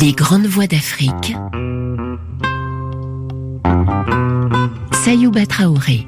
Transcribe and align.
Les 0.00 0.12
grandes 0.12 0.46
voix 0.46 0.66
d'Afrique. 0.66 1.36
Sayouba 4.92 5.46
Traoré. 5.46 6.06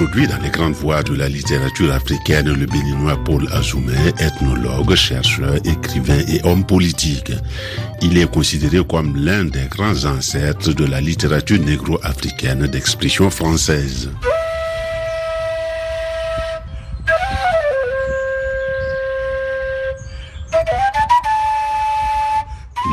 Aujourd'hui, 0.00 0.26
dans 0.26 0.38
les 0.38 0.48
grandes 0.48 0.72
voies 0.72 1.02
de 1.02 1.14
la 1.14 1.28
littérature 1.28 1.92
africaine, 1.92 2.50
le 2.50 2.64
béninois 2.64 3.22
Paul 3.22 3.46
Azoumé, 3.52 3.92
ethnologue, 4.18 4.94
chercheur, 4.94 5.56
écrivain 5.66 6.20
et 6.26 6.40
homme 6.42 6.64
politique. 6.64 7.30
Il 8.00 8.16
est 8.16 8.30
considéré 8.30 8.82
comme 8.82 9.14
l'un 9.14 9.44
des 9.44 9.66
grands 9.68 10.06
ancêtres 10.06 10.72
de 10.72 10.86
la 10.86 11.02
littérature 11.02 11.60
négro-africaine 11.60 12.66
d'expression 12.66 13.28
française. 13.28 14.08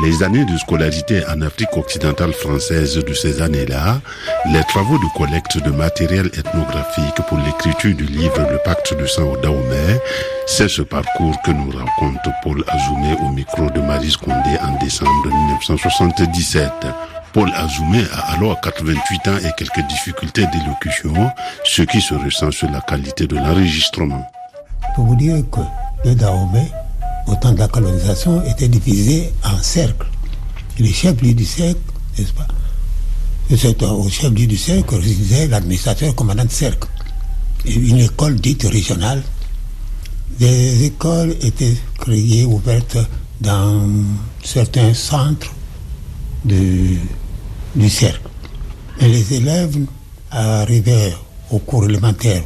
Les 0.08 0.22
années 0.22 0.46
de 0.46 0.56
scolarité 0.56 1.22
en 1.26 1.42
Afrique 1.42 1.76
occidentale 1.76 2.32
française 2.32 2.94
de 2.94 3.12
ces 3.12 3.42
années-là, 3.42 4.00
les 4.50 4.64
travaux 4.64 4.96
de 4.96 5.18
collecte 5.18 5.62
de 5.62 5.70
matériel 5.70 6.28
ethnographique 6.28 7.20
pour 7.28 7.36
l'écriture 7.36 7.94
du 7.94 8.06
livre 8.06 8.40
Le 8.50 8.56
pacte 8.64 8.98
de 8.98 9.04
sang 9.04 9.24
au 9.24 9.36
Dahomey, 9.36 10.00
c'est 10.46 10.70
ce 10.70 10.80
parcours 10.80 11.36
que 11.42 11.50
nous 11.50 11.70
raconte 11.70 12.26
Paul 12.42 12.64
Azoumé 12.68 13.18
au 13.22 13.28
micro 13.32 13.68
de 13.68 13.80
Marie 13.80 14.16
Condé 14.18 14.56
en 14.62 14.82
décembre 14.82 15.26
1977. 15.26 16.70
Paul 17.34 17.52
Azoumé 17.54 18.02
a 18.10 18.32
alors 18.32 18.58
88 18.62 19.28
ans 19.28 19.36
et 19.44 19.52
quelques 19.58 19.86
difficultés 19.88 20.46
d'élocution, 20.46 21.30
ce 21.64 21.82
qui 21.82 22.00
se 22.00 22.14
ressent 22.14 22.50
sur 22.50 22.70
la 22.70 22.80
qualité 22.80 23.26
de 23.26 23.36
l'enregistrement. 23.36 24.26
Pour 24.94 25.04
vous 25.04 25.16
dire 25.16 25.44
que 25.52 25.60
le 26.08 26.14
au 27.28 27.36
temps 27.36 27.52
de 27.52 27.58
la 27.58 27.68
colonisation, 27.68 28.42
était 28.44 28.68
divisé 28.68 29.32
en 29.44 29.62
cercles. 29.62 30.06
Les 30.78 30.92
chefs-lieux 30.92 31.34
du 31.34 31.44
cercle, 31.44 31.80
n'est-ce 32.16 32.32
pas 32.32 32.48
C'est 33.54 33.82
au 33.82 34.08
chef-lieu 34.08 34.46
du 34.46 34.56
cercle 34.56 34.94
résidait 34.96 35.48
l'administrateur 35.48 36.14
commandant 36.14 36.44
de 36.44 36.50
cercle. 36.50 36.88
Une 37.66 37.98
école 37.98 38.36
dite 38.36 38.62
régionale. 38.64 39.22
Des 40.38 40.84
écoles 40.84 41.34
étaient 41.42 41.76
créées, 41.98 42.44
ouvertes 42.44 42.98
dans 43.40 43.88
certains 44.42 44.94
centres 44.94 45.52
du 46.44 46.98
cercle. 47.88 48.28
Les 49.00 49.34
élèves 49.34 49.78
arrivaient 50.30 51.14
au 51.50 51.58
cours 51.58 51.84
élémentaire, 51.84 52.42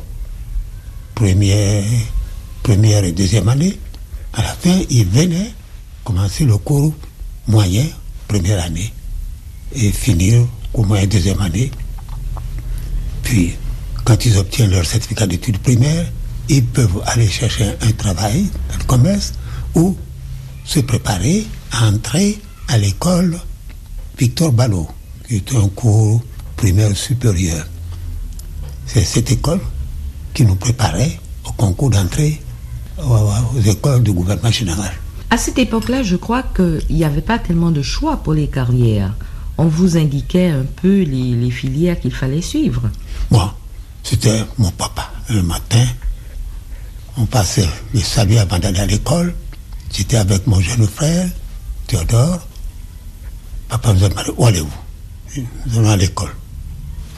première, 1.14 1.84
première 2.62 3.05
et 3.05 3.12
deuxième 3.12 3.48
année, 3.48 3.78
à 4.33 4.42
la 4.42 4.55
fin, 4.55 4.80
ils 4.91 5.06
venaient 5.06 5.52
commencer 6.05 6.44
le 6.44 6.56
cours 6.58 6.94
moyen, 7.47 7.84
première 8.28 8.64
année, 8.64 8.92
et 9.74 9.91
finir 9.91 10.47
au 10.74 10.84
moyen 10.84 11.06
deuxième 11.06 11.41
année. 11.41 11.70
Puis, 13.22 13.56
quand 14.05 14.24
ils 14.24 14.36
obtiennent 14.36 14.70
leur 14.70 14.84
certificat 14.84 15.27
d'études 15.27 15.58
primaires, 15.58 16.11
ils 16.48 16.64
peuvent 16.64 17.02
aller 17.06 17.28
chercher 17.28 17.72
un 17.80 17.92
travail, 17.92 18.47
un 18.74 18.84
commerce, 18.84 19.33
ou 19.74 19.97
se 20.64 20.80
préparer 20.80 21.46
à 21.70 21.89
entrer 21.89 22.39
à 22.69 22.78
l'école 22.78 23.39
Victor 24.19 24.52
Ballot, 24.52 24.89
qui 25.27 25.36
est 25.36 25.55
un 25.55 25.69
cours 25.69 26.22
primaire 26.56 26.96
supérieur. 26.96 27.67
C'est 28.86 29.05
cette 29.05 29.30
école 29.30 29.61
qui 30.34 30.44
nous 30.44 30.56
préparait 30.56 31.18
au 31.45 31.52
concours 31.52 31.90
d'entrée 31.90 32.40
aux 33.02 33.61
écoles 33.61 34.02
du 34.02 34.13
gouvernement 34.13 34.51
général? 34.51 34.92
À 35.30 35.39
cette 35.39 35.58
époque-là, 35.58 36.02
je 36.02 36.17
crois 36.17 36.42
qu'il 36.42 36.83
n'y 36.90 37.05
avait 37.05 37.23
pas 37.23 37.39
tellement 37.39 37.70
de 37.70 37.83
choix 37.83 38.18
pour 38.18 38.35
les 38.35 38.48
carrières. 38.48 39.14
On 39.58 39.64
vous 39.67 39.96
indiquait 39.96 40.51
un 40.51 40.64
peu 40.64 41.02
les, 41.02 41.51
filières 41.51 41.98
qu'il 41.98 42.12
fallait 42.12 42.42
suivre. 42.42 42.83
Moi, 43.30 43.55
c'était 44.02 44.45
mon 44.58 44.70
papa. 44.70 45.11
Le 45.30 45.42
matin, 45.42 45.86
on 47.17 47.24
passait 47.24 47.68
le 47.95 48.01
salut 48.01 48.39
avant 48.39 48.58
d'aller 48.58 48.80
à 48.80 48.86
l'école. 48.86 49.35
J'étais 49.91 50.17
avec 50.17 50.46
mon 50.46 50.61
jeune 50.61 50.86
frère, 50.86 51.29
Théodore. 51.86 52.41
Papa 53.68 53.89
a 53.91 53.92
demandé 53.95 54.30
où 54.36 54.45
allez-vous? 54.45 55.46
Nous 55.67 55.79
allons 55.79 55.91
à 55.91 55.96
l'école. 55.96 56.35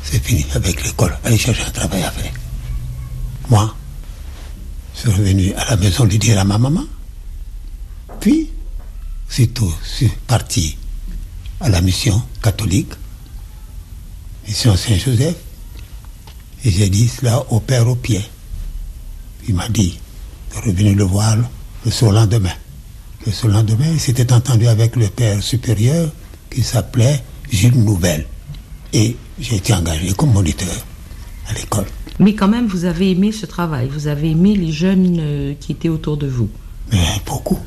C'est 0.04 0.22
fini 0.22 0.46
avec 0.54 0.84
l'école. 0.84 1.16
Allez 1.24 1.38
chercher 1.38 1.64
un 1.66 1.70
travail 1.70 2.02
à 2.02 2.10
faire. 2.10 2.32
Moi, 3.48 3.74
suis 5.04 5.20
revenu 5.20 5.52
à 5.54 5.70
la 5.70 5.76
maison 5.76 6.04
lui 6.04 6.18
dire 6.18 6.38
à 6.38 6.44
ma 6.44 6.58
maman. 6.58 6.84
Puis, 8.20 8.50
tout, 9.52 9.74
je 9.82 9.88
suis 9.88 10.12
parti 10.26 10.76
à 11.60 11.68
la 11.68 11.80
mission 11.80 12.22
catholique, 12.42 12.92
mission 14.46 14.76
Saint-Joseph, 14.76 15.36
et 16.64 16.70
j'ai 16.70 16.88
dit 16.88 17.08
cela 17.08 17.44
au 17.50 17.60
père 17.60 17.86
au 17.88 17.96
pied. 17.96 18.22
Il 19.48 19.54
m'a 19.54 19.68
dit 19.68 19.98
de 20.54 20.70
revenir 20.70 20.94
le 20.96 21.04
voir 21.04 21.36
le 21.84 21.90
surlendemain. 21.90 22.54
Le 23.26 23.32
surlendemain, 23.32 23.90
il 23.92 24.00
s'était 24.00 24.32
entendu 24.32 24.66
avec 24.68 24.96
le 24.96 25.08
père 25.08 25.42
supérieur 25.42 26.10
qui 26.50 26.62
s'appelait 26.62 27.22
Jules 27.50 27.76
Nouvelle. 27.76 28.26
Et 28.92 29.16
j'ai 29.38 29.56
été 29.56 29.74
engagé 29.74 30.12
comme 30.14 30.32
moniteur 30.32 30.74
à 31.48 31.52
l'école. 31.52 31.86
Mais 32.20 32.34
quand 32.34 32.48
même, 32.48 32.66
vous 32.66 32.84
avez 32.84 33.10
aimé 33.10 33.32
ce 33.32 33.46
travail, 33.46 33.88
vous 33.88 34.06
avez 34.06 34.30
aimé 34.30 34.54
les 34.54 34.72
jeunes 34.72 35.16
euh, 35.18 35.54
qui 35.58 35.72
étaient 35.72 35.88
autour 35.88 36.16
de 36.16 36.26
vous. 36.26 36.48
Beaucoup. 37.26 37.58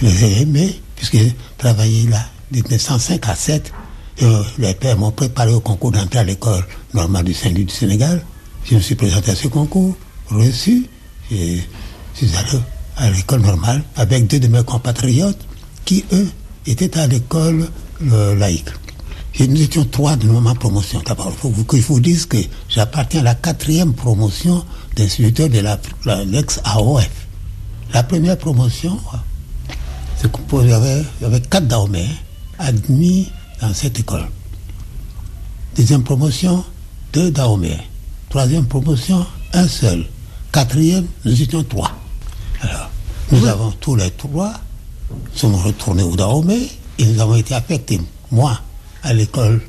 Je 0.00 0.06
les 0.06 0.24
ai 0.24 0.42
aimés, 0.42 0.80
puisque 0.96 1.18
j'ai 1.18 1.34
travaillé 1.58 2.08
là 2.08 2.24
de 2.50 2.56
1905 2.58 3.28
à 3.28 3.34
7. 3.34 3.72
Et, 4.18 4.24
euh, 4.24 4.42
les 4.58 4.74
pères 4.74 4.96
m'ont 4.96 5.10
préparé 5.10 5.52
au 5.52 5.60
concours 5.60 5.90
d'entrée 5.90 6.20
à 6.20 6.24
l'école 6.24 6.64
normale 6.94 7.24
du 7.24 7.34
Saint-Louis 7.34 7.64
du 7.64 7.74
Sénégal. 7.74 8.24
Je 8.64 8.76
me 8.76 8.80
suis 8.80 8.94
présenté 8.94 9.32
à 9.32 9.34
ce 9.34 9.48
concours, 9.48 9.96
reçu. 10.28 10.86
Je 11.30 11.58
suis 12.14 12.36
allé 12.36 12.58
à 12.96 13.10
l'école 13.10 13.40
normale 13.42 13.82
avec 13.96 14.26
deux 14.26 14.38
de 14.40 14.46
mes 14.46 14.62
compatriotes 14.62 15.44
qui, 15.84 16.04
eux, 16.12 16.28
étaient 16.66 16.96
à 16.96 17.06
l'école 17.06 17.68
euh, 18.12 18.34
nous 19.40 19.62
étions 19.62 19.84
trois 19.84 20.16
de 20.16 20.28
ma 20.28 20.54
promotion. 20.54 21.02
D'abord, 21.04 21.32
il 21.32 21.38
faut 21.38 21.50
que 21.64 21.76
je 21.76 21.82
vous 21.82 22.00
dise 22.00 22.26
que 22.26 22.36
j'appartiens 22.68 23.20
à 23.20 23.24
la 23.24 23.34
quatrième 23.34 23.92
promotion 23.92 24.64
d'instituteur 24.96 25.48
de 25.48 25.60
l'ex-AOF. 26.30 27.10
La 27.92 28.02
première 28.02 28.38
promotion, 28.38 28.98
c'est 30.16 30.30
qu'il 30.30 30.68
y 30.68 30.72
avait, 30.72 31.04
quatre 31.50 31.66
Daomé 31.66 32.06
admis 32.58 33.30
dans 33.60 33.74
cette 33.74 33.98
école. 33.98 34.26
Deuxième 35.76 36.04
promotion, 36.04 36.64
deux 37.12 37.30
Daomé. 37.30 37.76
Troisième 38.30 38.66
promotion, 38.66 39.26
un 39.52 39.68
seul. 39.68 40.06
Quatrième, 40.52 41.06
nous 41.24 41.42
étions 41.42 41.62
trois. 41.64 41.90
Alors, 42.60 42.90
nous 43.32 43.46
avons 43.46 43.72
tous 43.72 43.96
les 43.96 44.10
trois, 44.12 44.54
sommes 45.34 45.54
retournés 45.56 46.02
au 46.02 46.16
Dahomey 46.16 46.68
et 46.98 47.04
nous 47.06 47.20
avons 47.20 47.34
été 47.36 47.54
affectés. 47.54 48.00
Moi, 48.30 48.58
à 49.04 49.12
l'école 49.12 49.60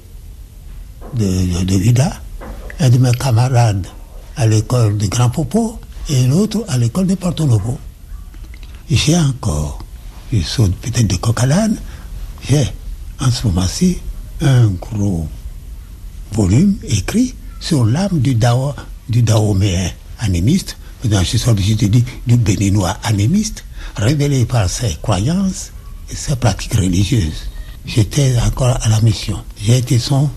de, 1.13 1.75
Vida, 1.77 2.21
un 2.79 2.89
de 2.89 2.97
mes 2.97 3.11
camarades 3.11 3.85
à 4.37 4.47
l'école 4.47 4.97
de 4.97 5.07
Grand 5.07 5.29
Popo 5.29 5.79
et 6.09 6.25
l'autre 6.25 6.63
à 6.67 6.77
l'école 6.77 7.07
de 7.07 7.15
Porto 7.15 7.45
Novo. 7.45 7.77
J'ai 8.89 9.17
encore, 9.17 9.79
je 10.31 10.41
saute 10.41 10.75
peut-être 10.77 11.07
de 11.07 11.15
Coquelane, 11.17 11.77
j'ai 12.49 12.65
en 13.19 13.29
ce 13.29 13.47
moment-ci 13.47 13.97
un 14.41 14.67
gros 14.67 15.27
volume 16.31 16.77
écrit 16.83 17.35
sur 17.59 17.85
l'âme 17.85 18.19
du 18.19 18.35
Dao, 18.35 18.73
du 19.09 19.21
Daoméen 19.21 19.91
animiste, 20.19 20.77
dans 21.03 21.23
ce 21.23 21.37
sort, 21.37 21.55
je 21.57 21.73
dis, 21.73 22.03
du 22.25 22.37
béninois 22.37 22.97
animiste, 23.03 23.63
révélé 23.95 24.45
par 24.45 24.69
ses 24.69 24.95
croyances 25.01 25.71
et 26.09 26.15
ses 26.15 26.35
pratiques 26.35 26.73
religieuses 26.73 27.49
j'étais 27.85 28.35
encore 28.39 28.77
à 28.81 28.89
la 28.89 29.01
mission. 29.01 29.43
J'ai 29.61 29.77
été 29.77 29.99
son 29.99 30.29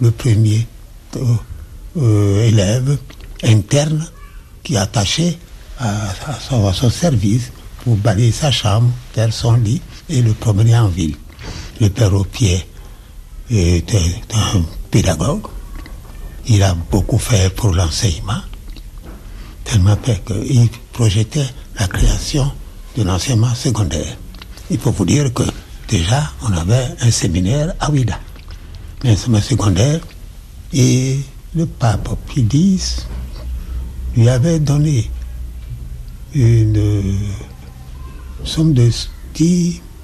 le 0.00 0.10
premier 0.10 0.66
euh, 1.16 1.34
euh, 1.96 2.46
élève 2.48 2.98
interne 3.42 4.06
qui 4.62 4.76
attaché 4.76 5.38
à, 5.78 5.92
son, 6.40 6.90
service 6.90 7.52
pour 7.84 7.96
balayer 7.96 8.32
sa 8.32 8.50
chambre, 8.50 8.90
faire 9.14 9.32
son 9.32 9.54
lit 9.54 9.80
et 10.08 10.22
le 10.22 10.32
promener 10.32 10.76
en 10.76 10.88
ville. 10.88 11.16
Le 11.80 11.88
père 11.90 12.12
au 12.14 12.24
pied 12.24 12.66
était 13.50 14.22
un 14.34 14.62
pédagogue. 14.90 15.46
Il 16.48 16.62
a 16.62 16.74
beaucoup 16.74 17.18
fait 17.18 17.50
pour 17.54 17.72
l'enseignement, 17.74 18.40
tellement 19.64 19.96
qu'il 19.96 20.68
projetait 20.92 21.46
la 21.78 21.86
création 21.88 22.50
d'un 22.96 23.08
enseignement 23.14 23.54
secondaire. 23.54 24.16
Il 24.70 24.78
faut 24.78 24.92
vous 24.92 25.04
dire 25.04 25.32
que 25.32 25.42
déjà, 25.88 26.32
on 26.42 26.52
avait 26.52 26.88
un 27.00 27.10
séminaire 27.10 27.74
à 27.80 27.90
Ouida. 27.90 28.18
l'enseignement 29.04 29.40
secondaire. 29.40 30.00
Et 30.72 31.18
le 31.54 31.66
pape 31.66 32.08
Pie 32.26 32.46
X 32.52 33.06
lui 34.16 34.28
avait 34.28 34.58
donné 34.58 35.10
une 36.34 37.18
somme 38.44 38.72
de, 38.74 38.90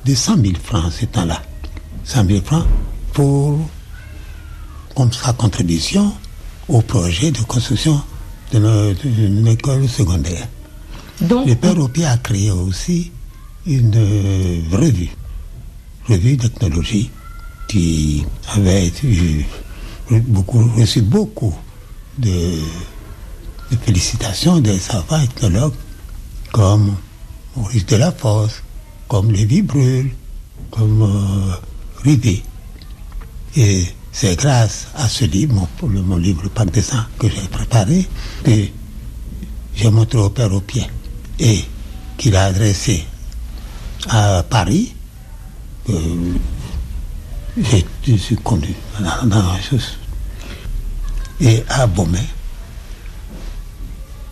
de 0.05 0.15
100 0.15 0.37
000 0.37 0.55
francs 0.63 0.93
ce 0.93 1.07
temps-là. 1.07 1.43
100 2.05 2.27
000 2.27 2.41
francs 2.43 2.67
pour, 3.13 3.59
comme 4.95 5.13
sa 5.13 5.33
contribution 5.33 6.13
au 6.69 6.81
projet 6.81 7.31
de 7.31 7.41
construction 7.41 8.01
d'une 8.53 9.47
école 9.47 9.89
secondaire. 9.89 10.47
Donc, 11.21 11.47
le 11.47 11.55
père 11.55 11.79
Opier 11.79 12.07
a 12.07 12.17
créé 12.19 12.51
aussi 12.51 13.11
une 13.67 13.95
revue, 14.73 15.11
revue 16.09 16.37
d'ethnologie, 16.37 17.11
qui 17.69 18.25
avait 18.55 18.93
reçu 20.79 21.03
beaucoup 21.03 21.55
de, 22.19 22.59
félicitations 23.85 24.59
des 24.61 24.79
savants 24.79 25.21
ethnologues 25.23 25.75
comme 26.53 26.95
Maurice 27.57 27.87
Delafosse, 27.87 28.63
comme 29.09 29.31
Lévi 29.33 29.63
Brûle, 29.63 30.13
comme 30.71 31.03
euh, 31.03 31.55
Rivet. 32.05 32.43
Et 33.57 33.87
c'est 34.13 34.37
grâce 34.37 34.89
à 34.95 35.09
ce 35.09 35.25
livre, 35.25 35.67
mon, 35.83 36.17
livre 36.19 36.49
Pacte 36.49 36.75
des 36.75 36.83
que 37.19 37.29
j'ai 37.29 37.49
préparé, 37.51 38.07
que 38.45 38.51
j'ai 39.75 39.91
montré 39.91 40.19
au 40.19 40.31
Père 40.31 40.53
au 40.53 40.61
pied 40.61 40.87
et 41.39 41.65
qu'il 42.19 42.37
a 42.37 42.45
adressé 42.45 43.05
à 44.09 44.45
Paris. 44.49 44.95
Je 47.57 48.17
suis 48.17 48.37
connu 48.37 48.75
dans, 48.99 49.27
la 49.53 49.61
chose. 49.61 49.99
Et 51.41 51.63
à 51.69 51.87
Beaumet, 51.87 52.25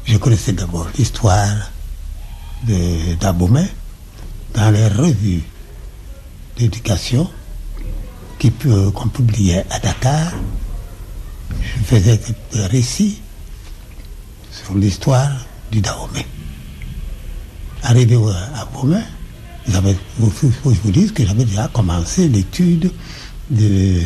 je 0.05 0.17
connaissais 0.17 0.53
d'abord 0.53 0.89
l'histoire 0.97 1.71
d'Abomey 3.21 3.69
dans 4.55 4.71
les 4.71 4.89
revues 4.89 5.43
d'éducation 6.57 7.31
qu'on 8.95 9.09
publiait 9.09 9.65
à 9.71 9.79
Dakar. 9.81 10.33
Je 11.51 11.85
faisais 11.85 12.21
des 12.53 12.67
récits 12.67 13.21
sur 14.51 14.75
l'histoire 14.77 15.31
du 15.71 15.81
Dahomey. 15.81 16.27
Arrivé 17.83 18.17
à 18.55 18.65
Beaumet, 18.67 19.05
il 19.69 20.31
faut 20.31 20.51
que 20.71 20.75
je 20.75 20.81
vous 20.81 20.91
dise 20.91 21.13
que 21.13 21.25
j'avais 21.25 21.45
déjà 21.45 21.69
commencé 21.69 22.29
l'étude 22.29 22.91
de 23.51 24.01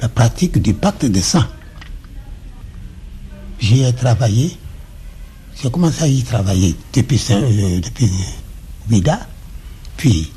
la 0.00 0.08
pratique 0.08 0.60
du 0.60 0.74
pacte 0.74 1.04
de 1.04 1.20
sang. 1.20 1.44
J'y 3.58 3.84
ai 3.84 3.92
travaillé 3.92 4.58
j'ai 5.62 5.70
commencé 5.70 6.02
à 6.02 6.08
y 6.08 6.22
travailler 6.22 6.74
depuis, 6.92 7.24
euh, 7.30 7.80
depuis 7.80 8.10
Vida. 8.88 9.26
Puis, 9.96 10.30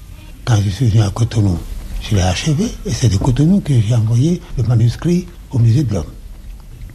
quand 0.45 0.56
je 0.63 0.69
suis 0.69 0.88
venu 0.88 1.01
à 1.01 1.10
Cotonou, 1.10 1.60
je 2.01 2.16
l'ai 2.16 2.21
achevé. 2.21 2.66
Et 2.86 2.94
c'est 2.94 3.10
de 3.10 3.18
Cotonou 3.18 3.60
que 3.60 3.74
j'ai 3.80 3.95
envoyé 3.95 4.42
le 4.57 4.63
manuscrit 4.63 5.27
au 5.51 5.60
musée 5.60 5.83
de 5.83 5.94
l'homme, 5.94 6.12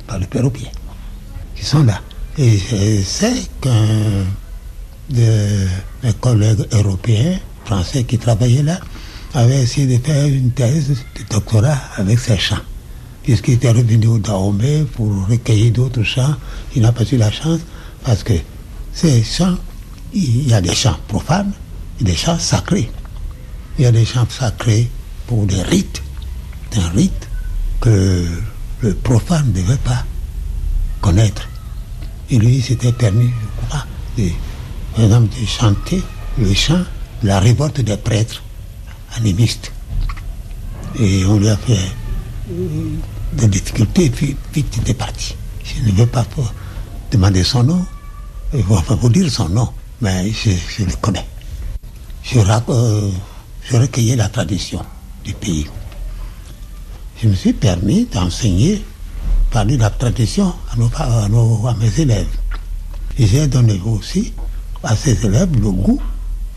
par 0.07 0.19
le 0.19 0.27
pied, 0.27 0.71
qui 1.55 1.65
sont 1.65 1.85
là. 1.85 2.01
Et 2.39 2.59
c'est 3.05 3.49
qu'un 3.61 4.25
de 5.11 5.67
mes 6.05 6.13
collègues 6.13 6.67
européens, 6.73 7.39
français 7.65 8.05
qui 8.05 8.19
travaillaient 8.19 8.63
là, 8.63 8.79
avait 9.35 9.63
essayé 9.63 9.99
de 9.99 10.05
faire 10.05 10.27
une 10.27 10.53
thèse 10.53 10.91
de 10.91 11.23
doctorat 11.29 11.79
avec 11.97 12.21
ses 12.21 12.39
chants. 12.39 12.63
Puisqu'il 13.25 13.55
était 13.55 13.71
revenu 13.71 14.07
au 14.07 14.19
Dahomey 14.19 14.85
pour 14.95 15.27
recueillir 15.27 15.73
d'autres 15.73 16.03
chants, 16.03 16.37
il 16.77 16.83
n'a 16.83 16.93
pas 16.93 17.05
eu 17.11 17.17
la 17.17 17.31
chance. 17.31 17.61
Parce 18.05 18.23
que 18.23 18.35
ces 18.93 19.25
chants, 19.25 19.57
il 20.13 20.49
y 20.49 20.55
a 20.55 20.61
des 20.61 20.75
chants 20.75 20.99
profanes 21.09 21.53
des 22.01 22.15
chants 22.17 22.39
sacrés. 22.39 22.91
Il 23.79 23.85
y 23.85 23.87
a 23.87 23.93
des 23.93 24.05
chants 24.05 24.27
sacrés 24.29 24.89
pour 25.27 25.47
des 25.47 25.63
rites. 25.63 26.03
Un 26.77 26.89
rite 26.89 27.29
que 27.81 28.27
le 28.81 28.95
profane 28.95 29.47
ne 29.49 29.53
devait 29.53 29.77
pas 29.77 30.05
connaître. 31.01 31.49
Et 32.31 32.39
lui, 32.39 32.61
s'était 32.61 32.93
permis, 32.93 33.29
je 33.29 33.67
crois, 33.67 33.87
de, 34.19 34.29
exemple, 35.03 35.29
de 35.41 35.47
chanter 35.47 36.03
le 36.39 36.55
chant 36.55 36.85
la 37.23 37.41
révolte 37.41 37.81
des 37.81 37.97
prêtres 37.97 38.43
animistes. 39.17 39.73
Et 40.99 41.25
on 41.25 41.39
lui 41.39 41.49
a 41.49 41.57
fait 41.57 41.79
euh, 42.51 42.89
des 43.33 43.49
difficultés, 43.49 44.11
puis 44.11 44.37
vite 44.53 44.79
il 44.81 44.91
est 44.91 44.95
parti. 44.95 45.35
Je 45.65 45.83
ne 45.83 45.93
veux 45.93 46.07
pas 46.07 46.25
demander 47.11 47.43
son 47.43 47.65
nom, 47.65 47.85
je 48.53 48.59
ne 48.59 48.63
vais 48.63 48.83
pas 48.87 48.95
vous 48.95 49.09
dire 49.09 49.31
son 49.31 49.49
nom, 49.49 49.69
mais 50.01 50.31
je, 50.31 50.85
le 50.85 50.93
connais. 51.01 51.27
Je, 52.23 52.39
euh, 52.39 53.11
recueillais 53.73 54.17
la 54.17 54.29
tradition 54.29 54.85
du 55.25 55.33
pays. 55.33 55.67
Je 57.23 57.29
me 57.29 57.35
suis 57.35 57.53
permis 57.53 58.07
d'enseigner, 58.07 58.85
parler 59.51 59.77
la 59.77 59.91
tradition 59.91 60.53
à, 60.71 60.77
nos, 61.29 61.67
à, 61.67 61.75
mes 61.75 62.01
élèves. 62.01 62.29
Et 63.19 63.27
j'ai 63.27 63.47
donné 63.47 63.81
aussi 63.85 64.33
à 64.85 64.97
ces 64.97 65.27
élèves 65.27 65.51
le 65.61 65.71
goût 65.71 66.01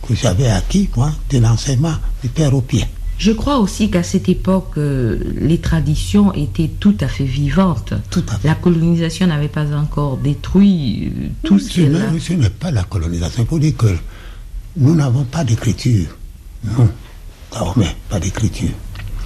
que 0.07 0.15
j'avais 0.15 0.47
acquis, 0.47 0.89
moi, 0.95 1.11
de 1.29 1.39
l'enseignement 1.39 1.95
du 2.21 2.29
père 2.29 2.53
au 2.53 2.61
pied. 2.61 2.85
Je 3.17 3.31
crois 3.31 3.57
aussi 3.57 3.89
qu'à 3.89 4.03
cette 4.03 4.29
époque, 4.29 4.77
euh, 4.77 5.17
les 5.41 5.57
traditions 5.57 6.33
étaient 6.33 6.69
tout 6.79 6.95
à 7.01 7.07
fait 7.07 7.23
vivantes. 7.25 7.93
Tout 8.11 8.23
à 8.29 8.37
fait. 8.37 8.47
La 8.47 8.55
colonisation 8.55 9.25
n'avait 9.25 9.47
pas 9.47 9.75
encore 9.75 10.17
détruit 10.17 11.11
euh, 11.17 11.27
tout 11.43 11.57
ce 11.57 11.69
qui 11.69 11.81
est 11.83 11.89
là. 11.89 12.01
Ce 12.19 12.33
n'est 12.33 12.49
pas 12.51 12.69
la 12.69 12.83
colonisation. 12.83 13.43
Il 13.43 13.47
faut 13.47 13.57
dire 13.59 13.75
que 13.75 13.97
nous 14.77 14.93
n'avons 14.93 15.23
pas 15.23 15.43
d'écriture. 15.43 16.15
Non. 16.63 16.89
mais 17.75 17.95
pas 18.09 18.19
d'écriture. 18.19 18.69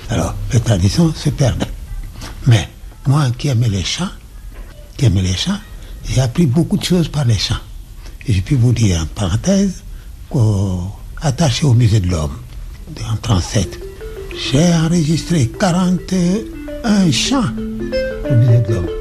Alors, 0.09 0.35
les 0.53 0.59
traditions 0.61 1.13
se 1.13 1.29
perdent. 1.29 1.65
Mais 2.47 2.69
moi 3.07 3.29
qui 3.37 3.49
aimais 3.49 3.69
les 3.69 3.83
chants, 3.83 4.09
qui 4.95 5.05
aimais 5.05 5.21
les 5.21 5.35
chants, 5.35 5.59
j'ai 6.05 6.21
appris 6.21 6.45
beaucoup 6.45 6.77
de 6.77 6.83
choses 6.83 7.09
par 7.09 7.25
les 7.25 7.37
chants. 7.37 7.59
Et 8.27 8.33
je 8.33 8.41
peux 8.41 8.55
vous 8.55 8.73
dire 8.73 9.01
en 9.01 9.05
parenthèse, 9.07 9.83
attaché 11.21 11.65
au 11.65 11.73
musée 11.73 11.99
de 11.99 12.07
l'homme, 12.07 12.37
en 13.11 13.15
37, 13.17 13.79
j'ai 14.51 14.73
enregistré 14.73 15.47
41 15.59 17.11
chants 17.11 17.43
au 18.29 18.35
musée 18.35 18.61
de 18.61 18.73
l'homme. 18.73 19.00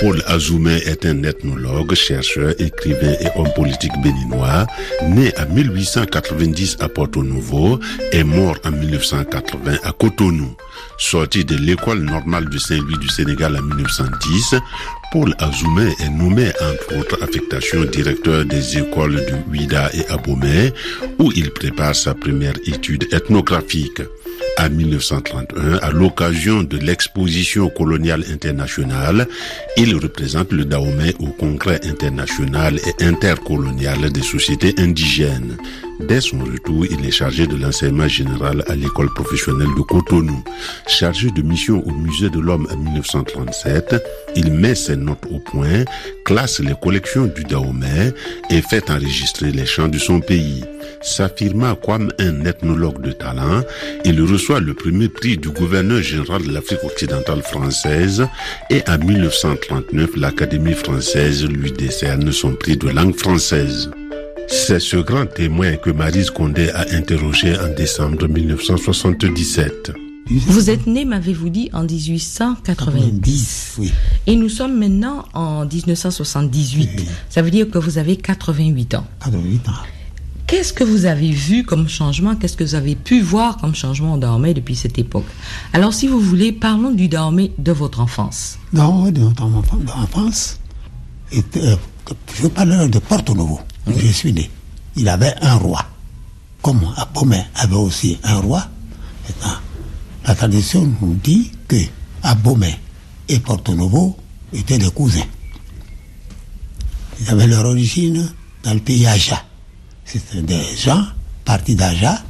Paul 0.00 0.22
Azoumé 0.26 0.76
est 0.86 1.04
un 1.04 1.22
ethnologue, 1.24 1.94
chercheur, 1.94 2.54
écrivain 2.58 3.12
et 3.20 3.28
homme 3.36 3.52
politique 3.54 3.92
béninois, 4.02 4.66
né 5.02 5.30
en 5.38 5.52
1890 5.54 6.78
à 6.80 6.88
Porto 6.88 7.22
Novo 7.22 7.78
et 8.10 8.24
mort 8.24 8.56
en 8.64 8.70
1980 8.70 9.76
à 9.84 9.92
Cotonou. 9.92 10.56
Sorti 10.96 11.44
de 11.44 11.54
l'école 11.56 12.00
normale 12.00 12.48
du 12.48 12.58
Saint-Louis 12.58 12.96
du 12.98 13.08
Sénégal 13.08 13.54
en 13.58 13.62
1910, 13.62 14.54
Paul 15.12 15.34
Azoumé 15.38 15.92
est 16.00 16.08
nommé 16.08 16.48
entre 16.48 16.98
autres 16.98 17.22
affectations 17.22 17.84
directeur 17.84 18.46
des 18.46 18.78
écoles 18.78 19.16
de 19.16 19.50
Ouida 19.50 19.90
et 19.92 20.06
Abomey, 20.08 20.72
où 21.18 21.30
il 21.36 21.50
prépare 21.50 21.94
sa 21.94 22.14
première 22.14 22.56
étude 22.64 23.06
ethnographique 23.12 24.00
en 24.60 24.68
1931, 24.68 25.78
à 25.78 25.90
l'occasion 25.90 26.62
de 26.62 26.76
l'exposition 26.76 27.70
coloniale 27.70 28.24
internationale, 28.30 29.26
il 29.76 29.96
représente 29.96 30.52
le 30.52 30.64
Dahomey 30.64 31.14
au 31.18 31.28
Congrès 31.28 31.80
international 31.84 32.78
et 32.78 33.04
intercolonial 33.04 34.10
des 34.12 34.22
sociétés 34.22 34.74
indigènes. 34.78 35.56
Dès 36.08 36.20
son 36.20 36.38
retour, 36.38 36.86
il 36.86 37.06
est 37.06 37.10
chargé 37.10 37.46
de 37.46 37.56
l'enseignement 37.56 38.08
général 38.08 38.64
à 38.68 38.74
l'école 38.74 39.12
professionnelle 39.12 39.68
de 39.76 39.82
Cotonou. 39.82 40.42
Chargé 40.86 41.30
de 41.30 41.42
mission 41.42 41.86
au 41.86 41.92
musée 41.92 42.30
de 42.30 42.40
l'homme 42.40 42.66
en 42.72 42.76
1937, 42.76 43.96
il 44.34 44.52
met 44.52 44.74
ses 44.74 44.96
notes 44.96 45.24
au 45.30 45.38
point, 45.38 45.84
classe 46.24 46.60
les 46.60 46.74
collections 46.80 47.26
du 47.26 47.44
Dahomey 47.44 48.12
et 48.50 48.62
fait 48.62 48.90
enregistrer 48.90 49.52
les 49.52 49.66
chants 49.66 49.88
de 49.88 49.98
son 49.98 50.20
pays. 50.20 50.64
S'affirmant 51.02 51.74
comme 51.74 52.10
un 52.18 52.44
ethnologue 52.44 53.00
de 53.02 53.12
talent, 53.12 53.62
il 54.04 54.20
reçoit 54.22 54.60
le 54.60 54.74
premier 54.74 55.08
prix 55.08 55.38
du 55.38 55.50
gouverneur 55.50 56.02
général 56.02 56.42
de 56.42 56.52
l'Afrique 56.52 56.84
occidentale 56.84 57.42
française 57.42 58.26
et 58.70 58.82
en 58.88 58.98
1939, 58.98 60.10
l'Académie 60.16 60.74
française 60.74 61.46
lui 61.46 61.72
décerne 61.72 62.32
son 62.32 62.54
prix 62.54 62.76
de 62.76 62.88
langue 62.88 63.16
française. 63.16 63.90
C'est 64.50 64.80
ce 64.80 64.96
grand 64.96 65.26
témoin 65.26 65.76
que 65.76 65.90
Marise 65.90 66.30
Condé 66.30 66.70
a 66.70 66.84
interrogé 66.94 67.56
en 67.56 67.68
décembre 67.74 68.26
1977. 68.28 69.92
Vous 70.28 70.70
êtes 70.70 70.86
né, 70.86 71.04
m'avez-vous 71.04 71.48
dit, 71.48 71.70
en 71.72 71.84
1890. 71.84 73.74
oui. 73.78 73.92
Et 74.26 74.36
nous 74.36 74.48
sommes 74.48 74.78
maintenant 74.78 75.24
en 75.34 75.64
1978. 75.66 76.90
Oui. 76.98 77.04
Ça 77.28 77.42
veut 77.42 77.50
dire 77.50 77.68
que 77.70 77.78
vous 77.78 77.98
avez 77.98 78.16
88 78.16 78.94
ans. 78.94 79.06
88 79.20 79.68
ans. 79.68 79.72
Qu'est-ce 80.46 80.72
que 80.72 80.82
vous 80.84 81.06
avez 81.06 81.30
vu 81.30 81.64
comme 81.64 81.88
changement? 81.88 82.34
Qu'est-ce 82.34 82.56
que 82.56 82.64
vous 82.64 82.74
avez 82.74 82.96
pu 82.96 83.20
voir 83.20 83.56
comme 83.56 83.74
changement? 83.74 84.14
Au 84.14 84.18
Dahomey 84.18 84.52
depuis 84.52 84.74
cette 84.74 84.98
époque 84.98 85.26
Alors, 85.72 85.94
si 85.94 86.08
vous 86.08 86.20
voulez, 86.20 86.50
parlons 86.52 86.90
du 86.90 87.08
Dahomey 87.08 87.52
de 87.58 87.70
votre 87.72 88.00
enfance. 88.00 88.58
Non, 88.72 89.10
de 89.10 89.20
notre 89.20 89.44
enfance. 89.44 89.80
enfance 89.96 90.60
et, 91.32 91.44
euh, 91.58 91.76
je 92.42 92.48
parle 92.48 92.90
de 92.90 92.98
Porto 92.98 93.34
Novo, 93.34 93.60
je 93.86 94.06
suis 94.12 94.32
né. 94.32 94.50
Il 94.96 95.08
avait 95.08 95.34
un 95.40 95.56
roi. 95.56 95.84
Comme 96.62 96.92
Abomey 96.96 97.44
avait 97.54 97.74
aussi 97.76 98.18
un 98.22 98.36
roi, 98.36 98.68
maintenant, 99.26 99.56
la 100.26 100.34
tradition 100.34 100.92
nous 101.00 101.14
dit 101.14 101.50
que 101.66 101.76
Abomey 102.22 102.78
et 103.28 103.38
Porto 103.38 103.74
Novo 103.74 104.16
étaient 104.52 104.78
des 104.78 104.90
cousins. 104.90 105.26
Ils 107.20 107.30
avaient 107.30 107.46
leur 107.46 107.64
origine 107.64 108.30
dans 108.62 108.74
le 108.74 108.80
pays 108.80 109.06
Aja. 109.06 109.42
C'était 110.04 110.42
des 110.42 110.76
gens 110.76 111.04
partis 111.44 111.76
d'Aja 111.76 112.22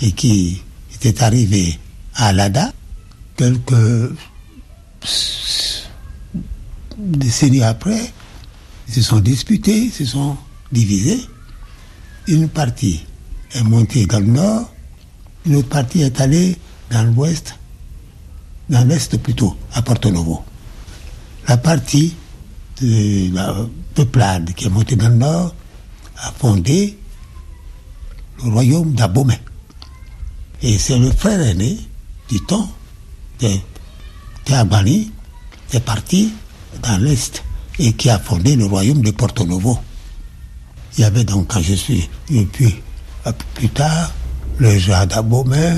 et 0.00 0.12
qui 0.12 0.60
étaient 0.94 1.22
arrivés 1.22 1.78
à 2.14 2.26
Alada 2.26 2.72
quelques 3.36 4.12
décennies 6.98 7.62
après. 7.62 8.12
Ils 8.88 8.94
se 8.94 9.02
sont 9.02 9.20
disputés, 9.20 9.84
ils 9.84 9.92
se 9.92 10.04
sont 10.04 10.36
divisés. 10.72 11.20
Une 12.26 12.48
partie 12.48 13.04
est 13.52 13.62
montée 13.62 14.06
dans 14.06 14.20
le 14.20 14.26
nord, 14.26 14.72
une 15.46 15.56
autre 15.56 15.68
partie 15.68 16.02
est 16.02 16.20
allée 16.20 16.56
dans 16.90 17.02
l'ouest, 17.02 17.56
dans 18.68 18.86
l'est 18.86 19.16
plutôt, 19.18 19.56
à 19.72 19.82
Porto 19.82 20.10
Novo. 20.10 20.44
La 21.48 21.56
partie 21.56 22.14
de 22.80 23.34
la 23.34 23.54
peuplade 23.94 24.52
qui 24.54 24.66
est 24.66 24.70
montée 24.70 24.96
dans 24.96 25.08
le 25.08 25.16
nord 25.16 25.54
a 26.18 26.32
fondé 26.32 26.98
le 28.44 28.50
royaume 28.50 28.92
d'Abomey. 28.92 29.40
Et 30.62 30.78
c'est 30.78 30.98
le 30.98 31.10
frère 31.10 31.40
aîné, 31.40 31.78
dit-on, 32.28 32.68
de 33.40 33.48
Théabani, 34.44 35.10
qui 35.68 35.76
est 35.76 35.80
parti 35.80 36.32
dans 36.82 36.98
l'est 36.98 37.42
et 37.78 37.92
qui 37.94 38.10
a 38.10 38.18
fondé 38.18 38.56
le 38.56 38.66
royaume 38.66 39.00
de 39.00 39.10
Porto 39.10 39.44
Novo. 39.44 39.78
Il 40.96 41.02
y 41.02 41.04
avait 41.04 41.24
donc, 41.24 41.48
quand 41.48 41.62
je 41.62 41.74
suis, 41.74 42.08
et 42.32 42.44
puis 42.44 42.74
plus 43.54 43.68
tard, 43.68 44.12
le 44.58 44.78
gens 44.78 45.06
d'Abomey 45.06 45.72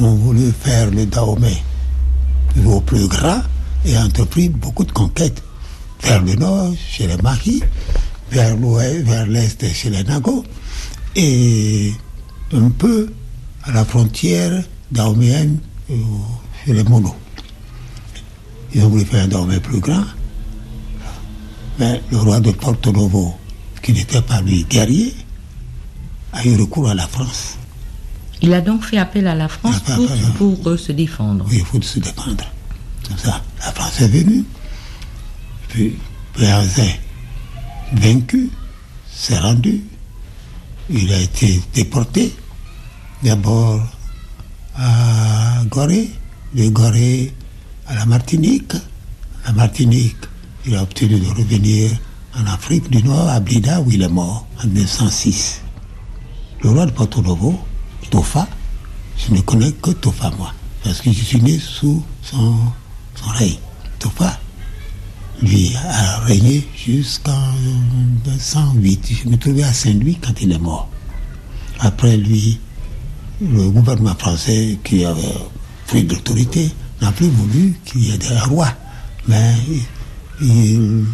ont 0.00 0.14
voulu 0.14 0.52
faire 0.52 0.90
le 0.90 1.06
Dahomey 1.06 1.56
au 2.64 2.80
plus 2.80 3.06
grand 3.06 3.42
et 3.84 3.96
entrepris 3.98 4.48
beaucoup 4.48 4.84
de 4.84 4.92
conquêtes. 4.92 5.42
Vers 6.02 6.22
le 6.22 6.34
nord, 6.34 6.74
chez 6.88 7.06
les 7.06 7.16
Maris, 7.18 7.62
vers 8.30 8.56
l'ouest, 8.56 9.04
vers 9.06 9.26
l'est, 9.26 9.72
chez 9.72 9.90
les 9.90 10.04
Nago, 10.04 10.44
et 11.14 11.92
un 12.52 12.68
peu 12.70 13.12
à 13.64 13.72
la 13.72 13.84
frontière 13.84 14.62
dahoméenne, 14.90 15.58
euh, 15.90 15.94
chez 16.64 16.72
les 16.74 16.84
Monos. 16.84 17.14
Ils 18.74 18.82
ont 18.82 18.88
voulu 18.88 19.04
faire 19.04 19.24
un 19.24 19.28
Dahomey 19.28 19.58
plus 19.60 19.80
grand, 19.80 20.04
mais 21.78 22.02
le 22.10 22.18
roi 22.18 22.40
de 22.40 22.50
Porto 22.50 22.92
Novo, 22.92 23.34
qui 23.86 23.92
n'était 23.92 24.20
pas 24.20 24.40
lui 24.40 24.64
guerrier, 24.64 25.14
a 26.32 26.44
eu 26.44 26.56
recours 26.56 26.88
à 26.88 26.94
la 26.94 27.06
France. 27.06 27.54
Il 28.42 28.52
a 28.52 28.60
donc 28.60 28.82
fait 28.82 28.98
appel 28.98 29.28
à 29.28 29.34
la 29.36 29.46
France 29.46 29.78
pour, 29.78 30.08
pour, 30.38 30.70
euh, 30.70 30.76
se 30.76 30.90
défendre. 30.90 31.46
Oui, 31.48 31.58
il 31.60 31.64
faut 31.64 31.80
se 31.80 32.00
défendre. 32.00 32.44
Comme 33.06 33.16
ça, 33.16 33.40
la 33.60 33.70
France 33.70 34.00
est 34.00 34.08
venue. 34.08 34.42
Puis, 35.68 35.96
Béhanzin, 36.36 36.94
vaincu, 37.92 38.50
s'est 39.08 39.38
rendu. 39.38 39.84
Il 40.90 41.12
a 41.12 41.20
été 41.20 41.62
déporté. 41.72 42.34
D'abord 43.22 43.80
à 44.74 45.62
Gorée, 45.70 46.10
de 46.54 46.68
Gorée 46.70 47.32
à 47.86 47.94
la 47.94 48.04
Martinique. 48.04 48.72
La 49.46 49.52
Martinique, 49.52 50.16
il 50.66 50.74
a 50.74 50.82
obtenu 50.82 51.20
de 51.20 51.28
revenir 51.28 51.92
en 52.38 52.46
Afrique 52.46 52.90
du 52.90 53.02
Nord, 53.02 53.28
à 53.28 53.40
Blida, 53.40 53.80
où 53.80 53.90
il 53.90 54.02
est 54.02 54.08
mort 54.08 54.46
en 54.62 54.66
1906. 54.66 55.62
Le 56.62 56.70
roi 56.70 56.86
de 56.86 56.90
Porto 56.90 57.22
Novo, 57.22 57.58
Tofa, 58.10 58.46
je 59.16 59.34
ne 59.34 59.40
connais 59.40 59.72
que 59.72 59.90
Tofa, 59.90 60.30
moi, 60.38 60.52
parce 60.84 61.00
que 61.00 61.12
je 61.12 61.22
suis 61.22 61.40
né 61.40 61.58
sous 61.58 62.02
son, 62.22 62.54
règne. 63.34 63.56
Tofa, 63.98 64.38
lui, 65.42 65.72
a 65.76 66.18
régné 66.20 66.66
jusqu'en 66.76 67.52
1908. 68.26 69.12
Je 69.24 69.28
me 69.28 69.36
trouvais 69.36 69.64
à 69.64 69.72
Saint-Louis 69.72 70.18
quand 70.22 70.40
il 70.40 70.52
est 70.52 70.58
mort. 70.58 70.88
Après 71.80 72.16
lui, 72.16 72.58
le 73.40 73.70
gouvernement 73.70 74.14
français 74.14 74.78
qui 74.84 75.04
avait 75.04 75.22
pris 75.86 76.06
l'autorité 76.06 76.70
n'a 77.00 77.12
plus 77.12 77.28
voulu 77.28 77.78
qu'il 77.84 78.04
y 78.06 78.12
ait 78.12 78.18
des 78.18 78.38
rois, 78.48 78.72
mais 79.28 79.54
il 80.40 81.04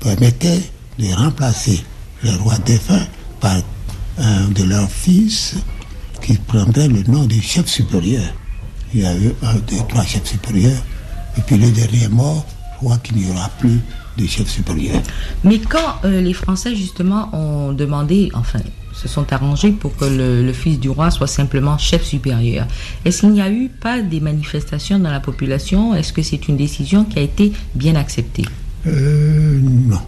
permettait 0.00 0.62
de 0.98 1.12
remplacer 1.14 1.82
les 2.22 2.34
rois 2.34 2.58
défunts 2.64 3.06
par 3.40 3.56
un 4.18 4.48
de 4.48 4.64
leurs 4.64 4.90
fils 4.90 5.56
qui 6.22 6.34
prendrait 6.34 6.88
le 6.88 7.02
nom 7.04 7.24
de 7.24 7.40
chef 7.40 7.66
supérieur. 7.66 8.22
Il 8.92 9.00
y 9.00 9.06
a 9.06 9.14
eu 9.14 9.32
un, 9.42 9.54
deux, 9.54 9.78
trois 9.88 10.04
chefs 10.04 10.26
supérieurs, 10.26 10.82
et 11.38 11.40
puis 11.42 11.56
le 11.56 11.70
dernier 11.70 12.08
mort, 12.08 12.44
je 12.72 12.78
crois 12.78 12.98
qu'il 12.98 13.16
n'y 13.16 13.30
aura 13.30 13.48
plus 13.58 13.78
de 14.18 14.26
chef 14.26 14.48
supérieur. 14.48 15.00
Mais 15.44 15.58
quand 15.58 15.96
euh, 16.04 16.20
les 16.20 16.32
Français, 16.34 16.74
justement, 16.74 17.30
ont 17.32 17.72
demandé, 17.72 18.30
enfin, 18.34 18.58
se 18.92 19.08
sont 19.08 19.32
arrangés 19.32 19.70
pour 19.70 19.96
que 19.96 20.04
le, 20.04 20.44
le 20.44 20.52
fils 20.52 20.78
du 20.78 20.90
roi 20.90 21.10
soit 21.10 21.28
simplement 21.28 21.78
chef 21.78 22.04
supérieur, 22.04 22.66
est-ce 23.04 23.20
qu'il 23.20 23.30
n'y 23.30 23.40
a 23.40 23.50
eu 23.50 23.68
pas 23.68 24.02
des 24.02 24.20
manifestations 24.20 24.98
dans 24.98 25.10
la 25.10 25.20
population? 25.20 25.94
Est-ce 25.94 26.12
que 26.12 26.22
c'est 26.22 26.48
une 26.48 26.56
décision 26.56 27.04
qui 27.04 27.18
a 27.18 27.22
été 27.22 27.52
bien 27.74 27.94
acceptée? 27.94 28.44
Euh, 28.86 29.60
non. 29.62 30.00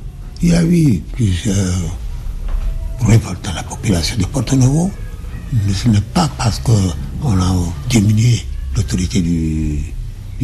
Il 0.43 0.49
y 0.49 0.55
a 0.55 0.65
eu 0.65 1.01
plusieurs 1.13 1.57
révoltes 3.07 3.45
dans 3.45 3.53
la 3.53 3.63
population 3.63 4.17
de 4.19 4.25
Porto 4.25 4.57
Novo, 4.57 4.91
mais 5.53 5.73
ce 5.73 5.89
n'est 5.89 6.01
pas 6.01 6.29
parce 6.39 6.59
qu'on 6.61 7.41
a 7.41 7.55
diminué 7.89 8.45
l'autorité 8.77 9.21
du, 9.21 9.79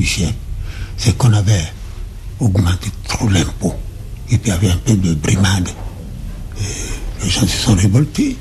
chef, 0.05 0.33
c'est 0.97 1.17
qu'on 1.17 1.33
avait 1.33 1.65
augmenté 2.39 2.91
trop 3.09 3.29
l'impôt, 3.29 3.75
et 4.31 4.39
puis 4.39 4.51
il 4.51 4.55
y 4.55 4.57
avait 4.57 4.71
un 4.71 4.77
peu 4.77 4.95
de 4.95 5.15
brimade. 5.15 5.69
Les 7.23 7.31
gens 7.31 7.41
se 7.47 7.49
sont 7.59 7.75
révoltés, 7.75 8.37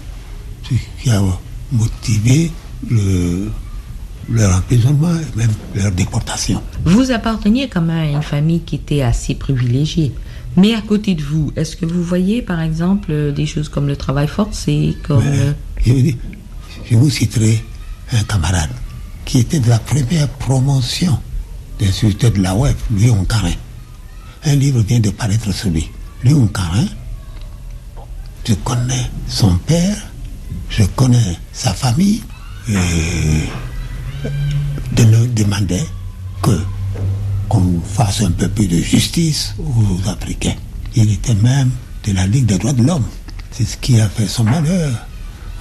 ce 0.64 0.76
qui 1.02 1.10
a 1.10 1.22
motivé 1.72 2.52
le- 2.90 3.52
leur 4.30 4.56
emprisonnement 4.58 5.14
et 5.16 5.38
même 5.38 5.52
leur 5.76 5.92
déportation. 5.92 6.62
Vous 6.86 7.12
apparteniez 7.12 7.68
quand 7.70 7.82
même 7.82 8.14
à 8.16 8.18
une 8.18 8.24
famille 8.24 8.62
qui 8.62 8.76
était 8.76 9.02
assez 9.02 9.36
privilégiée. 9.36 10.14
Mais 10.56 10.74
à 10.74 10.82
côté 10.82 11.14
de 11.16 11.22
vous, 11.24 11.52
est-ce 11.56 11.78
que 11.78 11.86
vous 11.86 12.04
voyez, 12.04 12.42
par 12.42 12.62
exemple, 12.62 13.10
euh, 13.12 13.32
des 13.32 13.46
choses 13.46 13.70
comme 13.70 13.88
le 13.88 13.96
travail 13.96 14.28
forcé, 14.28 14.98
comme... 15.04 15.24
euh, 15.26 15.54
Je 15.86 15.94
vous, 15.94 16.02
dis, 16.02 16.18
je 16.90 16.96
vous 16.98 17.10
citerai 17.10 17.64
un 18.12 18.24
camarade 18.24 18.72
qui 19.24 19.40
était 19.40 19.60
de 19.60 19.70
la 19.70 19.78
première 19.80 20.28
promotion 20.30 21.18
des 21.78 21.88
instituteurs 21.90 22.32
de 22.32 22.42
la 22.42 22.56
web, 22.56 22.76
Léon 22.98 23.24
Carin. 23.26 23.54
Un 24.46 24.56
livre 24.56 24.82
vient 24.82 25.00
de 25.00 25.12
paraître 25.12 25.54
sur 25.54 25.70
lui. 25.70 25.90
Léon 26.24 26.48
Carin, 26.48 26.86
je 28.48 28.54
connais 28.56 29.12
son 29.28 29.56
père, 29.58 29.98
je 30.70 30.84
connais 30.96 31.38
sa 31.54 31.74
famille, 31.74 32.24
et 32.70 32.74
de 34.94 35.04
nous 35.04 35.28
demander 35.28 35.82
que 36.42 36.60
qu'on 37.50 37.80
fasse 37.82 38.22
un 38.22 38.32
peu 38.32 38.50
plus 38.50 38.68
de 38.68 38.82
justice 38.82 39.56
aux 39.58 40.10
Africains. 40.10 40.56
Il 40.96 41.12
était 41.12 41.36
même 41.36 41.72
de 42.04 42.12
la 42.14 42.28
Ligue 42.28 42.46
des 42.46 42.58
droits 42.58 42.74
de 42.74 42.84
l'homme. 42.84 43.06
C'est 43.52 43.66
ce 43.66 43.78
qui 43.78 44.00
a 44.00 44.10
fait 44.10 44.28
son 44.28 44.44
malheur. 44.44 44.94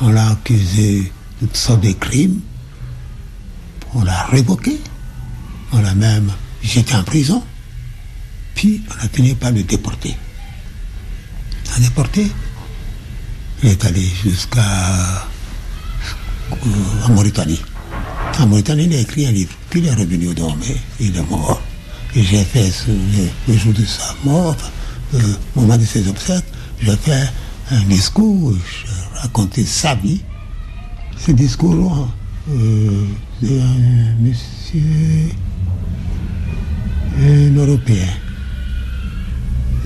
On 0.01 0.09
l'a 0.09 0.31
accusé 0.31 1.13
de 1.41 1.47
toutes 1.47 1.57
sortes 1.57 1.83
de 1.83 1.93
crimes. 1.93 2.41
On 3.95 4.03
l'a 4.03 4.25
révoqué. 4.25 4.81
On 5.73 5.81
l'a 5.81 5.95
même 5.95 6.33
jeté 6.63 6.95
en 6.95 7.05
prison. 7.05 7.43
Puis 8.55 8.83
on 8.91 9.05
a 9.05 9.09
fini 9.09 9.35
par 9.35 9.53
le 9.53 9.63
déporter. 9.63 10.17
On 11.69 11.75
l'a 11.75 11.81
déporté. 11.89 12.27
Il 13.63 13.71
est 13.71 13.85
allé 13.85 14.07
jusqu'à 14.25 14.61
euh, 16.53 17.05
en 17.05 17.09
Mauritanie. 17.11 17.61
En 18.39 18.47
Mauritanie, 18.47 18.85
il 18.85 18.95
a 18.95 19.01
écrit 19.01 19.27
un 19.27 19.33
livre. 19.33 19.53
Puis 19.71 19.81
il 19.81 19.87
est 19.87 19.95
revenu 19.95 20.29
au 20.29 20.35
Dahomey. 20.35 20.77
Il 21.01 21.17
est 21.17 21.31
mort. 21.31 21.61
Et 22.15 22.23
j'ai 22.23 22.45
fait 22.45 22.71
le, 22.89 23.29
le 23.49 23.59
jour 23.59 23.73
de 23.73 23.85
sa 23.85 24.15
mort, 24.25 24.57
euh, 25.15 25.19
au 25.55 25.61
moment 25.61 25.77
de 25.77 25.85
ses 25.85 26.09
obsèques, 26.09 26.45
j'ai 26.81 26.97
fait 26.97 27.29
un 27.71 27.83
discours 27.83 28.53
je 28.55 29.21
racontais 29.21 29.65
sa 29.65 29.95
vie. 29.95 30.21
Ce 31.19 31.33
discours, 31.33 32.09
euh, 32.51 33.05
de 33.43 33.61
un 33.61 34.23
monsieur, 34.23 35.31
un 37.21 37.57
Européen, 37.57 38.07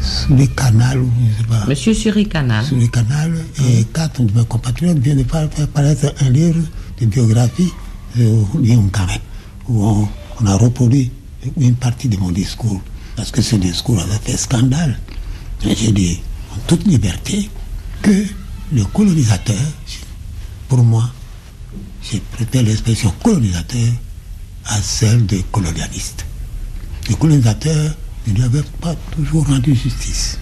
sur 0.00 0.34
les 0.34 0.48
canals, 0.48 1.02
je 1.02 1.42
sais 1.42 1.48
pas. 1.48 1.66
Monsieur 1.66 1.94
sur 1.94 2.14
les 2.14 2.24
canals. 2.24 2.64
Sur 2.64 2.76
les 2.76 2.88
canals, 2.88 3.38
et 3.64 3.84
quatre 3.92 4.22
de 4.22 4.38
mes 4.38 4.44
compatriotes 4.44 4.98
viennent 4.98 5.22
de 5.22 5.28
faire 5.28 5.48
paraître 5.68 6.12
un 6.20 6.30
livre 6.30 6.62
de 7.00 7.06
biographie 7.06 7.70
où 8.18 9.84
on, 9.86 10.08
a 10.46 10.56
reproduit 10.56 11.10
une 11.58 11.74
partie 11.74 12.08
de 12.08 12.16
mon 12.16 12.30
discours, 12.30 12.80
parce 13.16 13.30
que 13.30 13.42
ce 13.42 13.56
discours 13.56 14.00
avait 14.00 14.18
fait 14.18 14.36
scandale. 14.36 14.98
J'ai 15.62 15.92
dit, 15.92 16.20
en 16.52 16.58
toute 16.66 16.86
liberté, 16.86 17.48
que 18.02 18.24
le 18.72 18.84
colonisateur, 18.84 19.60
pour 20.68 20.82
moi, 20.82 21.10
j'ai 22.02 22.20
prêté 22.20 22.62
l'expression 22.62 23.12
colonisateur 23.22 23.92
à 24.66 24.80
celle 24.80 25.26
de 25.26 25.38
colonialiste. 25.52 26.24
Le 27.08 27.14
colonisateur 27.16 27.94
ne 28.26 28.32
lui 28.34 28.42
avait 28.42 28.62
pas 28.80 28.94
toujours 29.12 29.46
rendu 29.46 29.74
justice. 29.74 30.38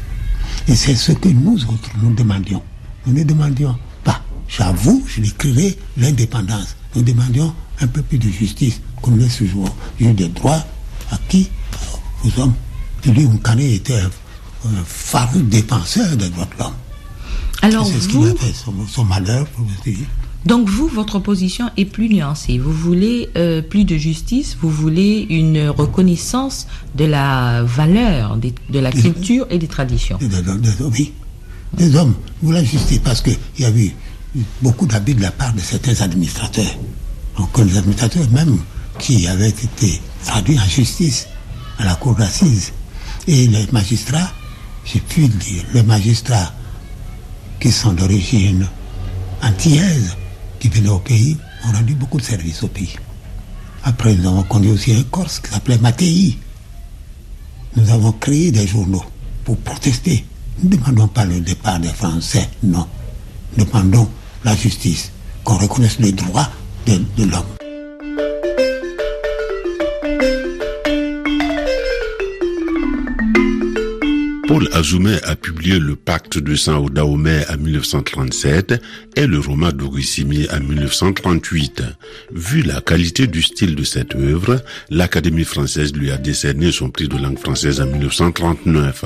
Et 0.66 0.76
c'est 0.76 0.94
ce 0.94 1.12
que 1.12 1.28
nous 1.28 1.64
autres, 1.64 1.90
nous 2.02 2.14
demandions. 2.14 2.62
Nous 3.06 3.12
ne 3.12 3.24
demandions 3.24 3.76
pas, 4.04 4.22
j'avoue, 4.48 5.04
je 5.06 5.20
l'écrirai, 5.20 5.78
l'indépendance. 5.96 6.76
Nous 6.98 7.04
demandions 7.04 7.54
un 7.80 7.86
peu 7.86 8.02
plus 8.02 8.18
de 8.18 8.28
justice, 8.28 8.80
qu'on 9.00 9.14
laisse 9.14 9.38
jouer 9.44 9.68
juge 10.00 10.14
des 10.16 10.28
droits 10.28 10.64
à 11.12 11.18
qui 11.28 11.48
aux 12.24 12.40
hommes. 12.40 12.54
Et 13.04 13.10
lui, 13.10 13.24
Mkane 13.26 13.60
était 13.60 13.94
un, 14.00 14.06
un 14.68 14.84
farouche 14.84 15.44
défenseur 15.44 16.16
des 16.16 16.28
droits 16.28 16.48
de 16.56 16.58
l'homme. 16.62 16.72
Alors 17.62 17.86
C'est 17.86 18.00
ce 18.00 18.08
qui 18.08 18.14
vous, 18.14 18.24
m'a 18.24 18.34
fait 18.34 18.52
son, 18.52 18.72
son 18.88 19.04
malheur, 19.04 19.46
pour 19.46 19.64
vous 19.64 19.90
dire. 19.90 19.98
donc 20.44 20.68
vous, 20.68 20.88
votre 20.88 21.20
position 21.20 21.70
est 21.76 21.84
plus 21.84 22.08
nuancée. 22.08 22.58
Vous 22.58 22.72
voulez 22.72 23.28
euh, 23.36 23.62
plus 23.62 23.84
de 23.84 23.96
justice, 23.96 24.56
vous 24.60 24.70
voulez 24.70 25.24
une 25.30 25.68
reconnaissance 25.68 26.66
de 26.96 27.04
la 27.04 27.62
valeur 27.62 28.36
des- 28.38 28.54
de 28.70 28.78
la 28.80 28.90
culture 28.90 29.46
et 29.50 29.58
des 29.58 29.68
traditions. 29.68 30.18
Des, 30.18 30.26
des- 30.28 30.42
des- 30.42 30.84
oui, 30.92 31.12
des 31.74 31.94
hommes. 31.94 32.14
Vous 32.42 32.50
la 32.50 32.64
justice, 32.64 32.98
parce 33.04 33.20
qu'il 33.22 33.36
y 33.60 33.64
a 33.64 33.70
eu 33.70 33.92
beaucoup 34.62 34.86
d'abus 34.86 35.14
de 35.14 35.22
la 35.22 35.30
part 35.30 35.52
de 35.54 35.60
certains 35.60 36.00
administrateurs. 36.02 36.76
Donc 37.36 37.56
les 37.58 37.76
administrateurs 37.78 38.28
même 38.30 38.58
qui 38.98 39.26
avaient 39.26 39.48
été 39.48 40.00
traduits 40.24 40.58
en 40.58 40.68
justice 40.68 41.26
à 41.78 41.84
la 41.84 41.94
cour 41.94 42.14
d'assises. 42.14 42.72
Et 43.26 43.46
les 43.46 43.66
magistrats, 43.72 44.32
j'ai 44.84 45.00
pu 45.00 45.22
le 45.22 45.28
dire, 45.28 45.62
les 45.74 45.82
magistrats 45.82 46.52
qui 47.60 47.70
sont 47.70 47.92
d'origine 47.92 48.66
antillaise, 49.42 50.16
qui 50.58 50.68
venaient 50.68 50.88
au 50.88 50.98
pays, 50.98 51.36
ont 51.66 51.72
rendu 51.72 51.94
beaucoup 51.94 52.18
de 52.18 52.24
services 52.24 52.62
au 52.62 52.68
pays. 52.68 52.96
Après, 53.84 54.14
nous 54.14 54.28
avons 54.28 54.42
connu 54.42 54.70
aussi 54.70 54.92
un 54.92 55.02
Corse 55.04 55.40
qui 55.40 55.50
s'appelait 55.50 55.78
Mattei. 55.78 56.36
Nous 57.76 57.90
avons 57.90 58.12
créé 58.12 58.50
des 58.50 58.66
journaux 58.66 59.04
pour 59.44 59.56
protester. 59.58 60.24
Nous 60.62 60.70
ne 60.70 60.76
demandons 60.76 61.08
pas 61.08 61.24
le 61.24 61.40
départ 61.40 61.78
des 61.78 61.88
Français, 61.88 62.48
non. 62.62 62.86
Demandons 63.56 64.08
la 64.44 64.54
justice, 64.54 65.10
qu'on 65.44 65.56
reconnaisse 65.56 65.98
les 65.98 66.12
droits 66.12 66.48
de, 66.86 67.00
de 67.16 67.24
l'homme. 67.30 67.57
Paul 74.48 74.66
Azoumé 74.72 75.18
a 75.24 75.36
publié 75.36 75.78
Le 75.78 75.94
Pacte 75.94 76.38
de 76.38 76.54
Saint-Odaomé 76.54 77.42
en 77.50 77.58
1937 77.58 78.82
et 79.14 79.26
le 79.26 79.40
roman 79.40 79.72
d'Orissimi 79.72 80.46
en 80.50 80.60
1938. 80.60 81.82
Vu 82.32 82.62
la 82.62 82.80
qualité 82.80 83.26
du 83.26 83.42
style 83.42 83.74
de 83.74 83.84
cette 83.84 84.14
œuvre, 84.14 84.62
l'Académie 84.88 85.44
française 85.44 85.94
lui 85.94 86.10
a 86.10 86.16
décerné 86.16 86.72
son 86.72 86.88
prix 86.88 87.08
de 87.08 87.18
langue 87.18 87.38
française 87.38 87.82
en 87.82 87.86
1939. 87.88 89.04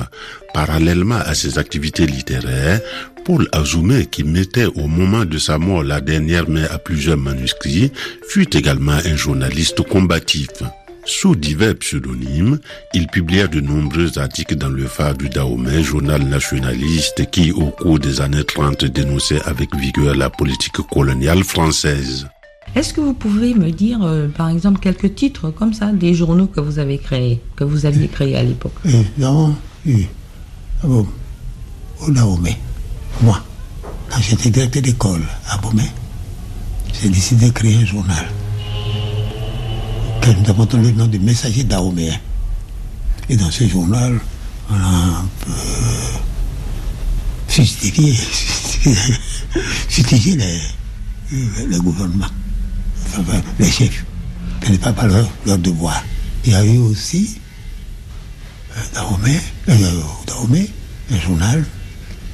Parallèlement 0.53 1.19
à 1.19 1.33
ses 1.33 1.59
activités 1.59 2.05
littéraires, 2.05 2.79
Paul 3.25 3.49
Azoumé, 3.51 4.05
qui 4.05 4.23
mettait 4.23 4.67
au 4.67 4.87
moment 4.87 5.25
de 5.25 5.37
sa 5.39 5.57
mort 5.57 5.83
la 5.83 5.99
dernière 5.99 6.49
main 6.49 6.67
à 6.71 6.77
plusieurs 6.77 7.17
manuscrits, 7.17 7.91
fut 8.29 8.55
également 8.55 8.97
un 9.05 9.17
journaliste 9.17 9.81
combatif. 9.81 10.47
Sous 11.05 11.35
divers 11.35 11.75
pseudonymes, 11.75 12.59
il 12.93 13.07
publia 13.07 13.47
de 13.47 13.59
nombreux 13.59 14.17
articles 14.17 14.55
dans 14.55 14.69
le 14.69 14.85
phare 14.85 15.15
du 15.15 15.27
Dahomey, 15.27 15.83
journal 15.83 16.23
nationaliste 16.23 17.29
qui, 17.29 17.51
au 17.51 17.67
cours 17.71 17.99
des 17.99 18.21
années 18.21 18.45
30, 18.45 18.85
dénonçait 18.85 19.41
avec 19.43 19.75
vigueur 19.75 20.15
la 20.15 20.29
politique 20.29 20.77
coloniale 20.89 21.43
française. 21.43 22.27
Est-ce 22.75 22.93
que 22.93 23.01
vous 23.01 23.13
pouvez 23.13 23.53
me 23.53 23.69
dire, 23.71 23.99
euh, 24.01 24.29
par 24.29 24.49
exemple, 24.49 24.79
quelques 24.79 25.13
titres 25.13 25.51
comme 25.51 25.73
ça 25.73 25.91
des 25.91 26.13
journaux 26.13 26.47
que 26.47 26.61
vous 26.61 26.79
avez 26.79 26.97
créés, 26.97 27.41
que 27.57 27.65
vous 27.65 27.85
aviez 27.85 28.07
créés 28.07 28.37
à 28.37 28.43
l'époque? 28.43 28.73
Et 28.85 29.03
nous 29.17 29.25
avons 29.25 29.55
eu 29.85 30.05
au, 30.85 31.05
Dahomey, 32.07 32.57
moi, 33.21 33.43
quand 34.09 34.21
j'étais 34.21 34.49
directeur 34.49 34.81
d'école 34.81 35.23
à 35.49 35.57
Beaumay, 35.57 35.91
j'ai 37.01 37.09
décidé 37.09 37.47
de 37.47 37.51
créer 37.51 37.75
un 37.75 37.85
journal 37.85 38.25
nous 40.31 40.49
avons 40.49 40.65
donné 40.65 40.91
le 40.91 40.97
nom 40.97 41.07
de 41.07 41.17
Messager 41.17 41.63
Dahoméen. 41.63 42.17
Et 43.29 43.35
dans 43.35 43.51
ce 43.51 43.67
journal, 43.67 44.19
on 44.69 44.73
a 44.73 44.77
un 44.77 45.25
peu 45.41 45.51
justifié, 47.49 48.15
les, 51.69 51.79
gouvernements, 51.79 52.25
enfin, 53.17 53.41
les 53.59 53.69
chefs, 53.69 54.05
qui 54.61 54.71
ne 54.71 54.77
pas 54.77 54.93
leur, 55.07 55.57
devoir. 55.57 56.03
Il 56.45 56.51
y 56.51 56.55
a 56.55 56.65
eu 56.65 56.77
aussi 56.77 57.39
Dahomey, 58.93 59.39
euh, 59.69 60.01
Dahomey, 60.27 60.69
un 61.11 61.19
journal 61.19 61.65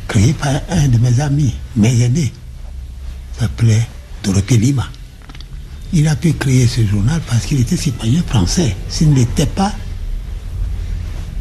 créé 0.08 0.34
par 0.34 0.54
un 0.70 0.88
de 0.88 0.98
mes 0.98 1.20
amis, 1.20 1.54
mes 1.76 2.02
aînés, 2.02 2.34
s'appelait 3.40 3.88
Dorothée 4.24 4.58
Lima. 4.58 4.90
Il 5.92 6.08
a 6.08 6.16
pu 6.16 6.34
créer 6.34 6.68
ce 6.68 6.86
journal 6.86 7.20
parce 7.28 7.46
qu'il 7.46 7.60
était 7.60 7.78
citoyen 7.78 8.22
français. 8.28 8.76
S'il 8.90 9.10
n'était 9.12 9.46
pas, 9.48 9.74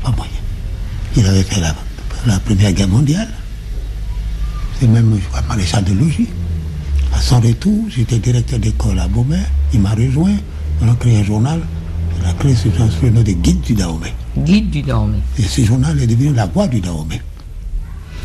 pas 0.02 0.10
moyen. 0.12 0.32
Il 1.16 1.26
avait 1.26 1.42
fait 1.42 1.60
la, 1.60 1.74
la 2.26 2.38
Première 2.40 2.72
Guerre 2.72 2.88
mondiale. 2.88 3.28
C'est 4.80 4.86
même, 4.86 5.18
je 5.20 5.26
crois, 5.28 5.42
maréchal 5.42 5.84
de 5.84 5.92
logis. 5.92 6.28
À 7.12 7.20
son 7.20 7.40
retour, 7.40 7.84
j'étais 7.90 8.18
directeur 8.18 8.58
d'école 8.58 8.98
à 8.98 9.08
Beaumais. 9.08 9.42
Il 9.74 9.80
m'a 9.80 9.90
rejoint. 9.90 10.36
On 10.80 10.90
a 10.90 10.94
créé 10.94 11.18
un 11.20 11.24
journal. 11.24 11.60
Il 12.20 12.26
a 12.26 12.32
créé 12.34 12.54
ce 12.54 12.68
journal 12.70 12.90
sous 12.90 13.04
le 13.06 13.10
nom 13.10 13.22
de 13.22 13.32
Guide 13.32 13.60
du 13.60 13.74
Dahomey. 13.74 14.14
Guide 14.38 14.70
du 14.70 14.82
Dahomey. 14.82 15.18
Et 15.38 15.42
ce 15.42 15.62
journal 15.64 16.00
est 16.00 16.06
devenu 16.06 16.32
la 16.32 16.46
voix 16.46 16.68
du 16.68 16.80
Dahomey. 16.80 17.20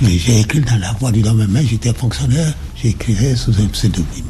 J'ai 0.01 0.39
écrit 0.41 0.61
dans 0.61 0.77
la 0.79 0.93
voix 0.93 1.11
du 1.11 1.21
Dahomey, 1.21 1.45
mais 1.49 1.65
j'étais 1.65 1.93
fonctionnaire, 1.93 2.53
j'écrivais 2.81 3.35
sous 3.35 3.51
un 3.61 3.67
pseudonyme. 3.67 4.25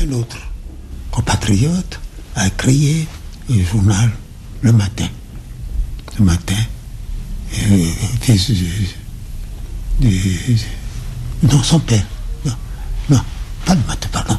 Un 0.00 0.12
autre 0.12 0.38
compatriote 1.10 2.00
a 2.36 2.48
créé 2.50 3.06
un 3.50 3.64
journal 3.64 4.10
le 4.62 4.72
matin. 4.72 5.08
Le 6.18 6.24
matin, 6.24 6.54
euh, 7.70 7.86
non, 11.42 11.62
son 11.62 11.80
père. 11.80 12.04
Non, 12.44 12.52
non, 13.10 13.20
pas 13.64 13.74
le 13.74 13.80
matin, 13.88 14.08
pardon. 14.12 14.38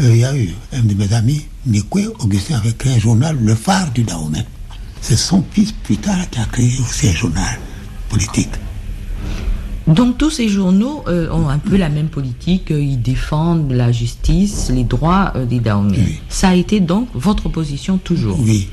Euh, 0.00 0.10
Il 0.14 0.18
y 0.18 0.24
a 0.24 0.36
eu 0.36 0.54
un 0.72 0.80
de 0.82 0.94
mes 0.94 1.12
amis, 1.14 1.46
Nikwe 1.66 2.12
Augustin, 2.18 2.56
avait 2.58 2.74
créé 2.74 2.94
un 2.94 2.98
journal, 2.98 3.36
Le 3.40 3.54
Phare 3.54 3.90
du 3.92 4.02
Dahomey. 4.02 4.44
C'est 5.00 5.16
son 5.16 5.42
fils 5.52 5.72
plus 5.72 5.96
tard 5.96 6.28
qui 6.30 6.40
a 6.40 6.44
créé 6.46 6.78
aussi 6.80 7.08
un 7.08 7.14
journal 7.14 7.58
politique. 8.10 8.50
Donc 9.86 10.16
tous 10.16 10.30
ces 10.30 10.48
journaux 10.48 11.04
euh, 11.08 11.30
ont 11.30 11.48
un 11.48 11.58
peu 11.58 11.76
la 11.76 11.90
même 11.90 12.08
politique, 12.08 12.70
euh, 12.70 12.80
ils 12.80 13.00
défendent 13.02 13.70
la 13.70 13.92
justice, 13.92 14.70
les 14.72 14.84
droits 14.84 15.32
euh, 15.36 15.44
des 15.44 15.60
Dahomey. 15.60 15.98
Oui. 15.98 16.20
Ça 16.28 16.48
a 16.50 16.54
été 16.54 16.80
donc 16.80 17.08
votre 17.14 17.50
position 17.50 17.98
toujours. 17.98 18.40
Oui, 18.40 18.68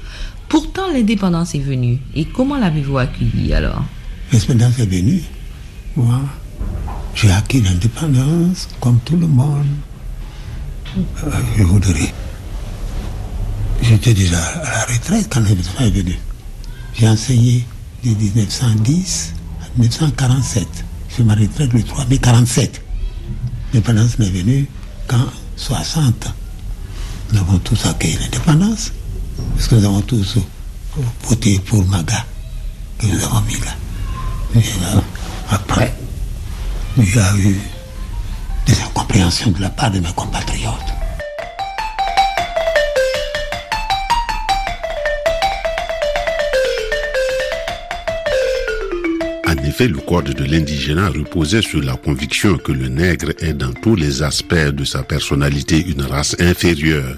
Pourtant 0.51 0.91
l'indépendance 0.91 1.55
est 1.55 1.59
venue. 1.59 1.99
Et 2.13 2.25
comment 2.25 2.57
l'avez-vous 2.57 2.97
accueillie 2.97 3.53
alors? 3.53 3.85
L'indépendance 4.33 4.79
est 4.79 4.85
venue. 4.85 5.21
Moi, 5.95 6.19
j'ai 7.15 7.31
acquis 7.31 7.61
l'indépendance 7.61 8.67
comme 8.81 8.99
tout 9.05 9.15
le 9.15 9.27
monde. 9.27 9.65
Euh, 10.97 11.31
je 11.57 11.63
voudrais. 11.63 12.13
J'étais 13.81 14.13
déjà 14.13 14.41
à 14.41 14.71
la 14.71 14.93
retraite 14.93 15.27
quand 15.29 15.39
l'indépendance 15.39 15.79
est 15.79 15.89
venue. 15.91 16.19
J'ai 16.95 17.07
enseigné 17.07 17.65
de 18.03 18.09
1910 18.09 19.33
à 19.61 19.79
1947. 19.79 20.67
Je 21.17 21.23
ma 21.23 21.35
retraite 21.35 21.73
le 21.73 21.83
3 21.83 22.05
mai 22.05 22.17
47. 22.17 22.81
L'indépendance 23.73 24.17
m'est 24.19 24.29
venue 24.29 24.67
quand 25.07 25.25
60. 25.57 26.27
Nous 27.31 27.39
avons 27.39 27.57
tous 27.59 27.85
accueilli 27.85 28.17
l'indépendance. 28.17 28.91
Parce 29.55 29.67
que 29.67 29.75
nous 29.75 29.85
avons 29.85 30.01
tous 30.01 30.37
voté 31.23 31.59
pour 31.59 31.85
Maga 31.87 32.25
que 32.97 33.07
nous 33.07 33.23
avons 33.23 33.41
mis 33.41 33.55
là. 33.59 33.75
Et 34.55 34.59
là, 34.81 35.01
après, 35.49 35.93
il 36.97 37.15
y 37.15 37.19
a 37.19 37.35
eu 37.37 37.57
des 38.65 38.81
incompréhensions 38.81 39.51
de 39.51 39.61
la 39.61 39.69
part 39.69 39.91
de 39.91 39.99
mes 39.99 40.11
compatriotes. 40.13 41.00
Effet, 49.71 49.87
le 49.87 49.99
code 49.99 50.33
de 50.33 50.43
l'indigénat 50.43 51.07
reposait 51.07 51.61
sur 51.61 51.81
la 51.81 51.95
conviction 51.95 52.57
que 52.57 52.73
le 52.73 52.89
nègre 52.89 53.31
est 53.39 53.53
dans 53.53 53.71
tous 53.71 53.95
les 53.95 54.21
aspects 54.21 54.53
de 54.53 54.83
sa 54.83 55.01
personnalité 55.01 55.81
une 55.87 56.01
race 56.01 56.35
inférieure. 56.39 57.15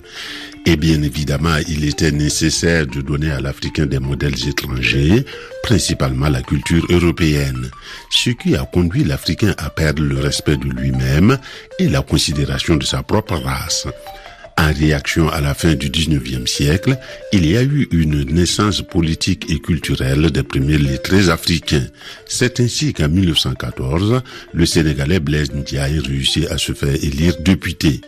Et 0.67 0.75
bien 0.75 1.01
évidemment, 1.01 1.55
il 1.67 1.83
était 1.83 2.11
nécessaire 2.11 2.85
de 2.85 3.01
donner 3.01 3.31
à 3.31 3.41
l'Africain 3.41 3.87
des 3.87 3.97
modèles 3.97 4.47
étrangers, 4.47 5.25
principalement 5.63 6.29
la 6.29 6.43
culture 6.43 6.85
européenne, 6.89 7.71
ce 8.11 8.29
qui 8.29 8.55
a 8.55 8.65
conduit 8.65 9.03
l'Africain 9.03 9.55
à 9.57 9.71
perdre 9.71 10.03
le 10.03 10.19
respect 10.19 10.57
de 10.57 10.69
lui-même 10.69 11.39
et 11.79 11.89
la 11.89 12.03
considération 12.03 12.75
de 12.75 12.85
sa 12.85 13.01
propre 13.01 13.35
race. 13.35 13.87
En 14.57 14.71
réaction 14.71 15.29
à 15.29 15.41
la 15.41 15.53
fin 15.53 15.73
du 15.73 15.89
19e 15.89 16.45
siècle, 16.47 16.97
il 17.31 17.45
y 17.49 17.57
a 17.57 17.63
eu 17.63 17.87
une 17.91 18.23
naissance 18.23 18.81
politique 18.81 19.49
et 19.49 19.59
culturelle 19.59 20.29
des 20.31 20.43
premiers 20.43 20.77
lettrés 20.77 21.29
africains. 21.29 21.87
C'est 22.27 22.59
ainsi 22.59 22.93
qu'en 22.93 23.09
1914, 23.09 24.21
le 24.53 24.65
Sénégalais 24.65 25.19
Blaise 25.19 25.51
Ndiaye 25.51 25.99
réussit 25.99 26.47
à 26.49 26.57
se 26.57 26.73
faire 26.73 26.93
élire 27.03 27.35
député. 27.43 28.01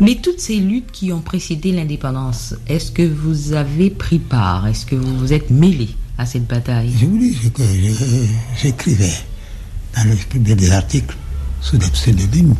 Mais 0.00 0.16
toutes 0.16 0.40
ces 0.40 0.56
luttes 0.56 0.90
qui 0.92 1.12
ont 1.12 1.20
précédé 1.20 1.70
l'indépendance, 1.70 2.54
est-ce 2.68 2.90
que 2.90 3.02
vous 3.06 3.52
avez 3.52 3.90
pris 3.90 4.18
part? 4.18 4.66
Est-ce 4.66 4.86
que 4.86 4.96
vous 4.96 5.16
vous 5.16 5.32
êtes 5.32 5.50
mêlé 5.50 5.88
à 6.18 6.26
cette 6.26 6.46
bataille? 6.46 6.90
Je 7.00 7.06
vous 7.06 7.18
dis 7.18 7.50
que 7.52 7.62
j'écrivais 8.60 9.12
dans 9.96 10.04
le 10.10 10.54
des 10.54 10.72
articles 10.72 11.14
sous 11.60 11.78
des 11.78 11.86
pseudonymes. 11.90 12.56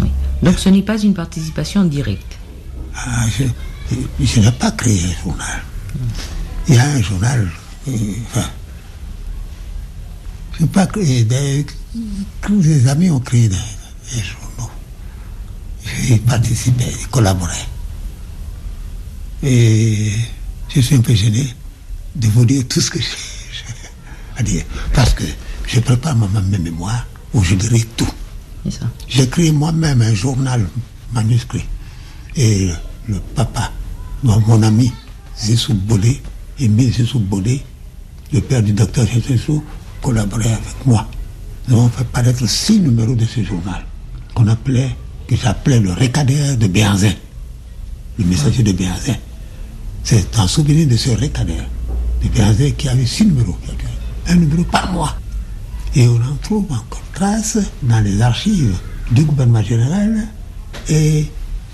Oui. 0.00 0.08
Donc 0.42 0.58
ce 0.58 0.68
n'est 0.68 0.82
pas 0.82 0.98
une 0.98 1.14
participation 1.14 1.84
directe? 1.84 2.39
Ah, 2.96 3.26
je, 3.28 4.40
n'ai 4.40 4.52
pas 4.52 4.70
créé 4.72 5.04
un 5.04 5.22
journal. 5.22 5.62
Il 6.68 6.74
y 6.74 6.78
a 6.78 6.84
un 6.84 7.02
journal. 7.02 7.48
Enfin, 7.86 8.50
je 10.52 10.62
n'ai 10.62 10.68
pas 10.68 10.86
créé. 10.86 11.24
Des, 11.24 11.66
tous 12.42 12.60
les 12.62 12.88
amis 12.88 13.10
ont 13.10 13.20
créé 13.20 13.48
des, 13.48 13.56
journaux. 14.22 14.70
J'ai 16.06 16.18
participé, 16.18 16.84
j'ai 16.84 17.06
collaboré. 17.10 17.56
Et 19.42 20.12
je 20.68 20.80
suis 20.80 20.96
un 20.96 21.00
peu 21.00 21.14
gêné 21.14 21.54
de 22.14 22.28
vous 22.28 22.44
dire 22.44 22.64
tout 22.68 22.80
ce 22.80 22.90
que 22.90 23.00
j'ai 23.00 23.08
à 24.36 24.42
dire. 24.42 24.64
Parce 24.92 25.14
que 25.14 25.24
je 25.66 25.80
prépare 25.80 26.16
moi-même 26.16 26.48
mes 26.48 26.58
mémoires 26.58 27.06
où 27.32 27.42
je 27.42 27.54
dirai 27.54 27.84
tout. 27.96 28.08
J'écris 29.08 29.52
moi-même 29.52 30.02
un 30.02 30.14
journal 30.14 30.68
manuscrit. 31.12 31.64
Et 32.36 32.68
le 33.08 33.16
papa, 33.34 33.72
mon 34.22 34.62
ami 34.62 34.92
Zissou 35.38 35.74
Bolé, 35.74 36.20
Émile 36.58 36.92
Zissou 36.92 37.18
Bolé, 37.18 37.62
le 38.32 38.40
père 38.40 38.62
du 38.62 38.72
docteur 38.72 39.06
Zissou, 39.06 39.62
collaborait 40.02 40.52
avec 40.52 40.86
moi. 40.86 41.06
Nous 41.68 41.76
avons 41.76 41.88
fait 41.88 42.04
paraître 42.04 42.48
six 42.48 42.80
numéros 42.80 43.14
de 43.14 43.24
ce 43.24 43.42
journal 43.42 43.84
qu'on 44.34 44.46
appelait, 44.46 44.90
que 45.26 45.36
j'appelais 45.36 45.80
le 45.80 45.92
récadaire 45.92 46.56
de 46.56 46.66
Béanzin, 46.66 47.12
le 48.18 48.24
messager 48.24 48.62
de 48.62 48.72
Béanzin. 48.72 49.16
C'est 50.04 50.38
un 50.38 50.46
souvenir 50.46 50.88
de 50.88 50.96
ce 50.96 51.10
récadaire 51.10 51.68
de 52.22 52.28
Béanzin 52.28 52.70
qui 52.70 52.88
avait 52.88 53.06
six 53.06 53.26
numéros, 53.26 53.56
un 54.28 54.34
numéro 54.34 54.64
par 54.64 54.92
mois. 54.92 55.16
Et 55.94 56.06
on 56.06 56.16
en 56.16 56.36
trouve 56.42 56.70
encore 56.70 57.02
trace 57.14 57.58
dans 57.82 58.00
les 58.00 58.22
archives 58.22 58.76
du 59.10 59.24
gouvernement 59.24 59.62
général 59.62 60.28
et 60.88 61.26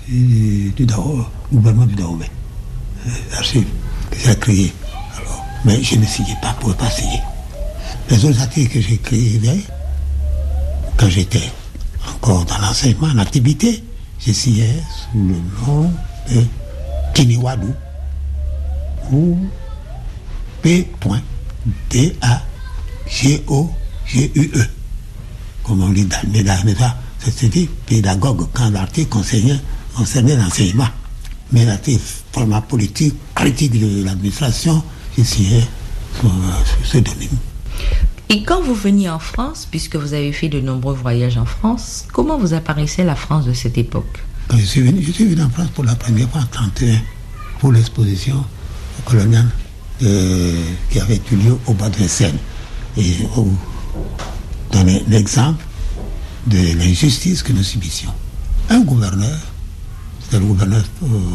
du 0.09 0.85
Dao, 0.85 1.25
gouvernement 1.51 1.85
du 1.85 1.95
Dahomey. 1.95 2.29
L'archive 3.31 3.65
que 4.11 4.17
j'ai 4.19 4.35
créé. 4.35 4.73
Alors, 5.17 5.45
mais 5.65 5.81
je 5.83 5.95
ne 5.95 6.05
signais 6.05 6.37
pas, 6.41 6.51
je 6.51 6.55
ne 6.55 6.61
pouvais 6.61 6.75
pas 6.75 6.89
signer. 6.89 7.21
Les 8.09 8.23
autres 8.25 8.41
articles 8.41 8.73
que 8.73 8.81
j'écrivais, 8.81 9.59
quand 10.95 11.09
j'étais 11.09 11.51
encore 12.15 12.45
dans 12.45 12.57
l'enseignement, 12.59 13.07
en 13.07 13.17
activité, 13.17 13.83
je 14.25 14.31
signais 14.31 14.81
sous 15.11 15.19
le 15.19 15.35
nom 15.65 15.91
de 16.29 16.43
Kiniwadou 17.13 17.73
ou 19.11 19.37
P.D-A-G-O-G-U-E. 20.61 20.97
Comme 25.63 25.81
on 25.83 25.89
dit 25.89 26.05
dans 26.05 26.21
le 26.33 26.43
c'était 27.19 27.67
pédagogue 27.85 28.47
quand 28.53 28.69
l'article 28.69 29.17
enseignait 29.17 29.59
concernait 29.97 30.35
l'enseignement. 30.35 30.87
Mais 31.51 31.65
la 31.65 31.77
format 32.31 32.61
politique, 32.61 33.15
critique 33.33 33.79
de 33.79 34.03
l'administration, 34.03 34.83
ici, 35.17 35.47
ce 36.21 36.83
pseudonyme. 36.83 37.37
Et 38.29 38.43
quand 38.43 38.61
vous 38.61 38.75
veniez 38.75 39.09
en 39.09 39.19
France, 39.19 39.67
puisque 39.69 39.95
vous 39.95 40.13
avez 40.13 40.33
fait 40.33 40.49
de 40.49 40.59
nombreux 40.59 40.93
voyages 40.93 41.37
en 41.37 41.45
France, 41.45 42.05
comment 42.11 42.37
vous 42.37 42.53
apparaissait 42.53 43.05
la 43.05 43.15
France 43.15 43.45
de 43.45 43.53
cette 43.53 43.77
époque? 43.77 44.23
Quand 44.49 44.57
je 44.57 44.65
suis 44.65 44.81
venu, 44.81 45.01
je 45.01 45.11
suis 45.11 45.25
venu 45.25 45.41
en 45.41 45.49
France 45.49 45.69
pour 45.73 45.85
la 45.85 45.95
première 45.95 46.29
fois 46.29 46.41
en 46.41 46.61
1931, 46.61 47.01
pour 47.59 47.71
l'exposition 47.71 48.43
coloniale 49.05 49.47
qui 49.99 50.99
avait 50.99 51.21
eu 51.31 51.35
lieu 51.35 51.57
au 51.65 51.73
bas 51.73 51.89
de 51.89 52.07
Seine. 52.07 52.37
Et 52.97 53.13
vous 53.35 53.57
donner 54.71 55.03
l'exemple 55.07 55.63
de 56.47 56.77
l'injustice 56.77 57.41
que 57.41 57.53
nous 57.53 57.63
subissions. 57.63 58.11
Un 58.69 58.81
gouverneur 58.81 59.37
le 60.33 60.39
gouverneur 60.39 60.83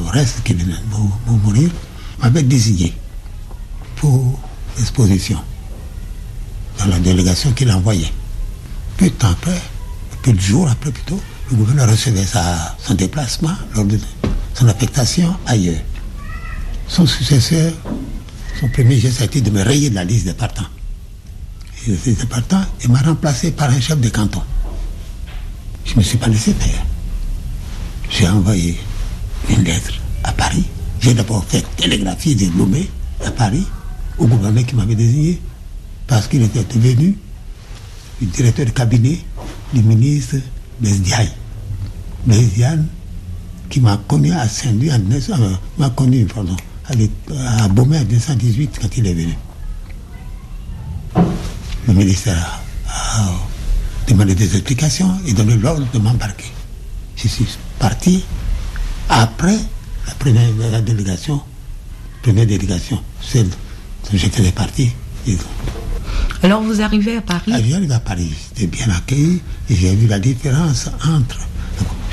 reste 0.09 0.42
qui 0.42 0.55
venait 0.55 0.74
de 0.74 1.31
mourir, 1.31 1.70
m'avait 2.20 2.42
désigné 2.42 2.94
pour 3.96 4.38
l'exposition 4.76 5.38
dans 6.78 6.87
la 6.87 6.98
délégation 6.98 7.52
qu'il 7.52 7.70
envoyait. 7.70 8.12
Peu 8.96 9.07
de 9.07 9.11
temps 9.11 9.31
après, 9.31 9.61
peu 10.22 10.33
de 10.33 10.40
jours 10.40 10.68
après 10.68 10.90
plutôt, 10.90 11.20
le 11.50 11.57
gouverneur 11.57 11.88
recevait 11.90 12.26
sa, 12.26 12.76
son 12.78 12.94
déplacement 12.94 13.57
son 14.55 14.68
affectation 14.68 15.35
ailleurs. 15.46 15.81
Son 16.88 17.07
successeur, 17.07 17.72
son 18.61 18.68
premier 18.68 18.98
geste 18.98 19.22
a 19.22 19.24
été 19.24 19.40
de 19.40 19.50
me 19.50 19.62
rayer 19.62 19.88
de 19.88 19.94
la 19.94 20.05
liste 20.05 20.26
des 20.26 20.35
partants. 20.35 20.66
Partants, 22.28 22.64
il 22.85 22.90
m'a 22.90 23.00
remplacé 23.00 23.50
par 23.50 23.70
un 23.70 23.81
chef 23.81 23.98
de 24.00 24.09
canton. 24.09 24.42
Je 25.85 25.92
ne 25.92 25.96
me 25.98 26.02
suis 26.02 26.18
pas 26.18 26.28
laissé 26.28 26.52
faire 26.52 26.85
j'ai 28.12 28.29
envoyé 28.29 28.79
une 29.48 29.64
lettre 29.64 29.92
à 30.22 30.33
Paris. 30.33 30.64
J'ai 31.01 31.14
d'abord 31.14 31.44
fait 31.44 31.64
télégraphier 31.77 32.35
des 32.35 32.48
nommés 32.51 32.88
à 33.25 33.31
Paris 33.31 33.66
au 34.18 34.27
gouverneur 34.27 34.64
qui 34.64 34.77
m'avait 34.77 34.94
désigné 34.94 35.40
parce 36.07 36.29
qu'il 36.29 36.42
était 36.42 36.62
devenu 36.64 37.16
le 38.20 38.27
directeur 38.29 38.66
de 38.66 38.70
cabinet 38.70 39.18
du 39.72 39.83
ministre 39.83 40.37
Besdiaï. 40.81 41.31
Besdiaï 42.27 42.79
qui 43.70 43.81
m'a 43.81 43.96
connu 44.07 44.31
à 44.33 44.46
Saint-Louis 44.46 44.90
euh, 44.90 45.51
m'a 45.79 45.88
connu, 45.90 46.27
pardon, 46.27 46.55
à, 46.87 47.64
en 47.64 47.68
1918 47.70 48.79
quand 48.81 48.96
il 48.98 49.07
est 49.07 49.14
venu. 49.14 49.35
Le 51.88 51.94
ministère 51.94 52.61
a 52.87 53.31
demandé 54.07 54.35
des 54.35 54.55
explications 54.57 55.11
et 55.27 55.33
donné 55.33 55.57
l'ordre 55.57 55.87
de 55.90 55.98
m'embarquer. 55.98 56.53
Je 57.22 57.28
suis 57.28 57.46
parti 57.78 58.24
après 59.08 59.56
la 60.08 60.14
première 60.14 60.50
la 60.72 60.80
délégation, 60.80 61.40
première 62.20 62.46
délégation, 62.46 63.00
celle 63.20 63.48
dont 63.48 64.11
je 64.12 64.26
faisais 64.26 64.50
partie. 64.50 64.90
Alors 66.42 66.62
vous 66.62 66.80
arrivez 66.80 67.18
à 67.18 67.20
Paris? 67.20 67.52
J'arrive 67.68 67.92
à 67.92 68.00
Paris, 68.00 68.32
j'étais 68.48 68.66
bien 68.66 68.90
accueilli 68.90 69.40
et 69.70 69.76
j'ai 69.76 69.94
vu 69.94 70.08
la 70.08 70.18
différence 70.18 70.88
entre. 71.06 71.38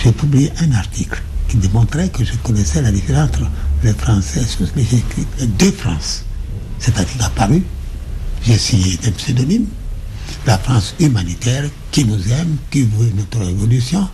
J'ai 0.04 0.12
publié 0.12 0.52
un 0.62 0.72
article 0.74 1.24
qui 1.48 1.58
démontrait 1.58 2.10
que 2.10 2.24
je 2.24 2.36
connaissais 2.44 2.84
la 2.84 2.92
différence 2.92 3.30
entre 3.30 3.50
les 3.84 3.94
Français, 3.94 4.42
écrit 4.78 5.26
les 5.40 5.48
deux 5.48 5.72
France. 5.72 6.24
Cet 6.78 7.00
article 7.00 7.24
a 7.24 7.30
paru, 7.32 7.64
j'ai 8.46 8.60
signé 8.60 8.96
des 8.98 9.10
pseudonymes, 9.10 9.66
la 10.46 10.60
France 10.60 10.94
humanitaire 11.00 11.68
qui 11.92 12.06
nous 12.06 12.22
aime, 12.32 12.58
qui 12.70 12.84
veut 12.84 13.12
notre 13.18 13.42
évolution, 13.50 14.08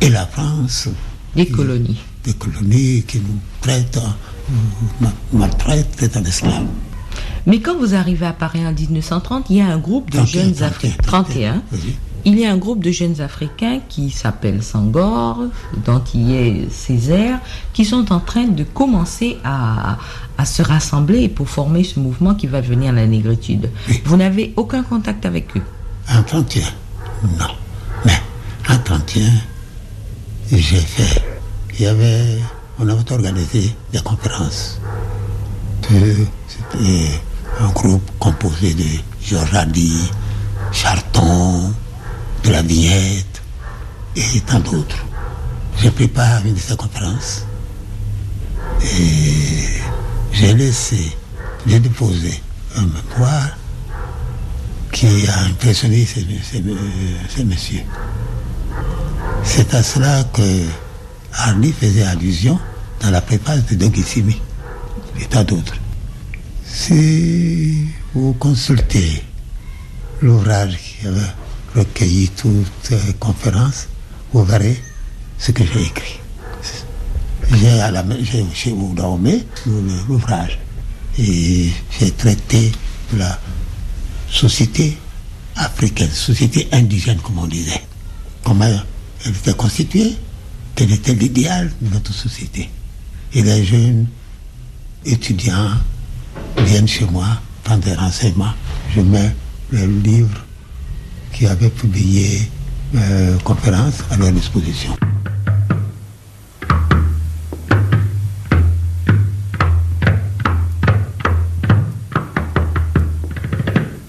et 0.00 0.08
la 0.08 0.26
France. 0.26 0.88
Des 1.34 1.46
colonies. 1.46 2.00
Des 2.24 2.32
colonies 2.34 3.04
qui 3.06 3.18
nous 3.18 3.38
traitent, 3.60 4.00
maltraitent, 5.32 5.96
traitent 5.96 6.16
en 6.16 6.24
esclaves. 6.24 6.66
Mais 7.46 7.60
quand 7.60 7.76
vous 7.78 7.94
arrivez 7.94 8.26
à 8.26 8.32
Paris 8.32 8.66
en 8.66 8.72
1930, 8.72 9.46
il 9.50 9.56
y 9.56 9.60
a 9.60 9.66
un 9.66 9.78
groupe 9.78 10.10
de 10.10 10.24
jeunes 10.24 10.62
Africains. 10.62 11.02
31. 11.02 11.62
Il 12.24 12.40
y 12.40 12.44
a 12.44 12.50
un 12.50 12.56
groupe 12.56 12.82
de 12.82 12.90
jeunes 12.90 13.20
Africains 13.20 13.78
qui 13.88 14.10
s'appelle 14.10 14.60
Sangor, 14.60 15.44
dont 15.84 16.02
il 16.12 16.30
y 16.30 16.36
a 16.36 16.70
Césaire, 16.70 17.38
qui 17.72 17.84
sont 17.84 18.12
en 18.12 18.18
train 18.18 18.46
de 18.48 18.64
commencer 18.64 19.36
à, 19.44 19.96
à 20.36 20.44
se 20.44 20.62
rassembler 20.62 21.28
pour 21.28 21.48
former 21.48 21.84
ce 21.84 22.00
mouvement 22.00 22.34
qui 22.34 22.48
va 22.48 22.60
devenir 22.62 22.92
la 22.92 23.06
négritude. 23.06 23.70
Vous 24.04 24.16
n'avez 24.16 24.52
aucun 24.56 24.82
contact 24.82 25.24
avec 25.24 25.56
eux? 25.56 25.62
En 26.10 26.22
31, 26.24 26.62
non. 27.38 27.46
Mais 28.04 28.20
en 28.68 28.78
31, 28.78 29.22
j'ai 30.50 30.80
fait. 30.80 31.22
Il 31.74 31.82
y 31.82 31.86
avait, 31.86 32.38
on 32.78 32.88
avait 32.88 33.12
organisé 33.12 33.74
des 33.92 34.00
conférences. 34.00 34.80
C'était 35.82 37.20
un 37.60 37.68
groupe 37.68 38.10
composé 38.18 38.74
de 38.74 38.84
Georges 39.22 39.54
Hardy, 39.54 40.10
de 42.44 42.50
la 42.50 42.62
vignette 42.62 43.42
et 44.14 44.40
tant 44.40 44.60
d'autres. 44.60 45.04
Je 45.78 45.88
prépare 45.90 46.44
une 46.46 46.54
de 46.54 46.58
ces 46.58 46.76
conférences 46.76 47.44
et 48.82 49.68
j'ai 50.32 50.54
laissé, 50.54 51.16
j'ai 51.66 51.80
déposé 51.80 52.40
un 52.76 52.82
mémoire 52.82 53.48
qui 54.92 55.26
a 55.28 55.40
impressionné 55.44 56.06
ces, 56.06 56.24
messieurs. 57.44 57.82
C'est 59.46 59.72
à 59.74 59.82
cela 59.82 60.24
que 60.34 60.42
Arnie 61.32 61.72
faisait 61.72 62.02
allusion 62.02 62.58
dans 63.00 63.10
la 63.10 63.20
préface 63.20 63.64
de 63.66 63.76
Dogissimi 63.76 64.40
et 65.20 65.24
tant 65.24 65.44
d'autres. 65.44 65.76
Si 66.66 67.86
vous 68.12 68.34
consultez 68.34 69.22
l'ouvrage 70.20 70.76
qui 70.76 71.06
avait 71.06 71.32
recueilli 71.74 72.28
toutes 72.30 72.90
les 72.90 73.14
conférences, 73.14 73.86
vous 74.32 74.44
verrez 74.44 74.76
ce 75.38 75.52
que 75.52 75.62
j'ai 75.64 75.82
écrit. 75.82 76.20
J'ai 77.52 77.80
chez 78.52 78.74
l'ouvrage 80.08 80.58
et 81.18 81.70
j'ai 81.98 82.10
traité 82.10 82.72
la 83.16 83.38
société 84.28 84.98
africaine, 85.54 86.10
société 86.10 86.68
indigène 86.72 87.18
comme 87.18 87.38
on 87.38 87.46
disait. 87.46 87.82
Elle 89.26 89.34
était 89.34 89.54
constituée, 89.54 90.16
quel 90.74 90.92
était 90.92 91.14
l'idéal 91.14 91.70
de 91.80 91.92
notre 91.92 92.12
société. 92.12 92.70
Et 93.32 93.42
les 93.42 93.64
jeunes 93.64 94.06
étudiants 95.04 95.70
viennent 96.58 96.86
chez 96.86 97.06
moi 97.06 97.26
prendre 97.64 97.82
des 97.82 97.94
renseignements. 97.94 98.54
Je 98.94 99.00
mets 99.00 99.34
le 99.70 99.86
livre 99.86 100.44
qui 101.32 101.46
avait 101.46 101.70
publié 101.70 102.48
euh, 102.94 103.36
conférence 103.38 104.04
à 104.10 104.16
leur 104.16 104.30
disposition. 104.30 104.96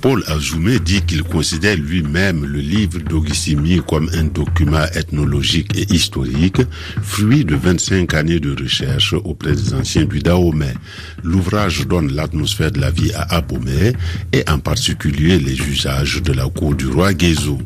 Paul 0.08 0.24
Azoumé 0.28 0.80
dit 0.80 1.02
qu'il 1.02 1.22
considère 1.24 1.76
lui-même 1.76 2.46
le 2.46 2.60
livre 2.60 2.98
d'Ogissimi 3.00 3.82
comme 3.86 4.10
un 4.13 4.24
document 4.24 4.86
ethnologique 4.96 5.78
et 5.78 5.93
historique, 5.93 6.62
fruit 7.02 7.43
de 7.43 7.56
25 7.56 8.13
années 8.13 8.39
de 8.39 8.56
recherche 8.58 9.12
auprès 9.12 9.52
des 9.52 9.74
anciens 9.74 10.06
du 10.06 10.20
Dahomey. 10.20 10.74
L'ouvrage 11.26 11.86
donne 11.88 12.13
l'atmosphère 12.13 12.72
de 12.72 12.80
la 12.80 12.89
vie 12.89 13.12
à 13.15 13.36
Abomey 13.36 13.91
et 14.32 14.46
en 14.50 14.60
particulier 14.60 15.39
les 15.39 15.60
usages 15.60 16.22
de 16.22 16.32
la 16.32 16.48
cour 16.48 16.74
du 16.74 16.88
roi 16.88 17.13
Guézo. 17.13 17.58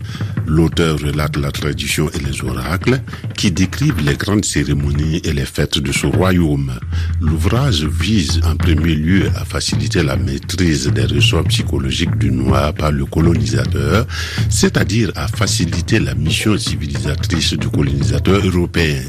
L'auteur 0.47 0.99
relate 0.99 1.37
la 1.37 1.51
tradition 1.51 2.09
et 2.09 2.19
les 2.19 2.43
oracles 2.43 2.99
qui 3.37 3.51
décrivent 3.51 4.03
les 4.05 4.15
grandes 4.15 4.45
cérémonies 4.45 5.21
et 5.23 5.33
les 5.33 5.45
fêtes 5.45 5.79
de 5.79 5.91
ce 5.91 6.07
royaume. 6.07 6.73
L'ouvrage 7.19 7.83
vise 7.85 8.41
en 8.45 8.55
premier 8.55 8.95
lieu 8.95 9.29
à 9.35 9.45
faciliter 9.45 10.03
la 10.03 10.17
maîtrise 10.17 10.87
des 10.87 11.05
ressorts 11.05 11.45
psychologiques 11.45 12.17
du 12.17 12.31
noir 12.31 12.73
par 12.73 12.91
le 12.91 13.05
colonisateur, 13.05 14.05
c'est-à-dire 14.49 15.11
à 15.15 15.27
faciliter 15.27 15.99
la 15.99 16.15
mission 16.15 16.57
civilisatrice 16.57 17.53
du 17.53 17.69
colonisateur 17.69 18.45
européen. 18.45 19.01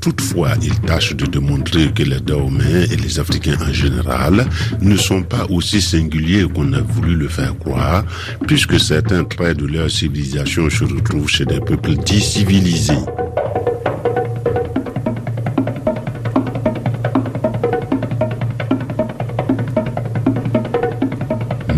Toutefois, 0.00 0.52
il 0.62 0.78
tâche 0.80 1.16
de 1.16 1.26
démontrer 1.26 1.90
que 1.92 2.04
les 2.04 2.20
Dahomey 2.20 2.84
et 2.92 2.96
les 2.96 3.18
Africains 3.18 3.58
en 3.60 3.72
général 3.72 4.46
ne 4.80 4.96
sont 4.96 5.22
pas 5.22 5.46
aussi 5.50 5.82
singuliers 5.82 6.46
qu'on 6.54 6.72
a 6.74 6.80
voulu 6.80 7.16
le 7.16 7.28
faire 7.28 7.58
croire, 7.58 8.04
puisque 8.46 8.78
certains 8.78 9.24
traits 9.24 9.58
de 9.58 9.66
leur 9.66 9.90
civilisation 9.90 10.65
se 10.70 10.84
retrouvent 10.84 11.28
chez 11.28 11.44
des 11.44 11.60
peuples 11.60 11.94
dits 11.96 12.20
civilisés. 12.20 12.94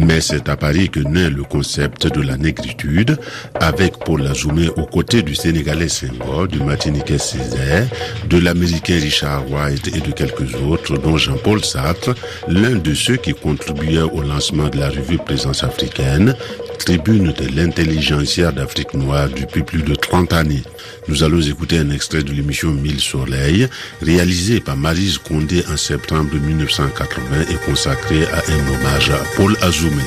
Mais 0.08 0.22
c'est 0.22 0.48
à 0.48 0.56
Paris 0.56 0.88
que 0.88 1.00
naît 1.00 1.28
le 1.28 1.42
concept 1.44 2.06
de 2.06 2.22
la 2.22 2.38
négritude, 2.38 3.18
avec 3.60 3.98
Paul 3.98 4.26
Azoumé 4.26 4.68
aux 4.76 4.86
côtés 4.86 5.22
du 5.22 5.34
Sénégalais 5.34 5.88
Senghor, 5.90 6.48
du 6.48 6.60
Martiniquais 6.60 7.18
Césaire, 7.18 7.86
de 8.28 8.38
l'Américain 8.38 8.94
Richard 8.98 9.44
White 9.50 9.88
et 9.94 10.00
de 10.00 10.10
quelques 10.12 10.54
autres, 10.66 10.96
dont 10.96 11.18
Jean-Paul 11.18 11.62
Sartre, 11.62 12.14
l'un 12.48 12.76
de 12.76 12.94
ceux 12.94 13.16
qui 13.16 13.34
contribuaient 13.34 14.00
au 14.00 14.22
lancement 14.22 14.68
de 14.68 14.78
la 14.78 14.88
revue 14.88 15.18
Présence 15.18 15.62
africaine, 15.62 16.34
tribune 16.78 17.32
de 17.32 17.54
l'intelligentsia 17.54 18.52
d'Afrique 18.52 18.94
noire 18.94 19.28
depuis 19.28 19.62
plus 19.62 19.82
de 19.82 19.94
30 19.94 20.32
années. 20.32 20.62
Nous 21.08 21.22
allons 21.22 21.40
écouter 21.40 21.78
un 21.78 21.90
extrait 21.90 22.22
de 22.22 22.32
l'émission 22.32 22.72
Mille 22.72 23.00
Soleils, 23.00 23.68
réalisée 24.00 24.60
par 24.60 24.76
Marise 24.76 25.18
Condé 25.18 25.62
en 25.70 25.76
septembre 25.76 26.34
1980 26.34 27.42
et 27.50 27.66
consacrée 27.66 28.24
à 28.24 28.38
un 28.50 28.74
hommage 28.74 29.10
à 29.10 29.18
Paul 29.36 29.56
Azoumé. 29.60 30.02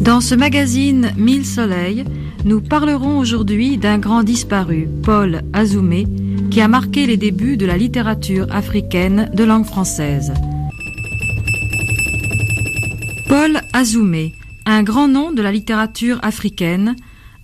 Dans 0.00 0.20
ce 0.22 0.34
magazine 0.34 1.12
Mille 1.18 1.44
Soleils, 1.44 2.04
nous 2.44 2.60
parlerons 2.60 3.18
aujourd'hui 3.18 3.76
d'un 3.76 3.98
grand 3.98 4.22
disparu, 4.22 4.88
Paul 5.02 5.42
Azoumé, 5.52 6.06
qui 6.50 6.60
a 6.60 6.68
marqué 6.68 7.06
les 7.06 7.16
débuts 7.16 7.56
de 7.56 7.66
la 7.66 7.76
littérature 7.76 8.46
africaine 8.50 9.30
de 9.34 9.44
langue 9.44 9.66
française. 9.66 10.32
Paul 13.28 13.60
Azoumé, 13.72 14.34
un 14.64 14.82
grand 14.82 15.08
nom 15.08 15.32
de 15.32 15.42
la 15.42 15.52
littérature 15.52 16.18
africaine, 16.22 16.96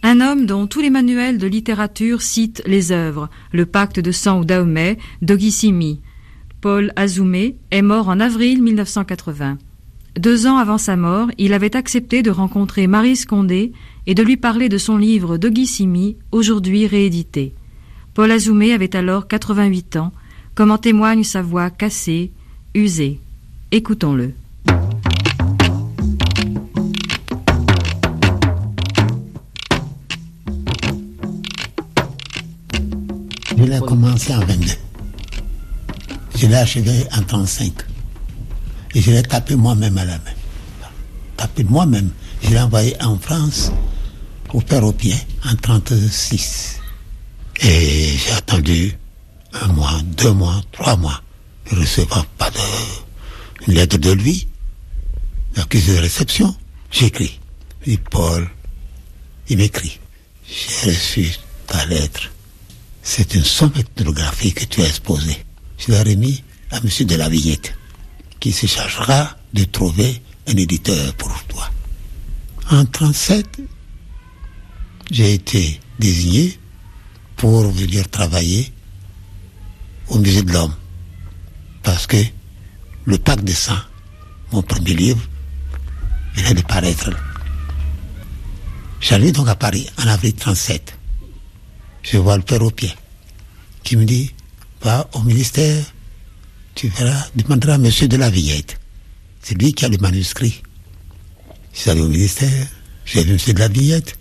un 0.02 0.20
homme 0.20 0.46
dont 0.46 0.66
tous 0.66 0.80
les 0.80 0.90
manuels 0.90 1.38
de 1.38 1.46
littérature 1.46 2.22
citent 2.22 2.62
les 2.66 2.92
œuvres, 2.92 3.28
Le 3.52 3.66
pacte 3.66 4.00
de 4.00 4.12
sang 4.12 4.40
ou 4.40 4.44
Dahomey, 4.44 4.98
d'Ogissimi. 5.22 6.00
Paul 6.60 6.92
Azoumé 6.96 7.56
est 7.70 7.82
mort 7.82 8.08
en 8.08 8.20
avril 8.20 8.62
1980. 8.62 9.58
Deux 10.18 10.46
ans 10.46 10.56
avant 10.56 10.78
sa 10.78 10.96
mort, 10.96 11.28
il 11.38 11.52
avait 11.52 11.76
accepté 11.76 12.22
de 12.22 12.30
rencontrer 12.30 12.86
Marie 12.86 13.16
Scondé 13.16 13.72
et 14.06 14.14
de 14.14 14.22
lui 14.22 14.36
parler 14.36 14.68
de 14.68 14.78
son 14.78 14.96
livre 14.96 15.36
d'Ogissimi, 15.36 16.16
aujourd'hui 16.32 16.86
réédité. 16.86 17.54
Paul 18.14 18.30
Azoumé 18.30 18.72
avait 18.72 18.94
alors 18.94 19.26
88 19.26 19.96
ans, 19.96 20.12
comme 20.54 20.70
en 20.70 20.78
témoigne 20.78 21.24
sa 21.24 21.42
voix 21.42 21.68
cassée, 21.70 22.30
usée. 22.72 23.18
Écoutons-le. 23.72 24.34
Je 33.56 33.64
l'ai 33.64 33.80
commencé 33.80 34.32
en 34.32 34.44
22. 34.44 34.66
Je 36.36 36.46
l'ai 36.46 36.54
achevé 36.54 37.04
en 37.16 37.22
35. 37.22 37.72
Et 38.94 39.00
je 39.00 39.10
l'ai 39.10 39.24
tapé 39.24 39.56
moi-même 39.56 39.98
à 39.98 40.04
la 40.04 40.18
main. 40.18 40.90
Tapé 41.36 41.64
moi-même. 41.64 42.10
Je 42.42 42.50
l'ai 42.50 42.60
envoyé 42.60 42.94
en 43.02 43.18
France 43.18 43.72
au 44.52 44.60
père 44.60 44.84
au 44.84 44.92
pied 44.92 45.16
en 45.44 45.56
36. 45.56 46.83
Et 47.60 48.16
j'ai 48.16 48.32
attendu 48.32 48.98
un 49.52 49.68
mois, 49.68 50.00
deux 50.16 50.32
mois, 50.32 50.60
trois 50.72 50.96
mois, 50.96 51.22
ne 51.70 51.80
recevant 51.80 52.24
pas 52.38 52.50
de 52.50 53.72
lettre 53.72 53.98
de 53.98 54.10
lui, 54.10 54.48
l'accusé 55.56 55.94
de 55.94 56.00
réception. 56.00 56.54
J'écris. 56.90 57.40
dit 57.86 57.98
Paul, 58.10 58.48
il 59.48 59.58
m'écrit. 59.58 59.98
J'ai 60.48 60.90
reçu 60.90 61.32
ta 61.66 61.84
lettre. 61.86 62.30
C'est 63.02 63.34
une 63.34 63.44
somme 63.44 63.72
ethnographique 63.76 64.60
que 64.60 64.64
tu 64.64 64.82
as 64.82 64.88
exposée. 64.88 65.44
Je 65.78 65.92
l'ai 65.92 66.02
remis 66.02 66.42
à 66.70 66.80
monsieur 66.80 67.04
de 67.04 67.16
la 67.16 67.28
Vignette, 67.28 67.74
qui 68.40 68.52
se 68.52 68.66
chargera 68.66 69.36
de 69.52 69.64
trouver 69.64 70.20
un 70.46 70.56
éditeur 70.56 71.14
pour 71.14 71.32
toi. 71.44 71.70
En 72.70 72.84
37, 72.84 73.60
j'ai 75.10 75.34
été 75.34 75.80
désigné 75.98 76.58
pour 77.44 77.70
venir 77.72 78.08
travailler 78.08 78.72
au 80.08 80.18
musée 80.18 80.40
de 80.40 80.50
l'homme. 80.50 80.74
Parce 81.82 82.06
que 82.06 82.16
le 83.04 83.18
pacte 83.18 83.44
de 83.44 83.52
sang, 83.52 83.76
mon 84.50 84.62
premier 84.62 84.94
livre, 84.94 85.20
venait 86.36 86.54
de 86.54 86.62
paraître. 86.62 87.10
J'allais 88.98 89.30
donc 89.30 89.46
à 89.48 89.56
Paris 89.56 89.86
en 89.98 90.06
avril 90.06 90.32
37. 90.32 90.96
Je 92.02 92.16
vois 92.16 92.38
le 92.38 92.42
père 92.42 92.62
au 92.62 92.70
pied 92.70 92.94
qui 93.82 93.98
me 93.98 94.06
dit, 94.06 94.30
va 94.80 95.06
au 95.12 95.20
ministère, 95.20 95.84
tu 96.74 96.88
verras, 96.88 97.26
demanderas 97.36 97.74
à 97.74 97.78
monsieur 97.78 98.08
de 98.08 98.16
la 98.16 98.30
Villette. 98.30 98.80
C'est 99.42 99.60
lui 99.60 99.74
qui 99.74 99.84
a 99.84 99.90
le 99.90 99.98
manuscrit. 99.98 100.62
Je 101.74 101.80
suis 101.80 101.90
allé 101.90 102.00
au 102.00 102.08
ministère, 102.08 102.66
j'ai 103.04 103.22
vu 103.22 103.34
monsieur 103.34 103.52
de 103.52 103.58
la 103.58 103.68
Villette. 103.68 104.18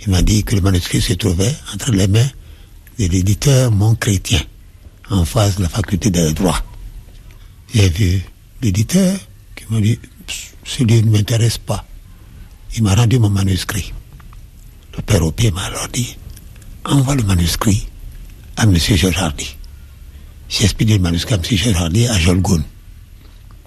Il 0.00 0.10
m'a 0.10 0.22
dit 0.22 0.42
que 0.42 0.54
le 0.54 0.62
manuscrit 0.62 1.02
se 1.02 1.12
trouvait 1.12 1.54
entre 1.74 1.90
les 1.92 2.08
mains 2.08 2.30
de 2.98 3.06
l'éditeur 3.06 3.70
Mon 3.70 3.94
Chrétien, 3.94 4.40
en 5.10 5.24
face 5.24 5.56
de 5.56 5.62
la 5.62 5.68
faculté 5.68 6.10
de 6.10 6.30
droit. 6.30 6.62
J'ai 7.74 7.88
vu 7.90 8.22
l'éditeur 8.62 9.18
qui 9.54 9.64
m'a 9.70 9.80
dit, 9.80 9.98
ce 10.64 10.82
livre 10.82 11.06
ne 11.06 11.12
m'intéresse 11.12 11.58
pas. 11.58 11.84
Il 12.74 12.82
m'a 12.82 12.94
rendu 12.94 13.18
mon 13.18 13.30
manuscrit. 13.30 13.92
Le 14.96 15.02
père 15.02 15.22
Opé 15.22 15.50
m'a 15.50 15.64
alors 15.64 15.88
dit, 15.88 16.16
envoie 16.84 17.14
le 17.14 17.22
manuscrit 17.22 17.86
à 18.56 18.64
M. 18.64 18.76
Georges. 18.78 19.56
J'ai 20.48 20.64
expédié 20.64 20.96
le 20.96 21.02
manuscrit 21.02 21.34
à 21.34 21.36
M. 21.36 21.44
Georges 21.44 22.10
à 22.10 22.18
Jolgoun. 22.18 22.62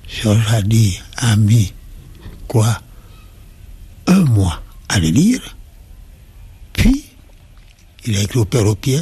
Georges 0.08 0.46
Hardy 0.48 1.00
a 1.18 1.36
mis, 1.36 1.72
quoi, 2.48 2.82
un 4.08 4.22
mois 4.22 4.64
à 4.88 5.00
le 5.00 5.10
lire. 5.10 5.56
Puis, 6.74 7.06
il 8.06 8.18
a 8.18 8.22
écrit 8.24 8.40
au 8.40 8.46
père 8.46 8.66
Opé, 8.66 9.00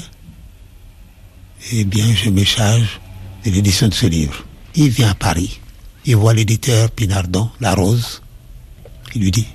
eh 1.71 1.83
bien, 1.85 2.13
je 2.15 2.29
me 2.29 2.43
charge 2.43 2.99
de 3.45 3.51
l'édition 3.51 3.87
de 3.87 3.93
ce 3.93 4.05
livre. 4.05 4.43
Il 4.75 4.89
vient 4.89 5.11
à 5.11 5.15
Paris. 5.15 5.59
Il 6.05 6.15
voit 6.15 6.33
l'éditeur 6.33 6.91
Pinardon, 6.91 7.49
La 7.59 7.73
Rose. 7.73 8.21
Il 9.15 9.21
lui 9.21 9.31
dit, 9.31 9.47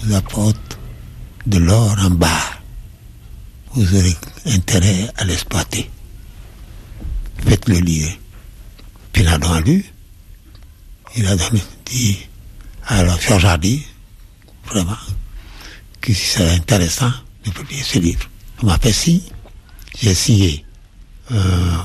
vous 0.00 0.14
apporte 0.14 0.78
de 1.46 1.58
l'or 1.58 1.96
en 2.00 2.10
barre. 2.10 2.62
Vous 3.74 3.94
aurez 3.96 4.16
intérêt 4.46 5.10
à 5.16 5.24
l'exploiter. 5.24 5.90
Faites-le 7.46 7.78
lire. 7.78 8.10
Pinardon 9.12 9.52
a 9.52 9.60
lu. 9.60 9.84
Il 11.16 11.26
a 11.26 11.36
dit, 11.84 12.18
alors 12.86 13.20
Georges 13.20 13.44
Hardy, 13.44 13.82
vraiment, 14.66 14.96
que 16.00 16.12
c'est 16.14 16.48
intéressant 16.50 17.10
de 17.44 17.50
publier 17.50 17.82
ce 17.82 17.98
livre. 17.98 18.28
On 18.62 18.66
m'a 18.66 18.78
fait 18.78 18.92
signe. 18.92 19.20
J'ai 20.00 20.14
signé 20.14 20.64
un 21.30 21.84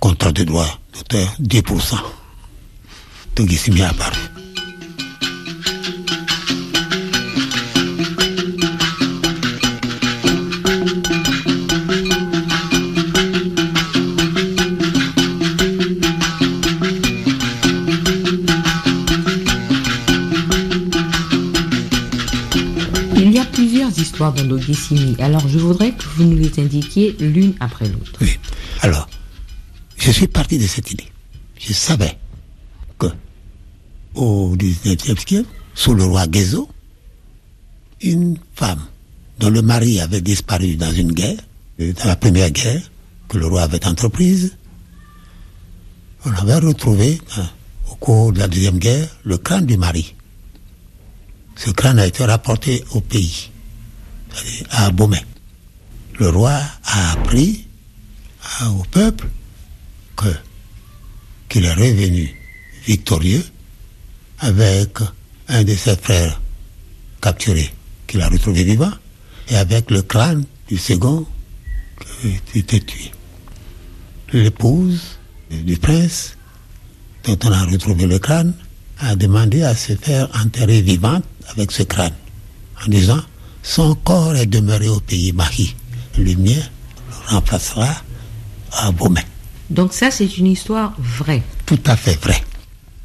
contrat 0.00 0.32
de 0.32 0.44
droit 0.44 0.78
d'auteur 0.94 1.28
10%. 1.40 1.96
Donc 3.36 3.48
il 3.50 3.58
s'est 3.58 3.70
mis 3.70 3.82
à. 3.82 3.92
Alors, 25.20 25.46
je 25.48 25.58
voudrais 25.58 25.92
que 25.92 26.04
vous 26.16 26.24
nous 26.24 26.36
les 26.36 26.58
indiquiez 26.58 27.16
l'une 27.20 27.54
après 27.60 27.88
l'autre. 27.88 28.12
Oui. 28.20 28.38
Alors, 28.82 29.08
je 29.96 30.10
suis 30.10 30.28
parti 30.28 30.58
de 30.58 30.66
cette 30.66 30.90
idée. 30.90 31.06
Je 31.58 31.72
savais 31.72 32.16
que 32.98 33.06
au 34.14 34.56
19e 34.56 34.98
siècle, 34.98 35.44
sous 35.74 35.94
le 35.94 36.04
roi 36.04 36.26
Guézo, 36.26 36.68
une 38.00 38.38
femme 38.54 38.82
dont 39.38 39.50
le 39.50 39.62
mari 39.62 40.00
avait 40.00 40.20
disparu 40.20 40.76
dans 40.76 40.92
une 40.92 41.12
guerre, 41.12 41.38
euh, 41.80 41.92
dans 41.92 42.06
la 42.06 42.16
première 42.16 42.50
guerre 42.50 42.82
que 43.28 43.38
le 43.38 43.46
roi 43.46 43.62
avait 43.62 43.86
entreprise, 43.86 44.56
on 46.24 46.32
avait 46.32 46.56
retrouvé 46.56 47.20
hein, 47.36 47.48
au 47.90 47.94
cours 47.96 48.32
de 48.32 48.38
la 48.38 48.48
deuxième 48.48 48.78
guerre 48.78 49.08
le 49.24 49.38
crâne 49.38 49.66
du 49.66 49.76
mari. 49.76 50.14
Ce 51.56 51.70
crâne 51.70 51.98
a 51.98 52.06
été 52.06 52.24
rapporté 52.24 52.84
au 52.92 53.00
pays, 53.00 53.50
à. 54.70 54.90
Le 56.18 56.28
roi 56.30 56.60
a 56.84 57.12
appris 57.12 57.66
au 58.62 58.82
peuple 58.90 59.28
qu'il 61.48 61.64
est 61.64 61.74
revenu 61.74 62.34
victorieux 62.86 63.44
avec 64.38 64.98
un 65.48 65.64
de 65.64 65.74
ses 65.74 65.96
frères 65.96 66.40
capturés 67.20 67.72
qu'il 68.06 68.20
a 68.20 68.28
retrouvé 68.28 68.64
vivant 68.64 68.92
et 69.48 69.56
avec 69.56 69.90
le 69.90 70.02
crâne 70.02 70.44
du 70.68 70.78
second 70.78 71.26
qui 72.52 72.58
était 72.58 72.80
tué. 72.80 73.10
L'épouse 74.32 75.18
du 75.50 75.76
prince 75.76 76.36
dont 77.24 77.38
on 77.44 77.52
a 77.52 77.64
retrouvé 77.64 78.06
le 78.06 78.18
crâne 78.18 78.54
a 78.98 79.14
demandé 79.16 79.62
à 79.62 79.74
se 79.74 79.94
faire 79.94 80.28
enterrer 80.42 80.80
vivante 80.80 81.24
avec 81.48 81.70
ce 81.72 81.82
crâne 81.82 82.14
en 82.84 82.88
disant 82.88 83.20
son 83.66 83.96
corps 83.96 84.36
est 84.36 84.46
demeuré 84.46 84.88
au 84.88 85.00
pays 85.00 85.32
Mahi. 85.32 85.74
Le 86.16 86.34
mien 86.36 86.54
le 86.54 87.34
remplacera 87.34 87.88
à 88.72 88.92
Beaumet. 88.92 89.24
Donc 89.68 89.92
ça, 89.92 90.10
c'est 90.12 90.38
une 90.38 90.46
histoire 90.46 90.94
vraie. 90.98 91.42
Tout 91.66 91.80
à 91.84 91.96
fait 91.96 92.14
vrai. 92.22 92.40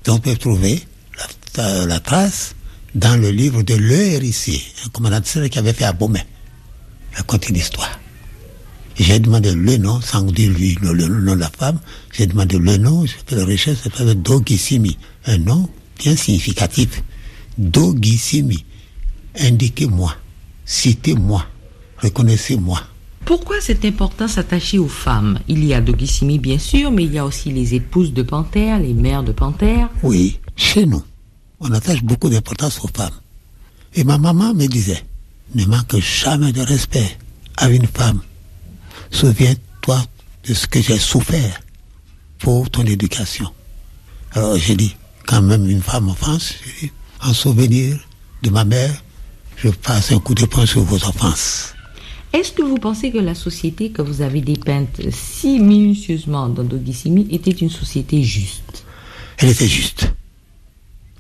Donc, 0.06 0.18
on 0.18 0.20
peut 0.20 0.36
trouver 0.38 0.80
la, 1.58 1.86
la 1.88 2.00
trace 2.00 2.54
dans 2.94 3.20
le 3.20 3.32
livre 3.32 3.64
de 3.64 3.74
Le 3.74 3.96
Héritier, 3.96 4.62
un 4.86 4.90
commandant 4.90 5.22
qui 5.22 5.60
avait 5.60 5.74
fait 5.74 5.86
à 5.86 5.94
Beaumet. 5.94 6.26
Raconte 7.16 7.50
une 7.50 7.56
histoire. 7.56 8.00
J'ai 8.96 9.20
demandé 9.20 9.54
le 9.54 9.78
nom, 9.78 10.00
sans 10.00 10.22
dire 10.22 10.52
lui 10.52 10.78
le, 10.82 10.94
le 10.94 11.08
nom 11.08 11.36
de 11.36 11.40
la 11.40 11.50
femme. 11.50 11.80
J'ai 12.12 12.28
demandé 12.28 12.60
le 12.60 12.78
nom, 12.78 13.06
j'ai 13.06 13.16
fait 13.26 13.36
la 13.36 13.46
recherche, 13.46 13.80
c'est 13.84 13.92
fait 13.94 14.16
Dogissimi. 14.16 14.98
Un 15.26 15.40
nom 15.40 15.68
bien 15.98 16.16
significatif. 16.16 17.02
Dogissimi. 17.58 18.64
Indiquez-moi, 19.40 20.16
citez-moi, 20.66 21.46
reconnaissez-moi. 21.98 22.82
Pourquoi 23.26 23.62
cette 23.62 23.86
importance 23.86 24.38
attachée 24.38 24.80
aux 24.80 24.88
femmes? 24.88 25.40
Il 25.48 25.64
y 25.64 25.74
a 25.74 25.82
Dogissimi, 25.82 26.40
bien 26.40 26.58
sûr, 26.58 26.92
mais 26.92 27.04
il 27.04 27.14
y 27.14 27.20
a 27.20 27.26
aussi 27.26 27.52
les 27.52 27.76
épouses 27.76 28.14
de 28.14 28.24
Panthère, 28.24 28.80
les 28.80 28.94
mères 28.94 29.24
de 29.24 29.32
Panthère. 29.32 29.90
Oui, 30.04 30.40
chez 30.56 30.86
nous, 30.86 31.04
on 31.60 31.72
attache 31.72 32.04
beaucoup 32.04 32.30
d'importance 32.30 32.80
aux 32.84 32.90
femmes. 32.96 33.20
Et 33.94 34.04
ma 34.04 34.18
maman 34.18 34.54
me 34.54 34.66
disait, 34.68 35.04
ne 35.54 35.66
manque 35.66 35.98
jamais 36.00 36.52
de 36.52 36.62
respect 36.62 37.18
à 37.58 37.70
une 37.70 37.88
femme. 37.88 38.22
Souviens-toi 39.12 40.04
de 40.48 40.54
ce 40.54 40.66
que 40.68 40.82
j'ai 40.82 40.98
souffert 40.98 41.60
pour 42.40 42.70
ton 42.70 42.84
éducation. 42.84 43.50
Alors 44.32 44.58
j'ai 44.58 44.76
dit, 44.76 44.96
quand 45.28 45.42
même 45.42 45.70
une 45.70 45.82
femme 45.82 46.10
en 46.10 46.16
France, 46.16 46.54
j'ai 46.66 46.88
dit, 46.88 46.94
en 47.22 47.34
souvenir 47.34 48.00
de 48.42 48.50
ma 48.50 48.66
mère, 48.66 49.04
je 49.64 49.70
passe 49.70 50.12
un 50.12 50.20
coup 50.20 50.34
de 50.34 50.46
poing 50.46 50.66
sur 50.66 50.82
vos 50.82 50.98
offenses. 51.08 51.76
Est-ce 52.34 52.52
que 52.52 52.64
vous 52.64 52.78
pensez 52.78 53.12
que 53.12 53.20
la 53.20 53.36
société 53.36 53.92
que 53.92 54.02
vous 54.02 54.22
avez 54.22 54.42
dépeinte 54.42 55.02
si 55.12 55.60
minutieusement 55.60 56.50
dans 56.50 56.64
Dogissimi 56.64 57.28
était 57.30 57.52
une 57.52 57.70
société 57.70 58.24
juste? 58.24 58.86
Elle 59.38 59.50
était 59.50 59.68
juste. 59.68 60.12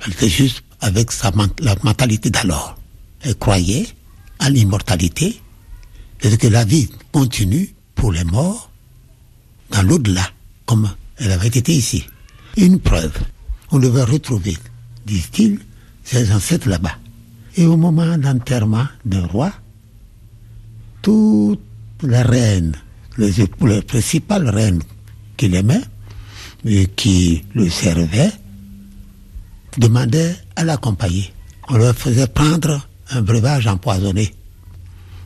Elle 0.04 0.13
était 0.13 0.30
juste 0.30 0.63
avec 0.80 1.12
sa, 1.12 1.32
la 1.60 1.75
mentalité 1.84 2.32
d'alors. 2.32 2.77
Elle 3.21 3.36
croyait 3.36 3.88
à 4.39 4.49
l'immortalité 4.49 5.39
et 6.23 6.38
que 6.38 6.47
la 6.47 6.65
vie 6.65 6.89
continue 7.12 7.75
pour 7.93 8.12
les 8.12 8.23
morts 8.23 8.71
dans 9.69 9.84
l'au-delà, 9.84 10.27
comme 10.65 10.89
elle 11.17 11.32
avait 11.32 11.47
été 11.47 11.73
ici. 11.73 12.06
Une 12.58 12.80
preuve, 12.80 13.17
on 13.69 13.77
devait 13.77 14.04
retrouver, 14.04 14.58
disent-ils, 15.06 15.60
ses 16.04 16.32
ancêtres 16.32 16.69
là-bas. 16.69 16.97
Et 17.57 17.65
au 17.65 17.77
moment 17.77 18.17
d'enterrement 18.17 18.87
d'un 19.05 19.25
roi, 19.27 19.51
toutes 21.01 21.59
les 22.03 22.21
reines, 22.21 22.75
les, 23.17 23.31
les 23.61 23.81
principales 23.81 24.49
reines 24.49 24.83
qu'il 25.37 25.55
aimait, 25.55 25.81
et 26.65 26.87
qui 26.87 27.43
le 27.53 27.69
servaient, 27.69 28.31
demandaient 29.77 30.35
à 30.55 30.63
l'accompagner. 30.63 31.33
On 31.69 31.77
leur 31.77 31.95
faisait 31.95 32.27
prendre 32.27 32.87
un 33.09 33.21
breuvage 33.21 33.67
empoisonné. 33.67 34.33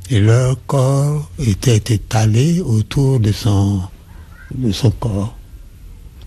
Et 0.10 0.20
leur 0.20 0.58
corps 0.66 1.30
était 1.40 1.96
étalé 1.96 2.62
autour 2.62 3.20
de 3.20 3.32
son, 3.32 3.82
de 4.54 4.72
son 4.72 4.92
corps, 4.92 5.36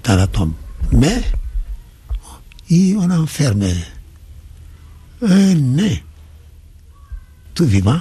dans 0.05 0.17
la 0.17 0.27
tombe. 0.27 0.53
Mais, 0.93 1.23
on 2.71 3.11
enfermait 3.11 3.77
un 5.23 5.55
nez, 5.55 6.03
tout 7.55 7.65
vivant 7.65 8.01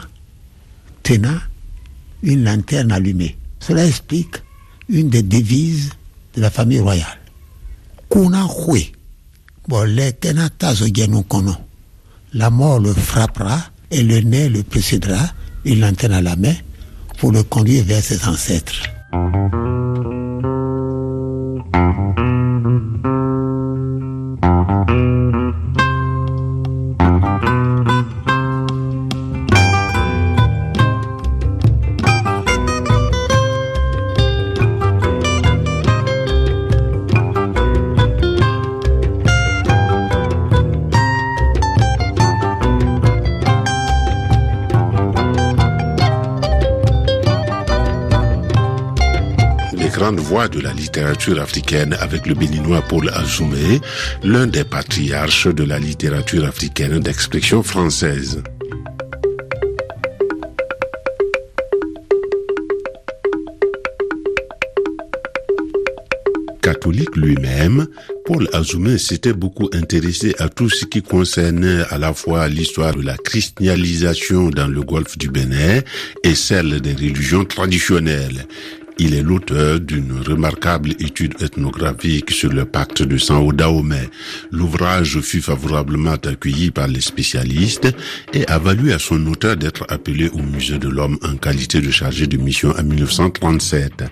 tenant 1.03 1.39
une 2.23 2.43
lanterne 2.43 2.91
allumée. 2.91 3.37
Cela 3.59 3.85
explique 3.85 4.35
une 4.89 5.09
des 5.09 5.23
devises 5.23 5.91
de 6.35 6.41
la 6.41 6.49
famille 6.49 6.79
royale. 6.79 7.19
La 12.33 12.49
mort 12.49 12.79
le 12.79 12.93
frappera 12.93 13.59
et 13.89 14.03
le 14.03 14.19
nez 14.19 14.49
le 14.49 14.63
précédera, 14.63 15.31
une 15.65 15.79
lanterne 15.79 16.13
à 16.13 16.21
la 16.21 16.35
main, 16.35 16.55
pour 17.17 17.31
le 17.31 17.43
conduire 17.43 17.83
vers 17.83 18.03
ses 18.03 18.27
ancêtres. 18.27 18.83
Voix 50.27 50.49
de 50.49 50.59
la 50.59 50.73
littérature 50.73 51.39
africaine 51.39 51.95
avec 52.01 52.27
le 52.27 52.35
béninois 52.35 52.81
Paul 52.81 53.09
Azoumé, 53.13 53.79
l'un 54.23 54.45
des 54.45 54.65
patriarches 54.65 55.47
de 55.47 55.63
la 55.63 55.79
littérature 55.79 56.45
africaine 56.45 56.99
d'expression 56.99 57.63
française. 57.63 58.43
catholique 66.61 67.15
lui-même, 67.15 67.87
Paul 68.25 68.49
Azoumé 68.51 68.97
s'était 68.97 69.31
beaucoup 69.31 69.69
intéressé 69.71 70.35
à 70.37 70.49
tout 70.49 70.69
ce 70.69 70.83
qui 70.83 71.01
concernait 71.01 71.83
à 71.89 71.97
la 71.97 72.13
fois 72.13 72.49
l'histoire 72.49 72.93
de 72.93 73.01
la 73.01 73.15
christianisation 73.15 74.49
dans 74.49 74.67
le 74.67 74.81
golfe 74.81 75.17
du 75.17 75.29
Bénin 75.29 75.79
et 76.25 76.35
celle 76.35 76.81
des 76.81 76.91
religions 76.91 77.45
traditionnelles. 77.45 78.45
Il 78.99 79.13
est 79.13 79.21
l'auteur 79.21 79.79
d'une 79.79 80.21
remarquable 80.27 80.91
étude 80.99 81.35
ethnographique 81.39 82.31
sur 82.31 82.51
le 82.51 82.65
pacte 82.65 83.03
de 83.03 83.17
San 83.19 83.47
Dahomey. 83.51 84.09
L'ouvrage 84.51 85.19
fut 85.21 85.41
favorablement 85.41 86.13
accueilli 86.13 86.71
par 86.71 86.87
les 86.87 87.01
spécialistes 87.01 87.87
et 88.33 88.47
a 88.47 88.57
valu 88.57 88.91
à 88.91 88.99
son 88.99 89.23
auteur 89.27 89.55
d'être 89.55 89.85
appelé 89.89 90.29
au 90.29 90.39
Musée 90.41 90.79
de 90.79 90.89
l'Homme 90.89 91.19
en 91.23 91.35
qualité 91.35 91.79
de 91.79 91.91
chargé 91.91 92.25
de 92.25 92.37
mission 92.37 92.73
en 92.77 92.83
1937. 92.83 94.03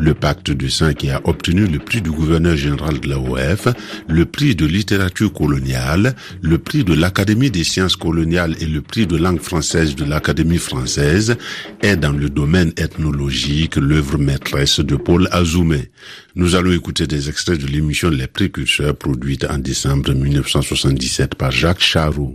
Le 0.00 0.14
pacte 0.14 0.50
de 0.50 0.66
Saint 0.66 0.94
qui 0.94 1.10
a 1.10 1.20
obtenu 1.24 1.66
le 1.66 1.78
prix 1.78 2.02
du 2.02 2.10
gouverneur 2.10 2.56
général 2.56 2.98
de 2.98 3.08
l'AOF, 3.08 3.68
le 4.08 4.24
prix 4.24 4.56
de 4.56 4.66
littérature 4.66 5.32
coloniale, 5.32 6.16
le 6.42 6.58
prix 6.58 6.82
de 6.82 6.94
l'Académie 6.94 7.52
des 7.52 7.64
sciences 7.64 7.96
coloniales 7.96 8.56
et 8.60 8.66
le 8.66 8.82
prix 8.82 9.06
de 9.06 9.16
langue 9.16 9.40
française 9.40 9.94
de 9.94 10.04
l'Académie 10.04 10.58
française 10.58 11.36
est 11.82 11.96
dans 11.96 12.12
le 12.12 12.28
domaine 12.28 12.72
ethnologique 12.76 13.76
l'œuvre 13.76 14.23
maîtresse 14.24 14.80
de 14.80 14.96
Paul 14.96 15.28
Azoumé. 15.30 15.90
Nous 16.34 16.54
allons 16.54 16.72
écouter 16.72 17.06
des 17.06 17.28
extraits 17.28 17.60
de 17.60 17.66
l'émission 17.66 18.08
Les 18.10 18.26
Précurseurs 18.26 18.96
produite 18.96 19.44
en 19.44 19.58
décembre 19.58 20.12
1977 20.12 21.34
par 21.34 21.52
Jacques 21.52 21.82
Charroux. 21.82 22.34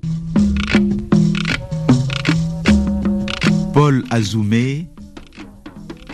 Paul 3.74 4.04
Azoumé, 4.12 4.88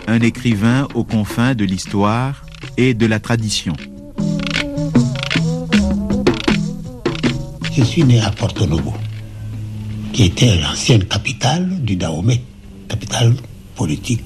un 0.06 0.20
écrivain 0.20 0.88
aux 0.94 1.04
confins 1.04 1.54
de 1.54 1.64
l'histoire 1.64 2.44
et 2.76 2.94
de 2.94 3.06
la 3.06 3.20
tradition. 3.20 3.74
Je 7.72 7.82
suis 7.84 8.04
né 8.04 8.20
à 8.20 8.30
Porto 8.30 8.66
Novo, 8.66 8.94
qui 10.12 10.24
était 10.24 10.56
l'ancienne 10.56 11.04
capitale 11.04 11.82
du 11.82 11.96
Dahomey, 11.96 12.40
capitale 12.88 13.34
politique 13.74 14.22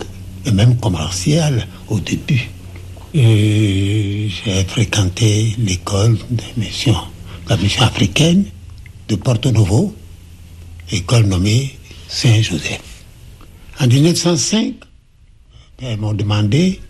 et 0.46 0.50
même 0.52 0.76
commercial 0.78 1.66
au 1.88 2.00
début. 2.00 2.48
J'ai 3.12 4.30
fréquenté 4.68 5.54
l'école 5.58 6.16
de 6.30 6.42
mission, 6.56 6.96
la 7.48 7.56
mission 7.56 7.82
africaine 7.82 8.44
de 9.08 9.16
Porto 9.16 9.50
Novo, 9.50 9.94
école 10.92 11.26
nommée 11.26 11.76
Saint-Joseph. 12.08 12.80
En 13.80 13.86
1905, 13.86 14.74
ils 15.82 15.96
m'ont 15.96 16.12
demandé 16.12 16.80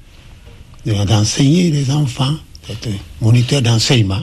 d'enseigner 0.84 1.70
les 1.70 1.90
enfants, 1.90 2.34
d'être 2.68 2.88
moniteur 3.20 3.62
d'enseignement. 3.62 4.22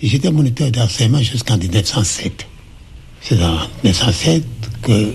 J'étais 0.00 0.30
moniteur 0.30 0.70
d'enseignement 0.70 1.20
jusqu'en 1.22 1.58
1907. 1.58 2.46
C'est 3.20 3.42
en 3.42 3.58
1907 3.82 4.44
que 4.82 5.12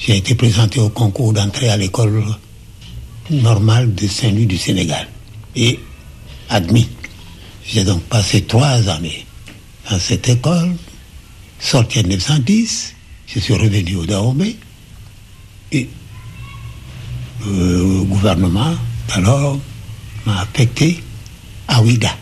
j'ai 0.00 0.16
été 0.16 0.34
présenté 0.34 0.80
au 0.80 0.88
concours 0.88 1.32
d'entrée 1.34 1.68
à 1.68 1.76
l'école 1.76 2.24
normale 3.30 3.94
de 3.94 4.08
Saint-Louis 4.08 4.46
du 4.46 4.56
Sénégal 4.56 5.06
et 5.54 5.78
admis. 6.48 6.88
J'ai 7.66 7.84
donc 7.84 8.02
passé 8.04 8.42
trois 8.42 8.88
années 8.88 9.26
dans 9.90 9.98
cette 9.98 10.28
école, 10.28 10.74
sorti 11.58 12.00
en 12.00 12.02
1910, 12.02 12.94
je 13.26 13.38
suis 13.40 13.54
revenu 13.54 13.96
au 13.96 14.06
Dahomey 14.06 14.56
et 15.72 15.88
le 17.46 18.02
gouvernement 18.04 18.74
alors 19.12 19.58
m'a 20.26 20.40
affecté 20.40 21.02
à 21.68 21.82
Ouida 21.82 22.14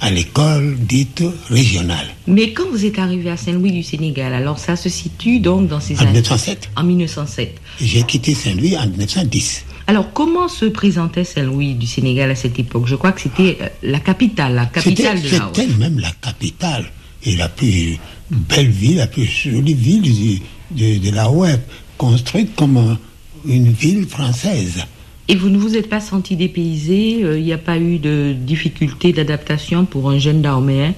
à 0.00 0.10
l'école 0.10 0.76
dite 0.78 1.22
régionale. 1.50 2.06
Mais 2.26 2.52
quand 2.52 2.68
vous 2.70 2.84
êtes 2.84 2.98
arrivé 2.98 3.30
à 3.30 3.36
Saint-Louis 3.36 3.72
du 3.72 3.82
Sénégal, 3.82 4.32
alors 4.32 4.58
ça 4.58 4.76
se 4.76 4.88
situe 4.88 5.40
donc 5.40 5.68
dans 5.68 5.80
ces 5.80 5.96
en 5.96 6.02
années 6.02 6.12
1907. 6.12 6.70
En 6.76 6.84
1907. 6.84 7.60
J'ai 7.80 8.02
quitté 8.02 8.34
Saint-Louis 8.34 8.76
en 8.76 8.86
1910. 8.86 9.64
Alors 9.86 10.12
comment 10.12 10.48
se 10.48 10.66
présentait 10.66 11.24
Saint-Louis 11.24 11.74
du 11.74 11.86
Sénégal 11.86 12.30
à 12.30 12.34
cette 12.34 12.58
époque? 12.58 12.86
Je 12.86 12.94
crois 12.94 13.12
que 13.12 13.22
c'était 13.22 13.58
euh, 13.60 13.68
la 13.82 14.00
capitale, 14.00 14.54
la 14.54 14.66
capitale 14.66 15.20
de 15.22 15.28
la 15.30 15.50
C'était 15.54 15.74
même 15.74 15.98
la 15.98 16.10
capitale 16.20 16.84
et 17.24 17.36
la 17.36 17.48
plus 17.48 17.98
belle 18.30 18.68
ville, 18.68 18.98
la 18.98 19.06
plus 19.06 19.24
jolie 19.24 19.74
ville 19.74 20.40
de, 20.70 20.98
de 20.98 21.10
la 21.14 21.30
web, 21.30 21.60
construite 21.96 22.54
comme 22.54 22.98
une 23.46 23.72
ville 23.72 24.06
française. 24.06 24.84
Et 25.28 25.36
vous 25.36 25.50
ne 25.50 25.58
vous 25.58 25.76
êtes 25.76 25.88
pas 25.90 26.00
senti 26.00 26.36
dépaysé 26.36 27.20
euh, 27.22 27.38
Il 27.38 27.44
n'y 27.44 27.52
a 27.52 27.58
pas 27.58 27.76
eu 27.78 27.98
de 27.98 28.34
difficulté 28.38 29.12
d'adaptation 29.12 29.84
pour 29.84 30.10
un 30.10 30.18
jeune 30.18 30.40
Dahoméen 30.42 30.94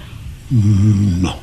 Mm, 0.53 1.23
Non. 1.23 1.35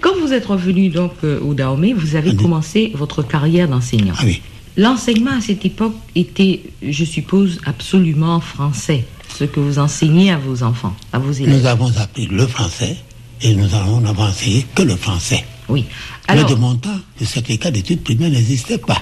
Quand 0.00 0.14
vous 0.20 0.32
êtes 0.32 0.46
revenu 0.46 0.88
donc 0.88 1.12
euh, 1.24 1.40
au 1.40 1.54
Dahomey, 1.54 1.92
vous 1.92 2.16
avez 2.16 2.30
Ah, 2.32 2.42
commencé 2.42 2.92
votre 2.94 3.22
carrière 3.22 3.68
d'enseignant. 3.68 4.14
Ah 4.18 4.22
oui. 4.24 4.40
L'enseignement 4.76 5.32
à 5.32 5.40
cette 5.40 5.64
époque 5.64 5.94
était, 6.14 6.62
je 6.82 7.04
suppose, 7.04 7.60
absolument 7.64 8.40
français, 8.40 9.04
ce 9.38 9.44
que 9.44 9.60
vous 9.60 9.78
enseignez 9.78 10.30
à 10.30 10.36
vos 10.38 10.62
enfants, 10.62 10.94
à 11.12 11.18
vos 11.18 11.30
élèves. 11.32 11.60
Nous 11.60 11.66
avons 11.66 11.90
appris 11.98 12.26
le 12.26 12.46
français 12.46 12.96
et 13.40 13.54
nous 13.54 13.72
avons 13.74 14.00
n'avons 14.00 14.24
enseigné 14.24 14.66
que 14.74 14.82
le 14.82 14.96
français. 14.96 15.44
Oui. 15.68 15.84
Mais 16.28 16.34
Alors, 16.34 16.50
de 16.50 16.54
mon 16.56 16.74
temps, 16.76 16.98
le 17.20 17.26
certificat 17.26 17.70
d'études 17.70 18.02
primaires 18.02 18.30
n'existait 18.30 18.78
pas. 18.78 19.00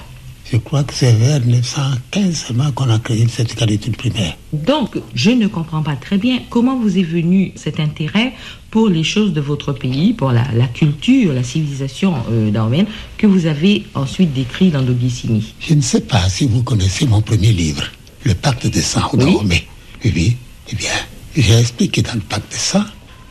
Je 0.53 0.59
crois 0.59 0.83
que 0.83 0.93
c'est 0.93 1.13
vers 1.13 1.39
1915 1.39 2.35
seulement 2.35 2.71
qu'on 2.73 2.87
a 2.91 2.99
créé 2.99 3.23
le 3.23 3.27
certificat 3.27 3.65
d'études 3.65 3.97
primaires. 3.97 4.37
donc, 4.53 4.99
je 5.15 5.31
ne 5.31 5.47
comprends 5.47 5.81
pas 5.81 5.95
très 5.95 6.19
bien 6.19 6.41
comment 6.51 6.77
vous 6.77 6.99
est 6.99 7.09
venu 7.17 7.53
cet 7.55 7.79
intérêt 7.79 8.33
pour 8.69 8.87
les 8.87 9.03
choses 9.03 9.33
de 9.33 9.41
votre 9.41 9.73
pays, 9.73 10.13
pour 10.13 10.31
la, 10.31 10.43
la 10.53 10.67
culture, 10.67 11.33
la 11.33 11.41
civilisation 11.41 12.13
euh, 12.29 12.83
que 13.17 13.25
vous 13.25 13.47
avez 13.47 13.83
ensuite 13.95 14.31
décrit 14.31 14.69
dans 14.69 14.83
Dogissimi. 14.83 15.55
Je 15.59 15.73
ne 15.73 15.81
sais 15.81 16.01
pas 16.01 16.29
si 16.29 16.45
vous 16.45 16.61
connaissez 16.61 17.07
mon 17.07 17.21
premier 17.23 17.51
livre, 17.51 17.85
Le 18.23 18.35
Pacte 18.35 18.67
de 18.67 18.79
sang 18.79 19.09
Oui. 19.13 19.65
Oui. 20.05 20.37
Eh 20.71 20.75
bien, 20.75 20.91
j'ai 21.35 21.57
expliqué 21.57 22.03
dans 22.03 22.13
le 22.13 22.21
Pacte 22.21 22.51
de 22.51 22.57
sang 22.59 22.85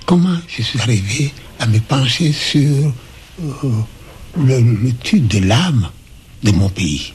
comment 0.06 0.38
je 0.48 0.62
suis 0.62 0.80
arrivé 0.80 1.32
à 1.60 1.68
me 1.68 1.78
pencher 1.78 2.32
sur 2.32 2.92
euh, 3.40 4.60
l'étude 4.82 5.28
de 5.28 5.38
l'âme 5.38 5.88
de 6.42 6.50
mon 6.52 6.68
pays, 6.68 7.12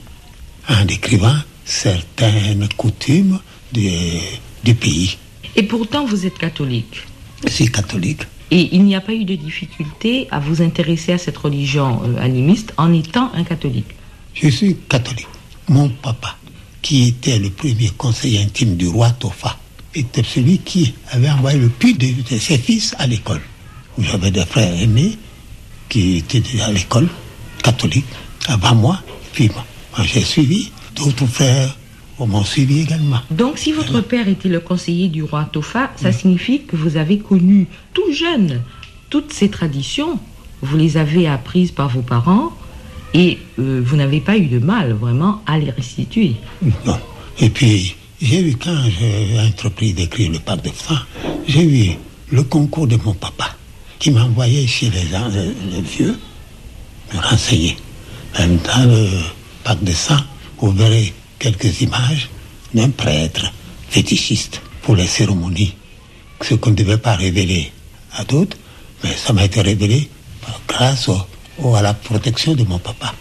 en 0.69 0.85
décrivant 0.85 1.35
certaines 1.65 2.67
coutumes 2.77 3.39
de- 3.73 4.19
du 4.63 4.73
pays. 4.75 5.17
Et 5.55 5.63
pourtant, 5.63 6.05
vous 6.05 6.25
êtes 6.25 6.37
catholique. 6.37 7.01
Je 7.45 7.49
suis 7.51 7.71
catholique. 7.71 8.21
Et 8.51 8.69
il 8.75 8.83
n'y 8.85 8.95
a 8.95 9.01
pas 9.01 9.13
eu 9.13 9.25
de 9.25 9.35
difficulté 9.35 10.27
à 10.31 10.39
vous 10.39 10.61
intéresser 10.61 11.11
à 11.13 11.17
cette 11.17 11.37
religion 11.37 12.01
euh, 12.05 12.21
animiste 12.21 12.73
en 12.77 12.93
étant 12.93 13.29
un 13.33 13.43
catholique. 13.43 13.87
Je 14.33 14.47
suis 14.49 14.75
catholique. 14.87 15.27
Mon 15.67 15.89
papa, 15.89 16.37
qui 16.81 17.07
était 17.09 17.39
le 17.39 17.49
premier 17.49 17.89
conseiller 17.97 18.41
intime 18.41 18.77
du 18.77 18.87
roi 18.87 19.09
Tofa, 19.11 19.57
était 19.93 20.23
celui 20.23 20.59
qui 20.59 20.93
avait 21.11 21.29
envoyé 21.29 21.57
le 21.59 21.67
plus 21.69 21.93
de, 21.93 22.07
de 22.07 22.37
ses 22.39 22.57
fils 22.57 22.95
à 22.99 23.07
l'école. 23.07 23.41
J'avais 23.99 24.31
des 24.31 24.45
frères 24.45 24.73
aînés 24.79 25.17
qui 25.89 26.17
étaient 26.17 26.43
à 26.61 26.71
l'école 26.71 27.09
catholique 27.63 28.05
avant 28.47 28.75
moi, 28.75 29.01
puis 29.37 29.51
j'ai 30.03 30.21
suivi. 30.21 30.71
D'autres 30.95 31.27
frères 31.27 31.77
m'ont 32.19 32.43
suivi 32.43 32.81
également. 32.81 33.19
Donc, 33.29 33.59
si 33.59 33.71
votre 33.71 34.01
père 34.01 34.27
était 34.27 34.49
le 34.49 34.59
conseiller 34.59 35.09
du 35.09 35.21
roi 35.21 35.47
Tofa, 35.51 35.91
ça 35.95 36.11
signifie 36.11 36.63
que 36.63 36.75
vous 36.75 36.97
avez 36.97 37.19
connu 37.19 37.67
tout 37.93 38.11
jeune 38.11 38.63
toutes 39.11 39.31
ces 39.31 39.49
traditions. 39.49 40.19
Vous 40.63 40.75
les 40.75 40.97
avez 40.97 41.27
apprises 41.27 41.71
par 41.71 41.89
vos 41.89 42.01
parents 42.01 42.51
et 43.13 43.37
euh, 43.59 43.79
vous 43.85 43.95
n'avez 43.95 44.19
pas 44.21 44.37
eu 44.37 44.47
de 44.47 44.57
mal 44.57 44.93
vraiment 44.93 45.43
à 45.45 45.59
les 45.59 45.69
restituer. 45.69 46.33
Non. 46.83 46.97
Et 47.39 47.51
puis, 47.51 47.95
j'ai 48.19 48.41
eu, 48.41 48.55
quand 48.55 48.75
j'ai 48.99 49.39
entrepris 49.39 49.93
d'écrire 49.93 50.31
le 50.31 50.39
pacte 50.39 50.65
de 50.65 50.71
sang, 50.71 50.97
j'ai 51.47 51.63
eu 51.63 51.97
le 52.31 52.41
concours 52.41 52.87
de 52.87 52.97
mon 53.05 53.13
papa, 53.13 53.55
qui 53.99 54.09
m'a 54.09 54.23
envoyé 54.23 54.65
chez 54.65 54.89
les, 54.89 55.05
gens, 55.05 55.27
les, 55.27 55.75
les 55.75 55.81
vieux, 55.81 56.17
me 57.13 57.19
renseigner. 57.19 57.77
Même 58.37 58.57
dans 58.57 58.85
le 58.91 59.07
pacte 59.63 59.83
de 59.83 59.93
sang, 59.93 60.17
vous 60.59 60.71
verrez 60.71 61.13
quelques 61.39 61.81
images 61.81 62.29
d'un 62.73 62.89
prêtre 62.89 63.51
fétichiste 63.89 64.61
pour 64.81 64.95
les 64.95 65.07
cérémonies. 65.07 65.73
Ce 66.41 66.53
qu'on 66.55 66.71
ne 66.71 66.75
devait 66.75 66.97
pas 66.97 67.15
révéler 67.15 67.71
à 68.13 68.23
d'autres, 68.23 68.57
mais 69.03 69.11
ça 69.15 69.33
m'a 69.33 69.45
été 69.45 69.61
révélé 69.61 70.09
grâce 70.67 71.09
au- 71.09 71.21
au- 71.59 71.75
à 71.75 71.81
la 71.81 71.93
protection 71.93 72.53
de 72.53 72.63
mon 72.63 72.79
papa. 72.79 73.13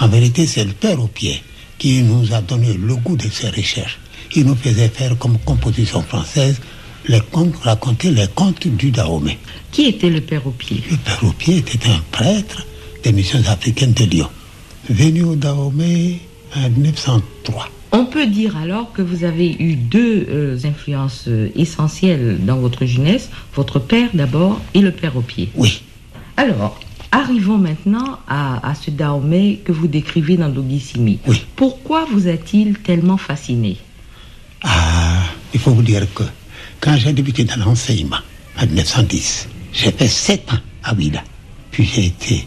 En 0.00 0.08
vérité, 0.08 0.46
c'est 0.46 0.64
le 0.64 0.72
père 0.72 1.00
au 1.00 1.06
pied 1.06 1.42
qui 1.78 2.02
nous 2.02 2.32
a 2.34 2.40
donné 2.40 2.74
le 2.74 2.96
goût 2.96 3.16
de 3.16 3.28
ces 3.30 3.48
recherches. 3.50 3.98
il 4.34 4.44
nous 4.44 4.56
faisait 4.56 4.88
faire 4.88 5.16
comme 5.18 5.38
composition 5.38 6.02
française 6.02 6.56
les 7.06 7.20
contes, 7.20 7.54
raconter 7.62 8.10
les 8.10 8.26
contes 8.34 8.66
du 8.66 8.90
Dahomey. 8.90 9.38
Qui 9.70 9.86
était 9.86 10.10
le 10.10 10.20
père 10.20 10.44
au 10.46 10.50
pied? 10.50 10.82
Le 10.90 10.96
père 10.96 11.22
au 11.22 11.30
pied 11.30 11.58
était 11.58 11.88
un 11.88 12.00
prêtre 12.10 12.66
des 13.04 13.12
missions 13.12 13.42
africaines 13.46 13.92
de 13.92 14.04
Lyon, 14.04 14.28
venu 14.88 15.24
au 15.24 15.36
Dahomey 15.36 16.20
en 16.54 16.68
1903. 16.70 17.68
On 17.92 18.04
peut 18.04 18.26
dire 18.26 18.56
alors 18.56 18.92
que 18.92 19.02
vous 19.02 19.24
avez 19.24 19.52
eu 19.58 19.74
deux 19.76 20.26
euh, 20.28 20.58
influences 20.64 21.24
euh, 21.28 21.48
essentielles 21.54 22.38
dans 22.44 22.56
votre 22.56 22.84
jeunesse, 22.84 23.30
votre 23.54 23.78
père 23.78 24.10
d'abord 24.12 24.60
et 24.74 24.80
le 24.80 24.90
père 24.90 25.16
au 25.16 25.20
pied. 25.20 25.50
Oui. 25.54 25.82
Alors, 26.36 26.78
arrivons 27.12 27.58
maintenant 27.58 28.18
à, 28.28 28.68
à 28.68 28.74
ce 28.74 28.90
Dahomey 28.90 29.60
que 29.64 29.72
vous 29.72 29.86
décrivez 29.86 30.36
dans 30.36 30.48
Dogissimi. 30.48 31.20
Oui. 31.26 31.42
Pourquoi 31.54 32.04
vous 32.12 32.28
a-t-il 32.28 32.78
tellement 32.78 33.16
fasciné? 33.16 33.78
Ah, 34.62 35.22
il 35.54 35.60
faut 35.60 35.70
vous 35.70 35.82
dire 35.82 36.12
que 36.12 36.24
quand 36.80 36.96
j'ai 36.96 37.12
débuté 37.12 37.44
dans 37.44 37.56
l'enseignement, 37.56 38.18
en 38.60 38.66
1910, 38.66 39.48
j'ai 39.72 39.92
fait 39.92 40.08
sept 40.08 40.52
ans 40.52 40.58
à 40.82 40.94
Ouida. 40.94 41.22
Puis 41.70 41.84
j'ai 41.84 42.06
été 42.06 42.46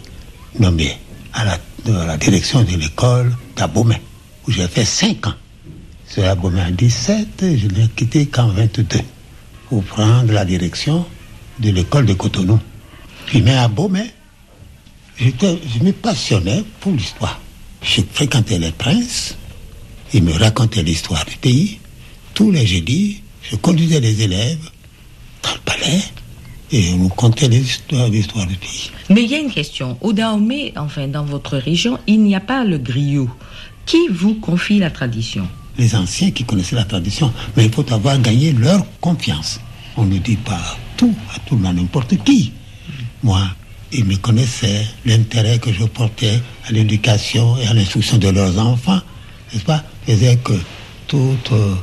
nommé 0.59 0.97
à 1.33 1.45
la, 1.45 1.57
la 1.93 2.17
direction 2.17 2.63
de 2.63 2.75
l'école 2.75 3.35
d'Abomey, 3.55 4.01
où 4.47 4.51
j'ai 4.51 4.67
fait 4.67 4.85
cinq 4.85 5.27
ans. 5.27 5.33
Sur 6.07 6.25
Abomey 6.25 6.61
en 6.61 6.71
17, 6.71 7.27
je 7.41 7.67
l'ai 7.67 7.87
quitté 7.95 8.25
qu'en 8.27 8.47
22, 8.49 8.85
pour 9.69 9.83
prendre 9.83 10.31
la 10.31 10.45
direction 10.45 11.05
de 11.59 11.69
l'école 11.69 12.05
de 12.05 12.13
Cotonou. 12.13 12.59
Puis, 13.25 13.41
mais 13.41 13.53
à 13.53 13.69
j'étais- 15.17 15.59
je 15.77 15.83
me 15.83 15.91
passionnais 15.91 16.63
pour 16.79 16.91
l'histoire. 16.93 17.39
Je 17.83 18.01
fréquentais 18.11 18.57
les 18.57 18.71
princes, 18.71 19.35
ils 20.13 20.23
me 20.23 20.33
racontaient 20.33 20.83
l'histoire 20.83 21.23
du 21.25 21.37
pays. 21.37 21.79
Tous 22.33 22.51
les 22.51 22.65
jeudis, 22.65 23.21
je 23.43 23.55
conduisais 23.55 23.99
les 23.99 24.21
élèves 24.21 24.69
dans 25.43 25.53
le 25.53 25.59
palais 25.59 26.01
et 26.71 26.93
on 26.93 26.97
nous 26.97 27.09
contait 27.09 27.47
les 27.47 27.59
histoires, 27.59 28.07
l'histoire 28.09 28.45
du 28.45 28.55
pays. 28.55 28.91
Mais 29.09 29.23
il 29.23 29.31
y 29.31 29.35
a 29.35 29.39
une 29.39 29.51
question. 29.51 29.97
Au 30.01 30.13
Dahomey, 30.13 30.73
enfin 30.75 31.07
dans 31.07 31.23
votre 31.23 31.57
région, 31.57 31.99
il 32.07 32.21
n'y 32.21 32.35
a 32.35 32.39
pas 32.39 32.63
le 32.63 32.77
griot. 32.77 33.29
Qui 33.85 34.07
vous 34.09 34.35
confie 34.35 34.79
la 34.79 34.91
tradition? 34.91 35.47
Les 35.77 35.95
anciens 35.95 36.31
qui 36.31 36.43
connaissaient 36.43 36.75
la 36.75 36.83
tradition, 36.83 37.33
mais 37.55 37.65
il 37.65 37.71
faut 37.71 37.91
avoir 37.91 38.19
gagné 38.19 38.51
leur 38.51 38.85
confiance. 38.99 39.59
On 39.97 40.05
ne 40.05 40.17
dit 40.17 40.35
pas 40.35 40.77
tout 40.97 41.15
à 41.33 41.39
tout 41.39 41.55
le 41.55 41.61
monde, 41.61 41.77
n'importe 41.77 42.21
qui. 42.23 42.51
Moi, 43.23 43.41
ils 43.91 44.05
me 44.05 44.15
connaissaient, 44.17 44.85
l'intérêt 45.05 45.57
que 45.57 45.73
je 45.73 45.85
portais 45.85 46.39
à 46.67 46.71
l'éducation 46.71 47.57
et 47.57 47.65
à 47.65 47.73
l'instruction 47.73 48.17
de 48.17 48.29
leurs 48.29 48.59
enfants, 48.59 48.99
n'est-ce 49.51 49.65
pas, 49.65 49.83
faisait 50.05 50.37
que 50.37 50.53
toutes 51.07 51.51
euh, 51.51 51.73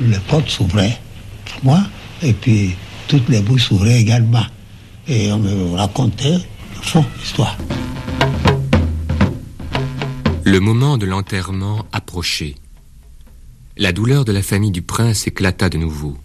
les 0.00 0.18
portes 0.18 0.50
s'ouvraient 0.50 0.98
pour 1.46 1.64
moi, 1.64 1.80
et 2.22 2.32
puis 2.32 2.74
toutes 3.08 3.28
les 3.28 3.40
bouches 3.40 3.68
s'ouvraient 3.68 4.00
également. 4.00 4.46
Et 5.06 5.32
on 5.32 5.38
me 5.38 5.76
racontait, 5.76 6.36
au 6.78 6.82
fond, 6.82 7.04
l'histoire. 7.18 7.56
Le 10.44 10.58
moment 10.60 10.98
de 10.98 11.06
l'enterrement 11.06 11.86
approchait. 11.92 12.54
La 13.76 13.92
douleur 13.92 14.24
de 14.24 14.32
la 14.32 14.42
famille 14.42 14.70
du 14.70 14.82
prince 14.82 15.26
éclata 15.26 15.68
de 15.68 15.78
nouveau. 15.78 16.16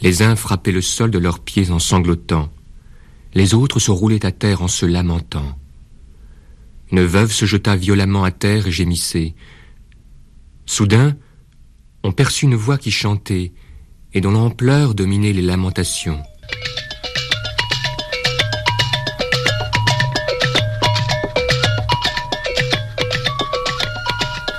Les 0.00 0.22
uns 0.22 0.36
frappaient 0.36 0.72
le 0.72 0.82
sol 0.82 1.10
de 1.10 1.18
leurs 1.18 1.38
pieds 1.38 1.70
en 1.70 1.78
sanglotant. 1.78 2.50
Les 3.34 3.54
autres 3.54 3.78
se 3.78 3.90
roulaient 3.90 4.26
à 4.26 4.32
terre 4.32 4.62
en 4.62 4.68
se 4.68 4.84
lamentant. 4.84 5.56
Une 6.90 7.04
veuve 7.04 7.32
se 7.32 7.46
jeta 7.46 7.74
violemment 7.76 8.24
à 8.24 8.30
terre 8.30 8.66
et 8.66 8.72
gémissait. 8.72 9.34
Soudain, 10.66 11.16
on 12.02 12.12
perçut 12.12 12.44
une 12.44 12.54
voix 12.54 12.76
qui 12.76 12.90
chantait 12.90 13.52
et 14.14 14.20
dont 14.20 14.30
l'ampleur 14.32 14.94
dominait 14.94 15.32
les 15.32 15.42
lamentations. 15.42 16.22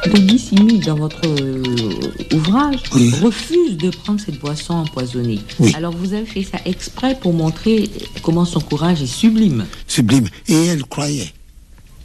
Dogissimi, 0.06 0.80
dans 0.80 0.96
votre 0.96 1.22
euh, 1.26 1.64
ouvrage, 2.36 2.76
Oui. 2.94 3.12
refuse 3.22 3.78
de 3.78 3.90
prendre 3.90 4.20
cette 4.20 4.40
boisson 4.40 4.74
empoisonnée. 4.74 5.40
Oui. 5.60 5.72
Alors 5.76 5.96
vous 5.96 6.14
avez 6.14 6.26
fait 6.26 6.44
ça 6.44 6.60
exprès 6.66 7.18
pour 7.20 7.34
montrer 7.34 7.90
comment 8.22 8.44
son 8.46 8.60
courage 8.60 9.02
est 9.02 9.08
sublime. 9.08 9.66
sublime. 9.88 10.28
Et 10.50 10.66
elle 10.66 10.84
croyait 10.84 11.32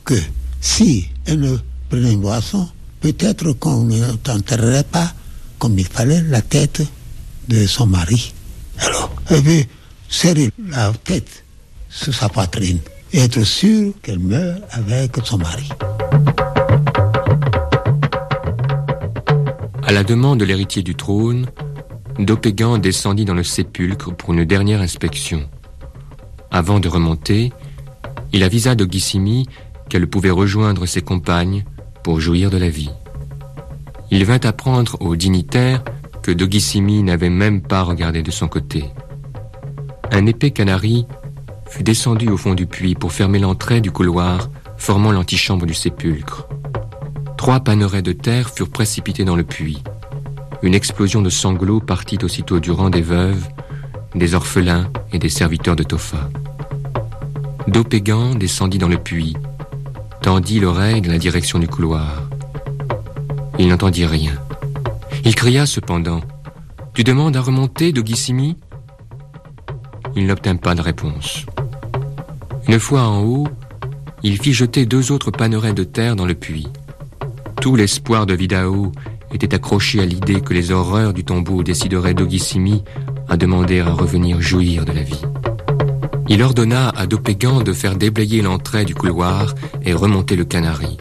que 0.05 0.15
si 0.61 1.09
elle 1.27 1.41
ne 1.41 1.57
prenait 1.91 2.13
une 2.13 2.21
boisson, 2.21 2.69
peut-être 3.01 3.53
qu'on 3.53 3.83
ne 3.85 4.13
t'enterrerait 4.23 4.85
pas 4.85 5.13
comme 5.59 5.77
il 5.79 5.87
fallait 5.87 6.23
la 6.23 6.41
tête 6.41 6.83
de 7.49 7.67
son 7.67 7.87
mari. 7.87 8.35
Alors, 8.79 9.11
elle 9.31 9.41
veut 9.41 9.65
serrer 10.09 10.51
la 10.69 10.93
tête 10.93 11.45
sur 11.89 12.15
sa 12.15 12.29
poitrine 12.29 12.79
et 13.13 13.19
être 13.21 13.43
sûre 13.43 13.93
qu'elle 14.03 14.19
meurt 14.19 14.61
avec 14.71 15.17
son 15.25 15.39
mari. 15.39 15.69
À 19.83 19.93
la 19.93 20.05
demande 20.05 20.41
de 20.41 20.45
l'héritier 20.45 20.83
du 20.83 20.95
trône, 20.95 21.47
Dopégan 22.19 22.79
descendit 22.79 23.25
dans 23.25 23.35
le 23.35 23.45
sépulcre 23.45 24.15
pour 24.15 24.35
une 24.35 24.45
dernière 24.45 24.83
inspection. 24.83 25.49
Avant 26.51 26.81
de 26.81 26.89
remonter, 26.89 27.53
il 28.33 28.43
avisa 28.43 28.75
Dogissimi 28.75 29.47
qu'elle 29.89 30.07
pouvait 30.07 30.31
rejoindre 30.31 30.85
ses 30.85 31.01
compagnes 31.01 31.65
pour 32.03 32.21
jouir 32.21 32.51
de 32.51 32.59
la 32.59 32.69
vie. 32.69 32.91
Il 34.11 34.25
vint 34.25 34.41
apprendre 34.43 34.97
aux 35.01 35.17
dignitaires 35.17 35.83
que 36.29 36.33
Dogissimi 36.35 37.03
n'avait 37.03 37.31
même 37.31 37.63
pas 37.63 37.83
regardé 37.83 38.23
de 38.23 38.31
son 38.31 38.49
côté. 38.49 38.85
Un 40.13 40.27
épais 40.27 40.51
canari 40.51 41.07
fut 41.65 41.83
descendu 41.83 42.29
au 42.29 42.37
fond 42.37 42.53
du 42.53 42.67
puits 42.67 42.95
pour 42.95 43.13
fermer 43.13 43.39
l'entrée 43.39 43.81
du 43.81 43.91
couloir 43.91 44.51
formant 44.77 45.11
l'antichambre 45.11 45.65
du 45.65 45.73
sépulcre. 45.73 46.47
Trois 47.39 47.61
pannerets 47.61 48.03
de 48.03 48.13
terre 48.13 48.51
furent 48.51 48.69
précipités 48.69 49.25
dans 49.25 49.37
le 49.37 49.43
puits. 49.43 49.83
Une 50.61 50.75
explosion 50.75 51.23
de 51.23 51.31
sanglots 51.31 51.81
partit 51.81 52.19
aussitôt 52.23 52.61
du 52.61 52.73
rang 52.73 52.91
des 52.91 53.01
veuves, 53.01 53.49
des 54.15 54.35
orphelins 54.35 54.93
et 55.15 55.19
des 55.19 55.31
serviteurs 55.31 55.77
de 55.77 55.83
Tofa. 55.83 56.29
Dopégan 57.69 58.35
descendit 58.35 58.77
dans 58.77 58.89
le 58.89 58.99
puits, 58.99 59.35
tendit 60.21 60.61
l'oreille 60.61 61.01
dans 61.01 61.11
la 61.11 61.17
direction 61.17 61.59
du 61.59 61.69
couloir. 61.69 62.29
Il 63.59 63.69
n'entendit 63.69 64.05
rien. 64.05 64.33
Il 65.29 65.35
cria 65.35 65.67
cependant 65.67 66.23
Tu 66.95 67.05
demandes 67.05 67.37
à 67.37 67.43
remonter, 67.43 67.93
Dogissimi 67.93 68.57
Il 70.17 70.27
n'obtint 70.27 70.57
pas 70.57 70.75
de 70.75 70.81
réponse. 70.81 71.45
Une 72.67 72.81
fois 72.81 73.03
en 73.03 73.21
haut, 73.21 73.47
il 74.23 74.41
fit 74.41 74.55
jeter 74.55 74.87
deux 74.87 75.13
autres 75.13 75.31
pannerets 75.31 75.75
de 75.75 75.85
terre 75.85 76.17
dans 76.17 76.25
le 76.25 76.35
puits. 76.35 76.69
Tout 77.61 77.77
l'espoir 77.77 78.25
de 78.25 78.33
Vidao 78.33 78.91
était 79.31 79.55
accroché 79.55 80.01
à 80.01 80.07
l'idée 80.07 80.41
que 80.41 80.55
les 80.55 80.71
horreurs 80.71 81.13
du 81.13 81.25
tombeau 81.25 81.63
décideraient 81.63 82.15
Dogissimi 82.15 82.83
à 83.29 83.37
demander 83.37 83.81
à 83.81 83.93
revenir 83.93 84.41
jouir 84.41 84.87
de 84.87 84.93
la 84.93 85.03
vie. 85.03 85.27
Il 86.31 86.43
ordonna 86.43 86.89
à 86.89 87.07
Dopégan 87.07 87.61
de 87.61 87.75
faire 87.75 87.97
déblayer 87.97 88.41
l'entrée 88.41 88.87
du 88.87 88.95
couloir 88.95 89.55
et 89.83 89.93
remonter 89.93 90.37
le 90.37 90.47
canari. 90.47 90.97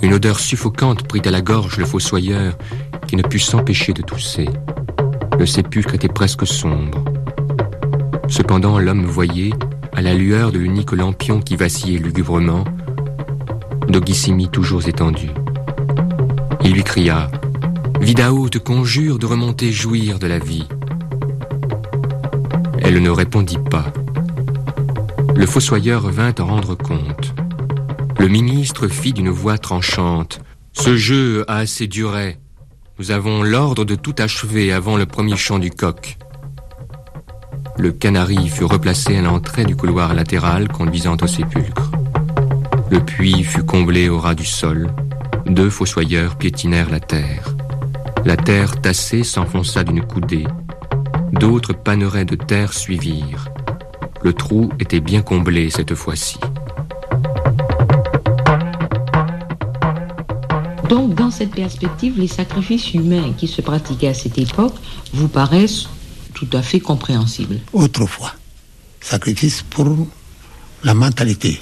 Une 0.00 0.14
odeur 0.14 0.40
suffocante 0.40 1.02
prit 1.06 1.22
à 1.26 1.30
la 1.30 1.42
gorge 1.42 1.76
le 1.76 1.84
fossoyeur 1.84 2.56
qui 3.08 3.16
ne 3.16 3.22
put 3.22 3.40
s'empêcher 3.40 3.92
de 3.92 4.02
tousser. 4.02 4.48
Le 5.38 5.46
sépulcre 5.46 5.94
était 5.94 6.08
presque 6.08 6.46
sombre. 6.46 7.02
Cependant, 8.28 8.78
l'homme 8.78 9.04
voyait, 9.04 9.52
à 9.92 10.02
la 10.02 10.14
lueur 10.14 10.52
de 10.52 10.58
l'unique 10.58 10.92
lampion 10.92 11.40
qui 11.40 11.56
vacillait 11.56 11.98
lugubrement, 11.98 12.64
Dogissimi 13.88 14.48
toujours 14.50 14.86
étendu. 14.86 15.30
Il 16.62 16.74
lui 16.74 16.84
cria 16.84 17.30
Vidao 18.00 18.50
te 18.50 18.58
conjure 18.58 19.18
de 19.18 19.24
remonter 19.24 19.72
jouir 19.72 20.18
de 20.18 20.26
la 20.26 20.38
vie. 20.38 20.68
Elle 22.80 23.02
ne 23.02 23.10
répondit 23.10 23.58
pas. 23.70 23.86
Le 25.34 25.46
fossoyeur 25.46 26.08
vint 26.10 26.34
en 26.38 26.46
rendre 26.46 26.74
compte. 26.74 27.34
Le 28.18 28.28
ministre 28.28 28.88
fit 28.88 29.14
d'une 29.14 29.30
voix 29.30 29.56
tranchante 29.56 30.40
Ce 30.72 30.96
jeu 30.96 31.44
a 31.48 31.56
assez 31.56 31.86
duré. 31.86 32.38
Nous 32.98 33.12
avons 33.12 33.44
l'ordre 33.44 33.84
de 33.84 33.94
tout 33.94 34.14
achever 34.18 34.72
avant 34.72 34.96
le 34.96 35.06
premier 35.06 35.36
chant 35.36 35.60
du 35.60 35.70
coq. 35.70 36.18
Le 37.78 37.92
canari 37.92 38.48
fut 38.48 38.64
replacé 38.64 39.16
à 39.16 39.22
l'entrée 39.22 39.64
du 39.64 39.76
couloir 39.76 40.14
latéral 40.14 40.66
conduisant 40.66 41.16
au 41.22 41.26
sépulcre. 41.28 41.92
Le 42.90 42.98
puits 42.98 43.44
fut 43.44 43.62
comblé 43.62 44.08
au 44.08 44.18
ras 44.18 44.34
du 44.34 44.44
sol. 44.44 44.90
Deux 45.46 45.70
fossoyeurs 45.70 46.34
piétinèrent 46.34 46.90
la 46.90 46.98
terre. 46.98 47.54
La 48.24 48.36
terre 48.36 48.80
tassée 48.80 49.22
s'enfonça 49.22 49.84
d'une 49.84 50.04
coudée. 50.04 50.48
D'autres 51.30 51.74
pannerets 51.74 52.24
de 52.24 52.34
terre 52.34 52.72
suivirent. 52.72 53.48
Le 54.24 54.32
trou 54.32 54.70
était 54.80 55.00
bien 55.00 55.22
comblé 55.22 55.70
cette 55.70 55.94
fois-ci. 55.94 56.40
Donc, 60.88 61.14
dans 61.14 61.30
cette 61.30 61.50
perspective, 61.50 62.18
les 62.18 62.28
sacrifices 62.28 62.94
humains 62.94 63.34
qui 63.36 63.46
se 63.46 63.60
pratiquaient 63.60 64.08
à 64.08 64.14
cette 64.14 64.38
époque 64.38 64.74
vous 65.12 65.28
paraissent 65.28 65.86
tout 66.34 66.48
à 66.52 66.62
fait 66.62 66.80
compréhensibles. 66.80 67.58
Autrefois, 67.72 68.32
sacrifice 69.00 69.62
pour 69.62 70.06
la 70.84 70.94
mentalité 70.94 71.60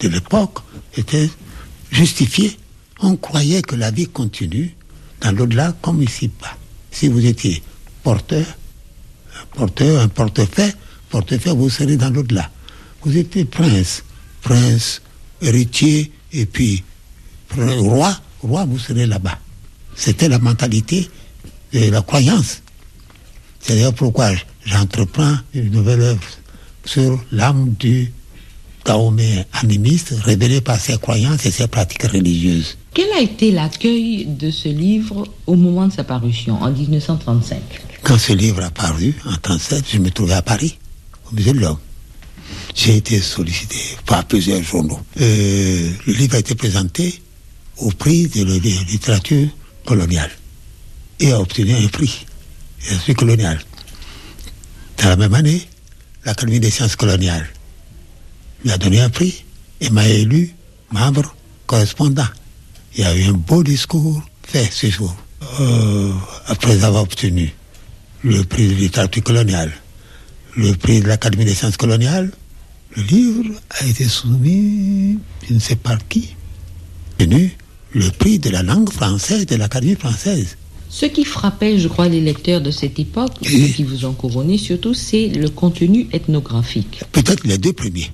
de 0.00 0.08
l'époque 0.08 0.58
était 0.96 1.30
justifié. 1.90 2.56
On 3.00 3.16
croyait 3.16 3.62
que 3.62 3.76
la 3.76 3.90
vie 3.90 4.06
continue 4.06 4.74
dans 5.20 5.32
l'au-delà 5.32 5.74
comme 5.80 6.02
ici-bas. 6.02 6.56
Si 6.90 7.08
vous 7.08 7.24
étiez 7.24 7.62
porteur, 8.02 8.46
porteur, 9.54 10.02
un 10.02 10.08
portefeuille, 10.08 10.72
portefeuille, 11.08 11.56
vous 11.56 11.70
serez 11.70 11.96
dans 11.96 12.10
l'au-delà. 12.10 12.50
Vous 13.02 13.16
étiez 13.16 13.44
prince, 13.44 14.02
prince, 14.42 15.02
héritier, 15.40 16.12
et 16.32 16.46
puis 16.46 16.82
roi, 17.56 18.18
roi, 18.42 18.64
vous 18.64 18.78
serez 18.78 19.06
là-bas. 19.06 19.38
C'était 19.94 20.28
la 20.28 20.38
mentalité 20.38 21.08
et 21.72 21.90
la 21.90 22.02
croyance. 22.02 22.62
C'est 23.60 23.74
d'ailleurs 23.74 23.94
pourquoi 23.94 24.30
j'entreprends 24.64 25.36
une 25.54 25.70
nouvelle 25.70 26.02
œuvre 26.02 26.22
sur 26.84 27.20
l'âme 27.32 27.74
du 27.78 28.12
Dahomey 28.84 29.44
animiste 29.52 30.14
révélé 30.22 30.60
par 30.60 30.78
ses 30.78 30.96
croyances 30.98 31.44
et 31.44 31.50
ses 31.50 31.66
pratiques 31.66 32.04
religieuses. 32.04 32.78
Quel 32.94 33.12
a 33.12 33.20
été 33.20 33.50
l'accueil 33.50 34.26
de 34.26 34.50
ce 34.50 34.68
livre 34.68 35.26
au 35.46 35.56
moment 35.56 35.88
de 35.88 35.92
sa 35.92 36.04
parution, 36.04 36.62
en 36.62 36.70
1935 36.70 37.60
Quand 38.02 38.16
ce 38.18 38.32
livre 38.32 38.62
a 38.62 38.70
paru, 38.70 39.14
en 39.24 39.30
1937, 39.30 39.84
je 39.92 39.98
me 39.98 40.10
trouvais 40.10 40.34
à 40.34 40.42
Paris, 40.42 40.78
au 41.30 41.34
musée 41.34 41.52
de 41.52 41.58
l'homme. 41.58 41.78
J'ai 42.74 42.96
été 42.96 43.18
sollicité 43.20 43.76
par 44.06 44.24
plusieurs 44.24 44.62
journaux. 44.62 45.00
Euh, 45.20 45.90
le 46.06 46.12
livre 46.12 46.36
a 46.36 46.38
été 46.38 46.54
présenté 46.54 47.20
au 47.78 47.90
prix 47.90 48.28
de 48.28 48.44
la 48.44 48.54
littérature 48.54 49.48
coloniale 49.84 50.30
et 51.20 51.32
a 51.32 51.40
obtenu 51.40 51.74
un 51.74 51.88
prix, 51.88 52.26
un 52.90 52.96
prix 52.96 53.14
colonial. 53.14 53.60
Dans 55.02 55.08
la 55.10 55.16
même 55.16 55.34
année, 55.34 55.62
l'Académie 56.24 56.60
des 56.60 56.70
sciences 56.70 56.96
coloniales 56.96 57.48
lui 58.64 58.70
a 58.72 58.78
donné 58.78 59.00
un 59.00 59.10
prix 59.10 59.44
et 59.80 59.90
m'a 59.90 60.08
élu 60.08 60.54
membre 60.90 61.34
correspondant. 61.66 62.26
Il 62.94 63.00
y 63.00 63.04
a 63.04 63.14
eu 63.14 63.24
un 63.24 63.32
beau 63.32 63.62
discours 63.62 64.22
fait 64.42 64.70
ce 64.70 64.88
jour. 64.88 65.14
Euh, 65.60 66.12
après 66.46 66.82
avoir 66.84 67.02
obtenu 67.02 67.52
le 68.22 68.42
prix 68.44 68.68
de 68.68 68.74
littérature 68.74 69.22
coloniale, 69.22 69.72
le 70.56 70.72
prix 70.72 71.00
de 71.00 71.08
l'Académie 71.08 71.44
des 71.44 71.54
sciences 71.54 71.76
coloniales, 71.76 72.32
le 72.96 73.02
livre 73.02 73.44
a 73.70 73.84
été 73.84 74.04
soumis, 74.04 75.18
je 75.46 75.54
ne 75.54 75.58
sais 75.58 75.76
pas 75.76 75.98
qui, 76.08 76.34
tenu 77.18 77.56
le 77.96 78.10
prix 78.10 78.38
de 78.38 78.50
la 78.50 78.62
langue 78.62 78.90
française 78.90 79.46
de 79.46 79.56
l'Académie 79.56 79.96
française. 79.96 80.58
Ce 80.90 81.06
qui 81.06 81.24
frappait, 81.24 81.78
je 81.78 81.88
crois, 81.88 82.08
les 82.08 82.20
lecteurs 82.20 82.60
de 82.60 82.70
cette 82.70 82.98
époque, 82.98 83.32
et... 83.42 83.72
qui 83.72 83.84
vous 83.84 84.04
ont 84.04 84.12
couronné 84.12 84.58
surtout, 84.58 84.92
c'est 84.92 85.28
le 85.28 85.48
contenu 85.48 86.06
ethnographique. 86.12 87.00
Peut-être 87.12 87.46
les 87.46 87.56
deux 87.56 87.72
premiers. 87.72 88.12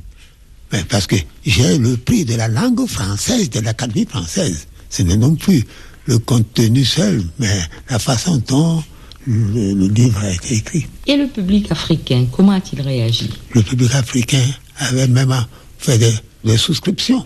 Mais 0.73 0.85
parce 0.89 1.09
que 1.09 1.17
j'ai 1.45 1.79
le 1.79 1.97
prix 1.97 2.25
de 2.25 2.37
la 2.37 2.47
langue 2.47 2.87
française 2.87 3.51
de 3.51 3.59
l'Académie 3.59 4.07
française. 4.07 4.69
Ce 4.89 5.03
n'est 5.03 5.17
non 5.17 5.35
plus 5.35 5.65
le 6.07 6.19
contenu 6.19 6.85
seul, 6.85 7.25
mais 7.41 7.61
la 7.91 7.99
façon 7.99 8.41
dont 8.47 8.83
le, 9.27 9.75
le, 9.75 9.89
livre 9.89 10.21
a 10.23 10.31
été 10.31 10.55
écrit. 10.55 10.87
Et 11.09 11.17
le 11.17 11.27
public 11.27 11.71
africain, 11.73 12.27
comment 12.31 12.53
a-t-il 12.53 12.81
réagi? 12.83 13.31
Le 13.53 13.63
public 13.63 13.93
africain 13.95 14.45
avait 14.79 15.09
même 15.09 15.35
fait 15.79 15.99
des, 15.99 16.15
des 16.45 16.57
souscriptions. 16.57 17.25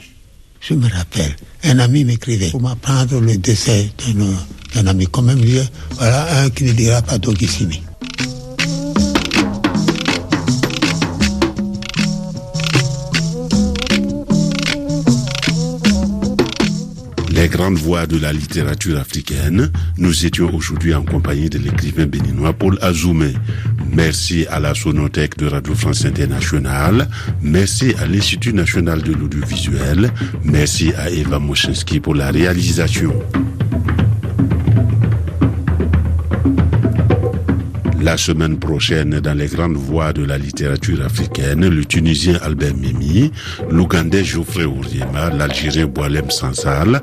Je 0.68 0.74
me 0.74 0.88
rappelle, 0.88 1.36
un 1.62 1.78
ami 1.78 2.04
m'écrivait 2.04 2.50
pour 2.50 2.60
m'apprendre 2.60 3.20
le 3.20 3.36
décès 3.36 3.88
d'un 4.74 4.86
ami 4.88 5.06
commun. 5.06 5.36
lui 5.36 5.60
voilà 5.92 6.42
un 6.42 6.50
qui 6.50 6.64
ne 6.64 6.72
dira 6.72 7.02
pas 7.02 7.18
d'Ogissimi. 7.18 7.82
Les 17.30 17.46
grandes 17.46 17.76
voix 17.76 18.08
de 18.08 18.18
la 18.18 18.32
littérature 18.32 18.98
africaine, 18.98 19.70
nous 19.98 20.26
étions 20.26 20.52
aujourd'hui 20.52 20.94
en 20.94 21.04
compagnie 21.04 21.48
de 21.48 21.58
l'écrivain 21.58 22.06
béninois 22.06 22.52
Paul 22.54 22.76
Azoumé. 22.82 23.34
Merci 23.96 24.46
à 24.50 24.60
la 24.60 24.74
Sonothèque 24.74 25.38
de 25.38 25.46
Radio 25.46 25.74
France 25.74 26.04
Internationale, 26.04 27.08
merci 27.40 27.94
à 27.98 28.06
l'Institut 28.06 28.52
national 28.52 29.00
de 29.00 29.14
l'audiovisuel, 29.14 30.12
merci 30.44 30.92
à 30.98 31.08
Eva 31.08 31.38
Moshinski 31.38 31.98
pour 32.00 32.14
la 32.14 32.30
réalisation. 32.30 33.14
La 38.06 38.16
semaine 38.16 38.58
prochaine, 38.58 39.18
dans 39.18 39.36
les 39.36 39.48
grandes 39.48 39.76
voies 39.76 40.12
de 40.12 40.24
la 40.24 40.38
littérature 40.38 41.02
africaine, 41.02 41.66
le 41.66 41.84
Tunisien 41.84 42.38
Albert 42.40 42.76
Mimi, 42.76 43.32
l'Ougandais 43.68 44.22
Geoffrey 44.22 44.64
Ouriema, 44.64 45.30
l'Algérien 45.30 45.86
Boalem 45.86 46.30
Sansal, 46.30 47.02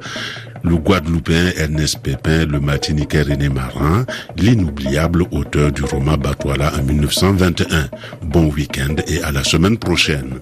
le 0.64 0.76
Guadeloupéen 0.76 1.52
Ernest 1.58 2.00
Pépin, 2.02 2.46
le 2.46 2.60
Martiniquais 2.60 3.22
René 3.22 3.50
Marin, 3.50 4.06
l'inoubliable 4.38 5.24
auteur 5.32 5.72
du 5.72 5.84
roman 5.84 6.18
Batouala 6.18 6.72
en 6.80 6.84
1921. 6.84 7.90
Bon 8.24 8.46
week-end 8.46 8.96
et 9.08 9.22
à 9.22 9.32
la 9.32 9.44
semaine 9.44 9.78
prochaine. 9.78 10.40